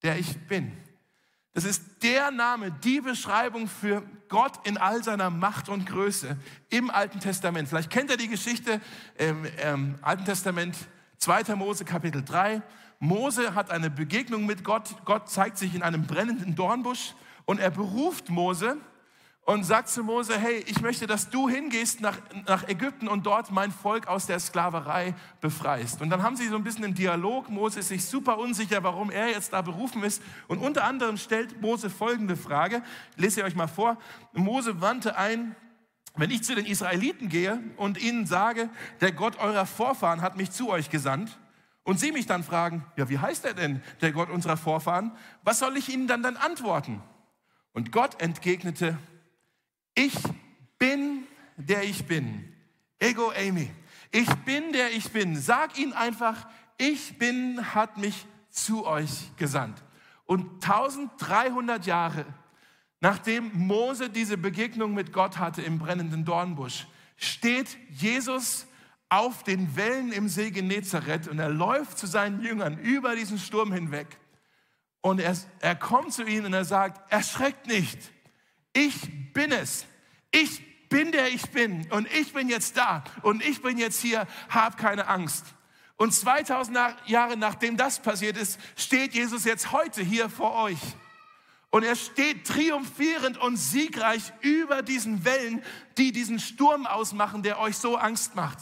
der 0.03 0.17
ich 0.17 0.37
bin. 0.47 0.71
Das 1.53 1.65
ist 1.65 2.01
der 2.01 2.31
Name, 2.31 2.71
die 2.71 2.99
Beschreibung 2.99 3.67
für 3.67 4.01
Gott 4.27 4.65
in 4.65 4.77
all 4.77 5.03
seiner 5.03 5.29
Macht 5.29 5.69
und 5.69 5.85
Größe 5.85 6.35
im 6.69 6.89
Alten 6.89 7.19
Testament. 7.19 7.69
Vielleicht 7.69 7.91
kennt 7.91 8.09
ihr 8.09 8.17
die 8.17 8.27
Geschichte 8.27 8.81
im 9.19 9.45
ähm, 9.59 9.95
Alten 10.01 10.25
Testament, 10.25 10.75
2. 11.19 11.55
Mose 11.55 11.85
Kapitel 11.85 12.23
3. 12.23 12.63
Mose 12.97 13.53
hat 13.53 13.69
eine 13.69 13.91
Begegnung 13.91 14.47
mit 14.47 14.63
Gott. 14.63 14.95
Gott 15.05 15.29
zeigt 15.29 15.59
sich 15.59 15.75
in 15.75 15.83
einem 15.83 16.07
brennenden 16.07 16.55
Dornbusch 16.55 17.13
und 17.45 17.59
er 17.59 17.69
beruft 17.69 18.29
Mose 18.29 18.77
und 19.45 19.63
sagt 19.63 19.89
zu 19.89 20.03
Mose, 20.03 20.37
hey, 20.39 20.63
ich 20.67 20.81
möchte, 20.81 21.05
dass 21.05 21.29
du 21.29 21.49
hingehst 21.49 21.99
nach, 21.99 22.17
nach 22.47 22.67
Ägypten 22.67 23.07
und 23.07 23.25
dort 23.25 23.51
mein 23.51 23.71
Volk 23.71 24.07
aus 24.07 24.25
der 24.25 24.39
Sklaverei 24.39 25.15
befreist. 25.41 26.01
Und 26.01 26.09
dann 26.09 26.23
haben 26.23 26.37
sie 26.37 26.47
so 26.47 26.55
ein 26.55 26.63
bisschen 26.63 26.85
einen 26.85 26.93
Dialog. 26.93 27.49
Mose 27.49 27.79
ist 27.79 27.89
sich 27.89 28.05
super 28.05 28.37
unsicher, 28.37 28.83
warum 28.83 29.11
er 29.11 29.29
jetzt 29.29 29.51
da 29.51 29.61
berufen 29.61 30.01
ist. 30.03 30.21
Und 30.47 30.59
unter 30.59 30.85
anderem 30.85 31.17
stellt 31.17 31.61
Mose 31.61 31.89
folgende 31.89 32.37
Frage. 32.37 32.83
Lese 33.17 33.41
ich 33.41 33.45
euch 33.45 33.55
mal 33.55 33.67
vor. 33.67 33.97
Mose 34.31 34.79
wandte 34.79 35.17
ein, 35.17 35.55
wenn 36.15 36.31
ich 36.31 36.43
zu 36.43 36.55
den 36.55 36.65
Israeliten 36.65 37.27
gehe 37.27 37.59
und 37.75 38.01
ihnen 38.01 38.25
sage, 38.25 38.69
der 39.01 39.11
Gott 39.11 39.39
eurer 39.39 39.65
Vorfahren 39.65 40.21
hat 40.21 40.37
mich 40.37 40.51
zu 40.51 40.69
euch 40.69 40.89
gesandt, 40.89 41.37
und 41.85 41.99
sie 41.99 42.13
mich 42.13 42.25
dann 42.25 42.43
fragen, 42.43 42.85
ja, 42.95 43.09
wie 43.09 43.19
heißt 43.19 43.43
er 43.43 43.53
denn, 43.53 43.83
der 44.01 44.13
Gott 44.13 44.29
unserer 44.29 44.55
Vorfahren? 44.55 45.11
Was 45.43 45.59
soll 45.59 45.75
ich 45.75 45.89
ihnen 45.89 46.07
dann 46.07 46.23
dann 46.23 46.37
antworten? 46.37 47.01
Und 47.73 47.91
Gott 47.91 48.21
entgegnete, 48.21 48.97
ich 49.95 50.13
bin, 50.77 51.23
der 51.57 51.83
ich 51.83 52.05
bin. 52.05 52.53
Ego 52.99 53.31
Amy. 53.31 53.71
Ich 54.11 54.29
bin, 54.45 54.71
der 54.73 54.91
ich 54.91 55.11
bin. 55.11 55.35
Sag 55.39 55.77
ihn 55.77 55.93
einfach, 55.93 56.47
ich 56.77 57.17
bin, 57.17 57.73
hat 57.73 57.97
mich 57.97 58.25
zu 58.49 58.85
euch 58.85 59.35
gesandt. 59.37 59.83
Und 60.25 60.63
1300 60.63 61.85
Jahre 61.85 62.25
nachdem 63.03 63.51
Mose 63.53 64.09
diese 64.09 64.37
Begegnung 64.37 64.93
mit 64.93 65.11
Gott 65.11 65.37
hatte 65.37 65.61
im 65.61 65.77
brennenden 65.77 66.23
Dornbusch, 66.23 66.87
steht 67.17 67.77
Jesus 67.89 68.65
auf 69.09 69.43
den 69.43 69.75
Wellen 69.75 70.13
im 70.13 70.29
See 70.29 70.51
Genezareth 70.51 71.27
und 71.27 71.37
er 71.37 71.49
läuft 71.49 71.97
zu 71.97 72.07
seinen 72.07 72.41
Jüngern 72.41 72.77
über 72.79 73.13
diesen 73.17 73.37
Sturm 73.37 73.73
hinweg. 73.73 74.07
Und 75.01 75.19
er, 75.19 75.35
er 75.59 75.75
kommt 75.75 76.13
zu 76.13 76.23
ihnen 76.23 76.45
und 76.45 76.53
er 76.53 76.63
sagt, 76.63 77.11
erschreckt 77.11 77.67
nicht, 77.67 77.99
ich 78.73 79.33
bin 79.33 79.51
es. 79.51 79.85
Ich 80.31 80.61
bin 80.89 81.11
der 81.11 81.29
ich 81.29 81.49
bin 81.49 81.91
und 81.91 82.07
ich 82.13 82.33
bin 82.33 82.49
jetzt 82.49 82.77
da 82.77 83.03
und 83.23 83.43
ich 83.43 83.63
bin 83.63 83.79
jetzt 83.79 83.99
hier, 83.99 84.27
hab 84.49 84.77
keine 84.77 85.07
Angst. 85.07 85.45
Und 85.97 86.13
2000 86.13 86.77
Jahre 87.07 87.35
nachdem 87.35 87.77
das 87.77 87.99
passiert 87.99 88.37
ist, 88.37 88.59
steht 88.75 89.15
Jesus 89.15 89.43
jetzt 89.45 89.71
heute 89.71 90.03
hier 90.03 90.29
vor 90.29 90.53
euch. 90.55 90.79
Und 91.71 91.81
er 91.81 91.95
steht 91.95 92.45
triumphierend 92.45 93.39
und 93.39 93.57
siegreich 93.57 94.21
über 94.41 94.83
diesen 94.83 95.25
Wellen, 95.25 95.63
die 95.97 96.11
diesen 96.11 96.37
Sturm 96.37 96.85
ausmachen, 96.85 97.41
der 97.41 97.59
euch 97.59 97.77
so 97.77 97.97
Angst 97.97 98.35
macht. 98.35 98.59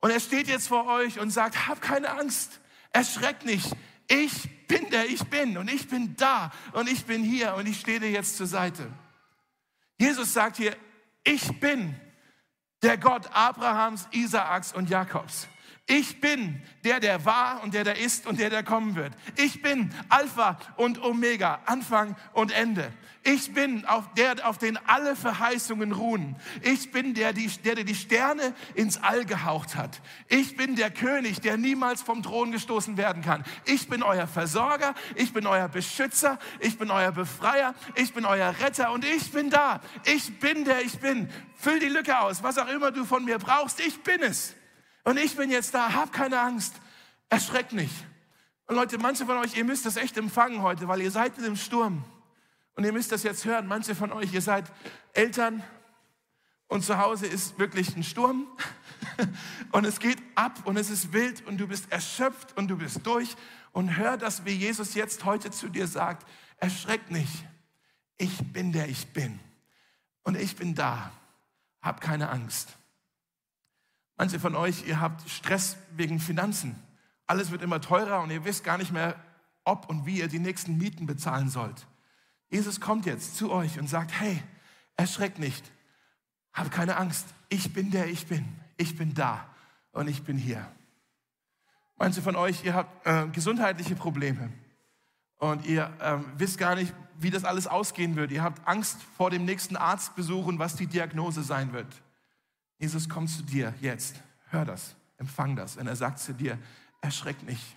Und 0.00 0.10
er 0.10 0.20
steht 0.20 0.48
jetzt 0.48 0.68
vor 0.68 0.86
euch 0.86 1.20
und 1.20 1.30
sagt, 1.30 1.68
hab 1.68 1.82
keine 1.82 2.12
Angst, 2.12 2.60
erschreckt 2.92 3.44
nicht. 3.44 3.76
Ich 4.06 4.66
bin 4.66 4.88
der 4.88 5.06
ich 5.10 5.24
bin 5.24 5.58
und 5.58 5.70
ich 5.70 5.88
bin 5.88 6.16
da 6.16 6.50
und 6.72 6.88
ich 6.88 7.04
bin 7.04 7.22
hier 7.22 7.54
und 7.56 7.66
ich 7.66 7.80
stehe 7.80 8.00
dir 8.00 8.10
jetzt 8.10 8.38
zur 8.38 8.46
Seite. 8.46 8.90
Jesus 9.98 10.32
sagt 10.32 10.56
hier, 10.56 10.76
ich 11.24 11.60
bin 11.60 11.94
der 12.82 12.96
Gott 12.96 13.28
Abrahams, 13.32 14.06
Isaaks 14.12 14.72
und 14.72 14.88
Jakobs. 14.88 15.48
Ich 15.90 16.20
bin 16.20 16.60
der, 16.84 17.00
der 17.00 17.24
war 17.24 17.62
und 17.62 17.72
der, 17.72 17.82
der 17.82 17.98
ist 17.98 18.26
und 18.26 18.38
der, 18.38 18.50
der 18.50 18.62
kommen 18.62 18.94
wird. 18.94 19.14
Ich 19.36 19.62
bin 19.62 19.90
Alpha 20.10 20.58
und 20.76 21.02
Omega, 21.02 21.60
Anfang 21.64 22.14
und 22.34 22.52
Ende. 22.52 22.92
Ich 23.24 23.54
bin 23.54 23.86
auf 23.86 24.12
der, 24.12 24.46
auf 24.46 24.58
den 24.58 24.78
alle 24.86 25.16
Verheißungen 25.16 25.92
ruhen. 25.92 26.36
Ich 26.60 26.92
bin 26.92 27.14
der, 27.14 27.32
die, 27.32 27.46
der, 27.46 27.74
der 27.74 27.84
die 27.84 27.94
Sterne 27.94 28.54
ins 28.74 29.02
All 29.02 29.24
gehaucht 29.24 29.76
hat. 29.76 30.02
Ich 30.28 30.58
bin 30.58 30.76
der 30.76 30.90
König, 30.90 31.40
der 31.40 31.56
niemals 31.56 32.02
vom 32.02 32.22
Thron 32.22 32.52
gestoßen 32.52 32.98
werden 32.98 33.22
kann. 33.22 33.42
Ich 33.64 33.88
bin 33.88 34.02
euer 34.02 34.26
Versorger. 34.26 34.94
Ich 35.14 35.32
bin 35.32 35.46
euer 35.46 35.68
Beschützer. 35.68 36.38
Ich 36.60 36.78
bin 36.78 36.90
euer 36.90 37.12
Befreier. 37.12 37.74
Ich 37.94 38.12
bin 38.12 38.26
euer 38.26 38.54
Retter 38.60 38.92
und 38.92 39.06
ich 39.06 39.32
bin 39.32 39.48
da. 39.48 39.80
Ich 40.04 40.38
bin 40.38 40.66
der 40.66 40.82
ich 40.82 40.98
bin. 40.98 41.30
Füll 41.56 41.80
die 41.80 41.86
Lücke 41.86 42.20
aus. 42.20 42.42
Was 42.42 42.58
auch 42.58 42.68
immer 42.68 42.90
du 42.90 43.06
von 43.06 43.24
mir 43.24 43.38
brauchst, 43.38 43.80
ich 43.80 44.02
bin 44.02 44.22
es. 44.22 44.54
Und 45.04 45.18
ich 45.18 45.36
bin 45.36 45.50
jetzt 45.50 45.74
da, 45.74 45.92
hab 45.94 46.12
keine 46.12 46.40
Angst, 46.40 46.74
erschreckt 47.28 47.72
nicht. 47.72 47.94
Und 48.66 48.76
Leute, 48.76 48.98
manche 48.98 49.24
von 49.24 49.38
euch, 49.38 49.56
ihr 49.56 49.64
müsst 49.64 49.86
das 49.86 49.96
echt 49.96 50.16
empfangen 50.16 50.62
heute, 50.62 50.88
weil 50.88 51.00
ihr 51.00 51.10
seid 51.10 51.38
in 51.38 51.44
dem 51.44 51.56
Sturm. 51.56 52.04
Und 52.74 52.84
ihr 52.84 52.92
müsst 52.92 53.10
das 53.10 53.22
jetzt 53.22 53.44
hören. 53.44 53.66
Manche 53.66 53.94
von 53.94 54.12
euch, 54.12 54.32
ihr 54.32 54.42
seid 54.42 54.70
Eltern 55.12 55.64
und 56.68 56.84
zu 56.84 56.98
Hause 56.98 57.26
ist 57.26 57.58
wirklich 57.58 57.96
ein 57.96 58.04
Sturm 58.04 58.46
und 59.72 59.86
es 59.86 59.98
geht 59.98 60.18
ab 60.34 60.60
und 60.64 60.76
es 60.76 60.90
ist 60.90 61.12
wild 61.12 61.46
und 61.46 61.58
du 61.58 61.66
bist 61.66 61.90
erschöpft 61.90 62.56
und 62.56 62.68
du 62.68 62.76
bist 62.76 63.06
durch. 63.06 63.34
Und 63.72 63.96
hör 63.96 64.16
das, 64.16 64.44
wie 64.44 64.52
Jesus 64.52 64.94
jetzt 64.94 65.24
heute 65.24 65.50
zu 65.50 65.68
dir 65.68 65.86
sagt. 65.86 66.26
Erschreck 66.58 67.10
nicht. 67.10 67.46
Ich 68.18 68.52
bin 68.52 68.72
der 68.72 68.88
ich 68.88 69.12
bin. 69.12 69.40
Und 70.22 70.36
ich 70.36 70.56
bin 70.56 70.74
da. 70.74 71.10
Hab 71.80 72.00
keine 72.00 72.28
Angst. 72.28 72.76
Manche 74.18 74.40
von 74.40 74.56
euch, 74.56 74.84
ihr 74.86 75.00
habt 75.00 75.30
Stress 75.30 75.76
wegen 75.92 76.18
Finanzen. 76.18 76.74
Alles 77.28 77.52
wird 77.52 77.62
immer 77.62 77.80
teurer 77.80 78.20
und 78.20 78.30
ihr 78.30 78.44
wisst 78.44 78.64
gar 78.64 78.76
nicht 78.76 78.92
mehr, 78.92 79.14
ob 79.62 79.88
und 79.88 80.06
wie 80.06 80.18
ihr 80.18 80.26
die 80.26 80.40
nächsten 80.40 80.76
Mieten 80.76 81.06
bezahlen 81.06 81.48
sollt. 81.48 81.86
Jesus 82.50 82.80
kommt 82.80 83.06
jetzt 83.06 83.36
zu 83.36 83.52
euch 83.52 83.78
und 83.78 83.86
sagt, 83.86 84.10
hey, 84.18 84.42
erschreckt 84.96 85.38
nicht, 85.38 85.70
hab 86.52 86.72
keine 86.72 86.96
Angst, 86.96 87.26
ich 87.48 87.72
bin 87.72 87.92
der 87.92 88.08
ich 88.08 88.26
bin, 88.26 88.44
ich 88.76 88.96
bin 88.96 89.14
da 89.14 89.46
und 89.92 90.08
ich 90.08 90.24
bin 90.24 90.36
hier. 90.36 90.66
Manche 91.96 92.20
von 92.20 92.34
euch, 92.34 92.64
ihr 92.64 92.74
habt 92.74 93.06
äh, 93.06 93.28
gesundheitliche 93.28 93.94
Probleme 93.94 94.52
und 95.36 95.64
ihr 95.64 95.92
äh, 96.00 96.18
wisst 96.36 96.58
gar 96.58 96.74
nicht, 96.74 96.92
wie 97.20 97.30
das 97.30 97.44
alles 97.44 97.68
ausgehen 97.68 98.16
wird. 98.16 98.32
Ihr 98.32 98.42
habt 98.42 98.66
Angst 98.66 99.00
vor 99.16 99.30
dem 99.30 99.44
nächsten 99.44 99.76
Arztbesuch 99.76 100.46
und 100.46 100.58
was 100.58 100.74
die 100.74 100.86
Diagnose 100.88 101.44
sein 101.44 101.72
wird. 101.72 102.02
Jesus 102.78 103.08
kommt 103.08 103.30
zu 103.30 103.42
dir 103.42 103.74
jetzt. 103.80 104.22
Hör 104.50 104.64
das, 104.64 104.94
empfang 105.16 105.56
das. 105.56 105.76
Und 105.76 105.86
er 105.86 105.96
sagt 105.96 106.18
zu 106.18 106.32
dir, 106.32 106.58
erschreck 107.00 107.42
nicht. 107.42 107.76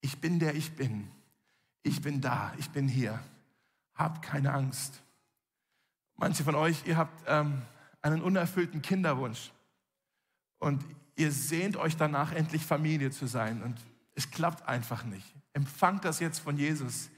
Ich 0.00 0.20
bin 0.20 0.38
der 0.38 0.54
ich 0.54 0.72
bin. 0.72 1.08
Ich 1.82 2.02
bin 2.02 2.20
da, 2.20 2.52
ich 2.58 2.70
bin 2.70 2.88
hier. 2.88 3.18
Hab 3.94 4.22
keine 4.22 4.52
Angst. 4.52 5.02
Manche 6.16 6.44
von 6.44 6.54
euch, 6.54 6.86
ihr 6.86 6.96
habt 6.96 7.24
ähm, 7.26 7.62
einen 8.00 8.22
unerfüllten 8.22 8.82
Kinderwunsch 8.82 9.52
und 10.58 10.84
ihr 11.16 11.32
sehnt 11.32 11.76
euch 11.76 11.96
danach, 11.96 12.32
endlich 12.32 12.64
Familie 12.64 13.10
zu 13.10 13.26
sein 13.26 13.62
und 13.62 13.80
es 14.14 14.30
klappt 14.30 14.68
einfach 14.68 15.04
nicht. 15.04 15.34
Empfangt 15.52 16.04
das 16.04 16.20
jetzt 16.20 16.40
von 16.40 16.56
Jesus. 16.56 17.10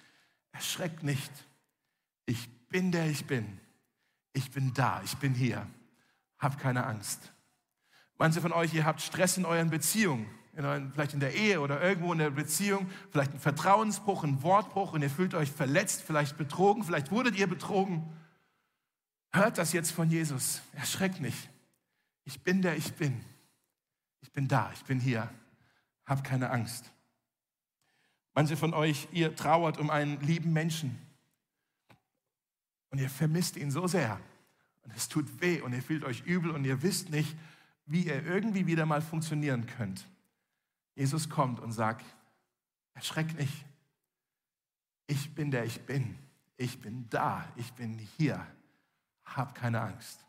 Erschreckt 0.52 1.02
nicht. 1.02 1.32
Ich 2.26 2.48
bin 2.68 2.92
der 2.92 3.06
ich 3.06 3.26
bin. 3.26 3.60
Ich 4.32 4.50
bin 4.50 4.72
da, 4.74 5.02
ich 5.04 5.16
bin 5.16 5.34
hier. 5.34 5.66
Habt 6.38 6.58
keine 6.58 6.86
Angst. 6.86 7.32
Manche 8.16 8.40
von 8.40 8.52
euch, 8.52 8.72
ihr 8.74 8.84
habt 8.84 9.00
Stress 9.00 9.36
in 9.36 9.44
euren 9.44 9.70
Beziehungen 9.70 10.28
in 10.56 10.64
euren, 10.64 10.92
vielleicht 10.92 11.14
in 11.14 11.20
der 11.20 11.34
Ehe 11.34 11.60
oder 11.60 11.82
irgendwo 11.82 12.12
in 12.12 12.18
der 12.18 12.30
Beziehung, 12.30 12.88
vielleicht 13.10 13.32
ein 13.32 13.40
Vertrauensbruch, 13.40 14.24
ein 14.24 14.42
Wortbruch 14.42 14.92
und 14.92 15.02
ihr 15.02 15.10
fühlt 15.10 15.34
euch 15.34 15.50
verletzt, 15.50 16.02
vielleicht 16.02 16.36
betrogen, 16.36 16.84
vielleicht 16.84 17.10
wurdet 17.10 17.36
ihr 17.36 17.46
betrogen. 17.46 18.08
Hört 19.32 19.58
das 19.58 19.72
jetzt 19.72 19.90
von 19.90 20.08
Jesus. 20.08 20.62
Erschreckt 20.72 21.20
nicht. 21.20 21.50
Ich 22.24 22.42
bin 22.42 22.62
der 22.62 22.76
ich 22.76 22.94
bin. 22.94 23.24
Ich 24.20 24.32
bin 24.32 24.48
da, 24.48 24.70
ich 24.72 24.84
bin 24.84 25.00
hier. 25.00 25.28
Hab 26.06 26.22
keine 26.22 26.50
Angst. 26.50 26.90
Manche 28.32 28.56
von 28.56 28.74
euch, 28.74 29.08
ihr 29.12 29.34
trauert 29.34 29.78
um 29.78 29.90
einen 29.90 30.20
lieben 30.20 30.52
Menschen 30.52 30.98
und 32.90 33.00
ihr 33.00 33.10
vermisst 33.10 33.56
ihn 33.56 33.70
so 33.70 33.86
sehr 33.86 34.20
und 34.84 34.94
es 34.94 35.08
tut 35.08 35.40
weh 35.40 35.60
und 35.60 35.72
ihr 35.72 35.82
fühlt 35.82 36.04
euch 36.04 36.24
übel 36.26 36.50
und 36.50 36.64
ihr 36.64 36.82
wisst 36.82 37.10
nicht, 37.10 37.36
wie 37.86 38.04
ihr 38.06 38.24
irgendwie 38.24 38.66
wieder 38.66 38.86
mal 38.86 39.02
funktionieren 39.02 39.66
könnt. 39.66 40.06
Jesus 40.94 41.28
kommt 41.28 41.60
und 41.60 41.72
sagt, 41.72 42.04
erschreck 42.94 43.36
nicht. 43.38 43.64
Ich 45.06 45.34
bin 45.34 45.50
der 45.50 45.64
ich 45.64 45.80
bin. 45.82 46.18
Ich 46.56 46.80
bin 46.80 47.08
da. 47.10 47.46
Ich 47.56 47.72
bin 47.72 47.98
hier. 47.98 48.46
Hab 49.24 49.54
keine 49.54 49.80
Angst. 49.80 50.24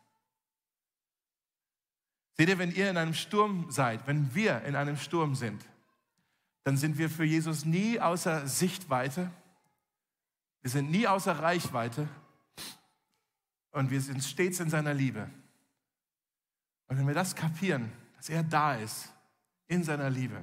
Seht 2.32 2.48
ihr, 2.48 2.58
wenn 2.58 2.72
ihr 2.72 2.90
in 2.90 2.96
einem 2.98 3.14
Sturm 3.14 3.70
seid, 3.70 4.06
wenn 4.06 4.34
wir 4.34 4.62
in 4.62 4.76
einem 4.76 4.96
Sturm 4.96 5.34
sind, 5.34 5.64
dann 6.64 6.76
sind 6.76 6.98
wir 6.98 7.08
für 7.08 7.24
Jesus 7.24 7.64
nie 7.64 8.00
außer 8.00 8.46
Sichtweite. 8.46 9.30
Wir 10.60 10.70
sind 10.70 10.90
nie 10.90 11.06
außer 11.06 11.38
Reichweite. 11.38 12.08
Und 13.76 13.90
wir 13.90 14.00
sind 14.00 14.24
stets 14.24 14.58
in 14.60 14.70
seiner 14.70 14.94
Liebe. 14.94 15.28
Und 16.86 16.96
wenn 16.96 17.06
wir 17.06 17.12
das 17.12 17.36
kapieren, 17.36 17.92
dass 18.16 18.30
er 18.30 18.42
da 18.42 18.74
ist, 18.74 19.12
in 19.66 19.84
seiner 19.84 20.08
Liebe, 20.08 20.42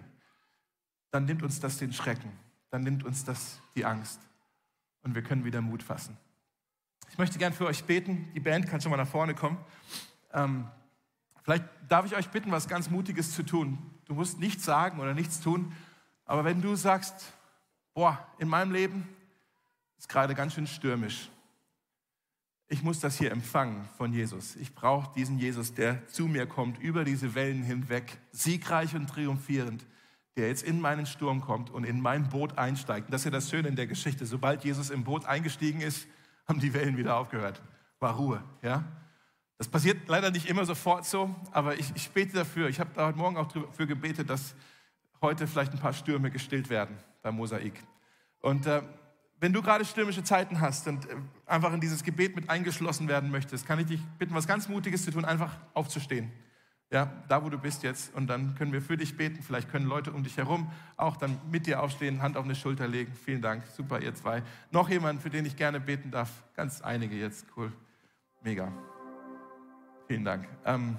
dann 1.09 1.25
nimmt 1.25 1.41
uns 1.41 1.59
das 1.59 1.79
den 1.79 1.93
Schrecken, 1.93 2.31
dann 2.69 2.83
nimmt 2.83 3.03
uns 3.03 3.25
das 3.25 3.59
die 3.73 3.85
Angst 3.85 4.19
und 5.01 5.15
wir 5.15 5.23
können 5.23 5.45
wieder 5.45 5.61
Mut 5.61 5.81
fassen. 5.81 6.15
Ich 7.09 7.17
möchte 7.17 7.39
gern 7.39 7.53
für 7.53 7.65
euch 7.65 7.85
beten. 7.85 8.31
Die 8.35 8.39
Band 8.39 8.67
kann 8.67 8.81
schon 8.81 8.91
mal 8.91 8.97
nach 8.97 9.07
vorne 9.07 9.33
kommen. 9.33 9.57
Ähm, 10.31 10.67
vielleicht 11.41 11.65
darf 11.87 12.05
ich 12.05 12.15
euch 12.15 12.29
bitten, 12.29 12.51
was 12.51 12.67
ganz 12.67 12.91
Mutiges 12.91 13.31
zu 13.31 13.41
tun. 13.41 13.79
Du 14.05 14.13
musst 14.13 14.37
nichts 14.37 14.63
sagen 14.63 14.99
oder 14.99 15.15
nichts 15.15 15.39
tun, 15.39 15.73
aber 16.25 16.45
wenn 16.45 16.61
du 16.61 16.75
sagst, 16.75 17.33
boah, 17.95 18.27
in 18.37 18.47
meinem 18.47 18.71
Leben 18.71 19.09
ist 19.97 20.07
gerade 20.07 20.35
ganz 20.35 20.53
schön 20.53 20.67
stürmisch, 20.67 21.31
ich 22.73 22.81
muss 22.81 22.99
das 22.99 23.19
hier 23.19 23.31
empfangen 23.31 23.87
von 23.97 24.11
Jesus. 24.13 24.55
Ich 24.55 24.73
brauche 24.73 25.13
diesen 25.13 25.37
Jesus, 25.37 25.75
der 25.75 26.07
zu 26.07 26.25
mir 26.27 26.47
kommt, 26.47 26.79
über 26.79 27.03
diese 27.03 27.35
Wellen 27.35 27.61
hinweg, 27.61 28.17
siegreich 28.31 28.95
und 28.95 29.05
triumphierend, 29.05 29.85
der 30.35 30.47
jetzt 30.47 30.63
in 30.63 30.81
meinen 30.81 31.05
Sturm 31.05 31.41
kommt 31.41 31.69
und 31.69 31.83
in 31.83 32.01
mein 32.01 32.29
Boot 32.29 32.57
einsteigt. 32.57 33.07
Und 33.07 33.11
das 33.11 33.21
ist 33.21 33.25
ja 33.25 33.31
das 33.31 33.51
Schöne 33.51 33.67
in 33.67 33.75
der 33.75 33.85
Geschichte. 33.85 34.25
Sobald 34.25 34.63
Jesus 34.63 34.89
im 34.89 35.03
Boot 35.03 35.23
eingestiegen 35.25 35.81
ist, 35.81 36.07
haben 36.47 36.59
die 36.59 36.73
Wellen 36.73 36.97
wieder 36.97 37.15
aufgehört. 37.15 37.61
War 37.99 38.15
Ruhe, 38.15 38.43
ja? 38.63 38.83
Das 39.59 39.67
passiert 39.67 40.07
leider 40.07 40.31
nicht 40.31 40.49
immer 40.49 40.65
sofort 40.65 41.05
so, 41.05 41.33
aber 41.51 41.77
ich, 41.77 41.91
ich 41.93 42.09
bete 42.09 42.33
dafür. 42.33 42.69
Ich 42.69 42.79
habe 42.79 42.89
da 42.95 43.05
heute 43.05 43.19
Morgen 43.19 43.37
auch 43.37 43.51
dafür 43.51 43.85
gebetet, 43.85 44.31
dass 44.31 44.55
heute 45.21 45.45
vielleicht 45.45 45.73
ein 45.73 45.79
paar 45.79 45.93
Stürme 45.93 46.31
gestillt 46.31 46.71
werden 46.71 46.97
beim 47.21 47.35
Mosaik. 47.35 47.83
Und 48.41 48.65
äh, 48.65 48.81
wenn 49.43 49.51
du 49.51 49.61
gerade 49.61 49.83
stürmische 49.83 50.23
Zeiten 50.23 50.61
hast 50.61 50.87
und 50.87 51.05
äh, 51.05 51.15
einfach 51.45 51.73
in 51.73 51.81
dieses 51.81 52.01
Gebet 52.01 52.33
mit 52.33 52.49
eingeschlossen 52.49 53.09
werden 53.09 53.29
möchtest, 53.29 53.67
kann 53.67 53.77
ich 53.77 53.87
dich 53.87 53.99
bitten, 54.17 54.33
was 54.33 54.47
ganz 54.47 54.69
Mutiges 54.69 55.03
zu 55.03 55.11
tun, 55.11 55.25
einfach 55.25 55.51
aufzustehen. 55.73 56.31
Ja, 56.89 57.11
da 57.27 57.43
wo 57.43 57.49
du 57.49 57.57
bist 57.57 57.83
jetzt. 57.83 58.15
Und 58.15 58.27
dann 58.27 58.55
können 58.55 58.71
wir 58.71 58.81
für 58.81 58.95
dich 58.95 59.17
beten. 59.17 59.43
Vielleicht 59.43 59.69
können 59.69 59.85
Leute 59.85 60.13
um 60.13 60.23
dich 60.23 60.37
herum 60.37 60.71
auch 60.95 61.17
dann 61.17 61.41
mit 61.51 61.67
dir 61.67 61.83
aufstehen, 61.83 62.21
Hand 62.21 62.37
auf 62.37 62.45
eine 62.45 62.55
Schulter 62.55 62.87
legen. 62.87 63.11
Vielen 63.25 63.41
Dank. 63.41 63.65
Super, 63.75 64.01
ihr 64.01 64.15
zwei. 64.15 64.43
Noch 64.71 64.87
jemand, 64.87 65.21
für 65.21 65.29
den 65.29 65.45
ich 65.45 65.57
gerne 65.57 65.81
beten 65.81 66.09
darf? 66.09 66.29
Ganz 66.55 66.79
einige 66.79 67.17
jetzt. 67.17 67.45
Cool. 67.57 67.73
Mega. 68.43 68.71
Vielen 70.07 70.23
Dank. 70.23 70.47
Ähm, 70.63 70.95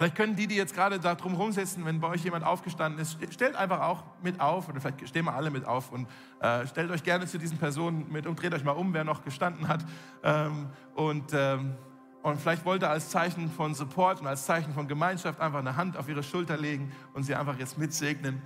Vielleicht 0.00 0.16
können 0.16 0.34
die, 0.34 0.46
die 0.46 0.54
jetzt 0.54 0.74
gerade 0.74 0.98
da 0.98 1.14
drum 1.14 1.34
rumsitzen, 1.34 1.84
wenn 1.84 2.00
bei 2.00 2.08
euch 2.08 2.24
jemand 2.24 2.42
aufgestanden 2.42 3.02
ist, 3.02 3.18
stellt 3.34 3.54
einfach 3.54 3.82
auch 3.82 4.02
mit 4.22 4.40
auf 4.40 4.66
oder 4.66 4.80
vielleicht 4.80 5.06
stehen 5.06 5.26
wir 5.26 5.34
alle 5.34 5.50
mit 5.50 5.66
auf 5.66 5.92
und 5.92 6.08
äh, 6.40 6.66
stellt 6.66 6.90
euch 6.90 7.02
gerne 7.02 7.26
zu 7.26 7.36
diesen 7.36 7.58
Personen 7.58 8.10
mit 8.10 8.26
und 8.26 8.40
dreht 8.40 8.54
euch 8.54 8.64
mal 8.64 8.72
um, 8.72 8.94
wer 8.94 9.04
noch 9.04 9.22
gestanden 9.22 9.68
hat. 9.68 9.84
Ähm, 10.22 10.70
und, 10.94 11.34
ähm, 11.34 11.74
und 12.22 12.40
vielleicht 12.40 12.64
wollt 12.64 12.82
ihr 12.82 12.88
als 12.88 13.10
Zeichen 13.10 13.50
von 13.50 13.74
Support 13.74 14.22
und 14.22 14.26
als 14.26 14.46
Zeichen 14.46 14.72
von 14.72 14.88
Gemeinschaft 14.88 15.38
einfach 15.38 15.58
eine 15.58 15.76
Hand 15.76 15.98
auf 15.98 16.08
ihre 16.08 16.22
Schulter 16.22 16.56
legen 16.56 16.90
und 17.12 17.24
sie 17.24 17.34
einfach 17.34 17.58
jetzt 17.58 17.76
mitsegnen. 17.76 18.40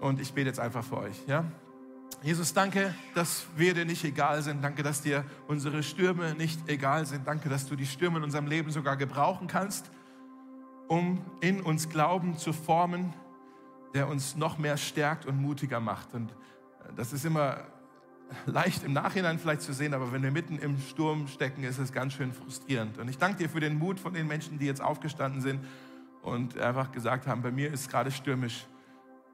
Und 0.00 0.20
ich 0.20 0.34
bete 0.34 0.48
jetzt 0.48 0.60
einfach 0.60 0.84
für 0.84 0.98
euch. 0.98 1.16
Ja? 1.26 1.46
Jesus, 2.22 2.52
danke, 2.52 2.94
dass 3.14 3.46
wir 3.56 3.72
dir 3.72 3.86
nicht 3.86 4.04
egal 4.04 4.42
sind. 4.42 4.62
Danke, 4.62 4.82
dass 4.82 5.00
dir 5.00 5.24
unsere 5.46 5.82
Stürme 5.82 6.34
nicht 6.34 6.68
egal 6.68 7.06
sind. 7.06 7.26
Danke, 7.26 7.48
dass 7.48 7.66
du 7.66 7.76
die 7.76 7.86
Stürme 7.86 8.18
in 8.18 8.24
unserem 8.24 8.46
Leben 8.46 8.70
sogar 8.70 8.98
gebrauchen 8.98 9.46
kannst 9.46 9.90
um 10.88 11.20
in 11.40 11.60
uns 11.60 11.88
Glauben 11.88 12.36
zu 12.36 12.52
formen, 12.52 13.12
der 13.94 14.08
uns 14.08 14.36
noch 14.36 14.58
mehr 14.58 14.76
stärkt 14.76 15.26
und 15.26 15.40
mutiger 15.40 15.80
macht. 15.80 16.14
Und 16.14 16.30
äh, 16.30 16.92
das 16.96 17.12
ist 17.12 17.24
immer 17.24 17.58
leicht 18.46 18.84
im 18.84 18.92
Nachhinein 18.92 19.38
vielleicht 19.38 19.62
zu 19.62 19.72
sehen, 19.72 19.94
aber 19.94 20.12
wenn 20.12 20.22
wir 20.22 20.30
mitten 20.30 20.58
im 20.58 20.78
Sturm 20.78 21.28
stecken, 21.28 21.64
ist 21.64 21.78
es 21.78 21.92
ganz 21.92 22.14
schön 22.14 22.32
frustrierend. 22.32 22.98
Und 22.98 23.08
ich 23.08 23.18
danke 23.18 23.38
dir 23.38 23.48
für 23.48 23.60
den 23.60 23.78
Mut 23.78 23.98
von 24.00 24.12
den 24.12 24.26
Menschen, 24.26 24.58
die 24.58 24.66
jetzt 24.66 24.82
aufgestanden 24.82 25.40
sind 25.40 25.64
und 26.22 26.58
einfach 26.58 26.92
gesagt 26.92 27.26
haben, 27.26 27.42
bei 27.42 27.50
mir 27.50 27.72
ist 27.72 27.80
es 27.80 27.88
gerade 27.88 28.10
stürmisch 28.10 28.66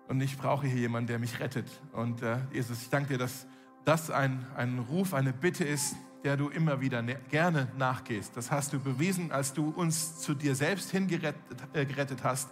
und 0.09 0.21
ich 0.21 0.37
brauche 0.37 0.67
hier 0.67 0.81
jemanden, 0.81 1.09
der 1.09 1.19
mich 1.19 1.41
rettet. 1.41 1.69
Und 1.93 2.23
äh, 2.23 2.39
Jesus, 2.53 2.83
ich 2.83 2.91
danke 2.91 3.09
dir, 3.15 3.19
dass 3.19 3.47
das 3.85 4.11
ein, 4.11 4.47
ein 4.57 4.79
Ruf, 4.79 5.15
eine 5.15 5.33
Bitte 5.33 5.65
ist, 5.65 5.97
der 6.25 6.39
du 6.39 6.49
immer 6.49 6.81
wieder 6.81 7.03
ne-, 7.03 7.21
gerne 7.31 7.71
nachgehst. 7.79 8.37
Das 8.37 8.51
hast 8.51 8.73
du 8.73 8.81
bewiesen, 8.81 9.31
als 9.31 9.53
du 9.53 9.69
uns 9.69 10.19
zu 10.19 10.35
dir 10.35 10.55
selbst 10.55 10.91
hingerettet 10.91 11.37
äh, 11.75 11.85
gerettet 11.85 12.25
hast. 12.25 12.49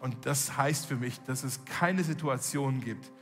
Und 0.00 0.26
das 0.26 0.56
heißt 0.56 0.86
für 0.86 0.96
mich, 0.96 1.20
dass 1.20 1.44
es 1.44 1.64
keine 1.64 2.02
Situation 2.02 2.80
gibt, 2.80 3.12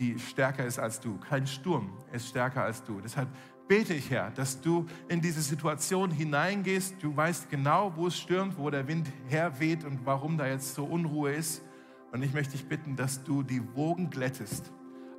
die 0.00 0.18
stärker 0.18 0.64
ist 0.66 0.78
als 0.78 1.00
du. 1.00 1.18
Kein 1.18 1.46
Sturm 1.46 1.92
ist 2.12 2.28
stärker 2.28 2.64
als 2.64 2.82
du. 2.82 3.00
Deshalb 3.00 3.28
bete 3.68 3.94
ich, 3.94 4.10
Herr, 4.10 4.30
dass 4.30 4.60
du 4.60 4.86
in 5.08 5.20
diese 5.20 5.42
Situation 5.42 6.10
hineingehst. 6.10 6.96
Du 7.00 7.16
weißt 7.16 7.48
genau, 7.48 7.92
wo 7.94 8.08
es 8.08 8.18
stürmt, 8.18 8.58
wo 8.58 8.70
der 8.70 8.88
Wind 8.88 9.08
herweht 9.28 9.84
und 9.84 10.04
warum 10.04 10.36
da 10.36 10.46
jetzt 10.46 10.74
so 10.74 10.84
Unruhe 10.84 11.32
ist. 11.32 11.62
Und 12.10 12.22
ich 12.22 12.32
möchte 12.34 12.52
dich 12.52 12.66
bitten, 12.66 12.96
dass 12.96 13.22
du 13.22 13.42
die 13.42 13.62
Wogen 13.74 14.10
glättest 14.10 14.72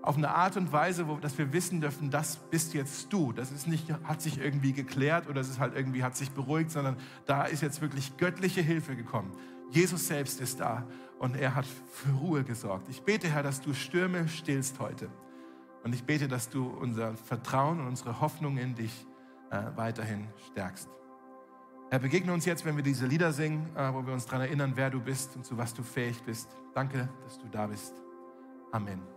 auf 0.03 0.17
eine 0.17 0.29
Art 0.35 0.57
und 0.57 0.71
Weise, 0.73 1.07
wo, 1.07 1.15
dass 1.15 1.37
wir 1.37 1.53
wissen 1.53 1.79
dürfen, 1.79 2.11
das 2.11 2.35
bist 2.35 2.73
jetzt 2.73 3.11
du. 3.11 3.31
Das 3.31 3.51
ist 3.51 3.67
nicht, 3.67 3.89
hat 4.03 4.21
sich 4.21 4.37
irgendwie 4.37 4.73
geklärt 4.73 5.29
oder 5.29 5.39
es 5.39 5.49
ist 5.49 5.59
halt 5.59 5.75
irgendwie, 5.75 6.03
hat 6.03 6.17
sich 6.17 6.31
beruhigt, 6.31 6.71
sondern 6.71 6.97
da 7.25 7.45
ist 7.45 7.61
jetzt 7.61 7.81
wirklich 7.81 8.17
göttliche 8.17 8.61
Hilfe 8.61 8.97
gekommen. 8.97 9.31
Jesus 9.71 10.07
selbst 10.07 10.41
ist 10.41 10.59
da 10.59 10.85
und 11.19 11.37
er 11.37 11.55
hat 11.55 11.65
für 11.65 12.11
Ruhe 12.11 12.43
gesorgt. 12.43 12.89
Ich 12.89 13.01
bete, 13.03 13.29
Herr, 13.29 13.43
dass 13.43 13.61
du 13.61 13.73
Stürme 13.73 14.27
stillst 14.27 14.77
heute. 14.79 15.09
Und 15.85 15.95
ich 15.95 16.03
bete, 16.03 16.27
dass 16.27 16.49
du 16.49 16.67
unser 16.67 17.15
Vertrauen 17.15 17.79
und 17.79 17.87
unsere 17.87 18.19
Hoffnung 18.19 18.57
in 18.57 18.75
dich 18.75 19.07
äh, 19.51 19.61
weiterhin 19.75 20.27
stärkst. 20.51 20.89
Herr, 21.89 21.99
begegne 21.99 22.33
uns 22.33 22.43
jetzt, 22.45 22.65
wenn 22.65 22.75
wir 22.75 22.83
diese 22.83 23.05
Lieder 23.05 23.31
singen, 23.31 23.69
äh, 23.75 23.93
wo 23.93 24.05
wir 24.05 24.13
uns 24.13 24.25
daran 24.25 24.41
erinnern, 24.41 24.73
wer 24.75 24.89
du 24.89 24.99
bist 24.99 25.37
und 25.37 25.45
zu 25.45 25.57
was 25.57 25.73
du 25.73 25.81
fähig 25.81 26.21
bist. 26.23 26.49
Danke, 26.73 27.07
dass 27.23 27.39
du 27.39 27.47
da 27.47 27.67
bist. 27.67 27.93
Amen. 28.73 29.12